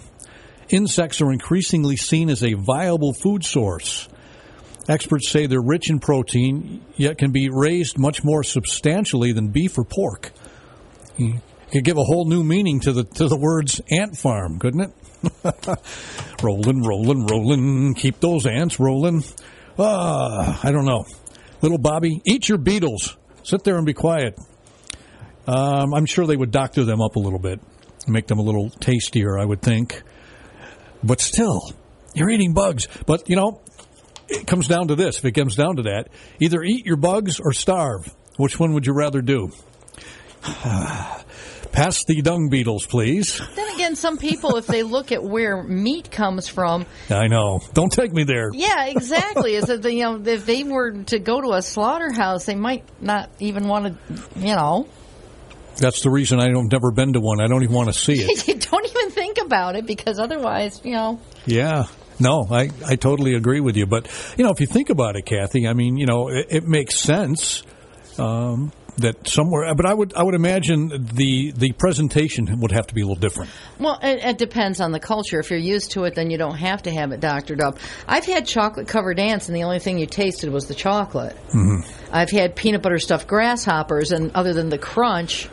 [0.69, 4.09] Insects are increasingly seen as a viable food source.
[4.87, 9.77] Experts say they're rich in protein, yet can be raised much more substantially than beef
[9.77, 10.31] or pork.
[11.17, 11.41] You
[11.71, 14.91] could give a whole new meaning to the to the words ant farm, couldn't it?
[16.43, 17.93] rolling, rolling, rolling.
[17.95, 19.23] Keep those ants rolling.
[19.77, 21.05] Ah, I don't know.
[21.61, 23.17] Little Bobby, eat your beetles.
[23.43, 24.37] Sit there and be quiet.
[25.47, 27.59] Um, I'm sure they would doctor them up a little bit,
[28.07, 30.03] make them a little tastier, I would think.
[31.03, 31.61] But still,
[32.13, 32.87] you're eating bugs.
[33.05, 33.61] But, you know,
[34.29, 35.17] it comes down to this.
[35.19, 36.09] If it comes down to that,
[36.39, 38.13] either eat your bugs or starve.
[38.37, 39.51] Which one would you rather do?
[41.71, 43.39] Pass the dung beetles, please.
[43.55, 47.59] Then again, some people, if they look at where meat comes from, I know.
[47.73, 48.49] Don't take me there.
[48.53, 49.53] yeah, exactly.
[49.53, 53.29] Is that you know, if they were to go to a slaughterhouse, they might not
[53.39, 54.87] even want to, you know,
[55.77, 57.39] That's the reason I don't never been to one.
[57.41, 58.47] I don't even want to see it.
[58.47, 61.85] you don't even think about it because otherwise, you know, Yeah.
[62.19, 63.85] No, I, I totally agree with you.
[63.85, 64.07] But,
[64.37, 66.99] you know, if you think about it, Kathy, I mean, you know, it, it makes
[66.99, 67.63] sense
[68.17, 72.95] um, that somewhere, but I would I would imagine the the presentation would have to
[72.95, 73.51] be a little different.
[73.79, 75.39] Well, it, it depends on the culture.
[75.39, 77.77] If you're used to it, then you don't have to have it doctored up.
[78.07, 81.35] I've had chocolate covered ants, and the only thing you tasted was the chocolate.
[81.49, 81.81] Mm-hmm.
[82.11, 85.47] I've had peanut butter stuffed grasshoppers, and other than the crunch,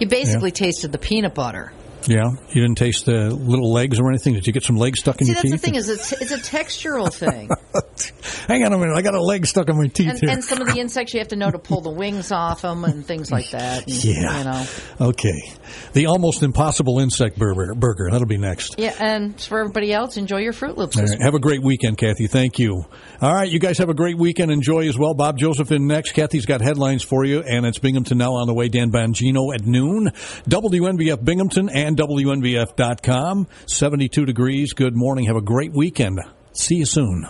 [0.00, 1.72] you basically tasted the peanut butter.
[2.06, 2.30] Yeah.
[2.50, 4.34] You didn't taste the little legs or anything?
[4.34, 6.32] Did you get some legs stuck in See, your that's the thing is, it's it's
[6.32, 7.48] a textural thing,
[8.48, 8.94] Hang on a minute.
[8.96, 10.30] I got a leg stuck in my teeth and, here.
[10.30, 12.84] and some of the insects you have to know to pull the wings off them
[12.84, 13.86] and things like that.
[13.86, 14.38] And, Yeah.
[14.38, 14.66] you know.
[15.08, 15.52] Okay.
[15.92, 17.74] The almost impossible insect burger.
[17.74, 18.08] burger.
[18.10, 18.76] That'll be next.
[18.78, 20.96] Yeah, and for everybody else, enjoy your Froot Loops.
[20.96, 21.20] All right.
[21.22, 22.26] Have a great weekend, Kathy.
[22.26, 22.84] Thank you.
[23.20, 23.48] All right.
[23.50, 24.50] You guys have a great weekend.
[24.50, 25.14] Enjoy as well.
[25.14, 26.12] Bob Joseph in next.
[26.12, 28.68] Kathy's got headlines for you, and it's Binghamton now on the way.
[28.68, 30.10] Dan Bongino at noon.
[30.48, 33.46] WNBF Binghamton and WNBF.com.
[33.66, 34.72] 72 degrees.
[34.72, 35.26] Good morning.
[35.26, 36.20] Have a great weekend.
[36.52, 37.26] See you soon.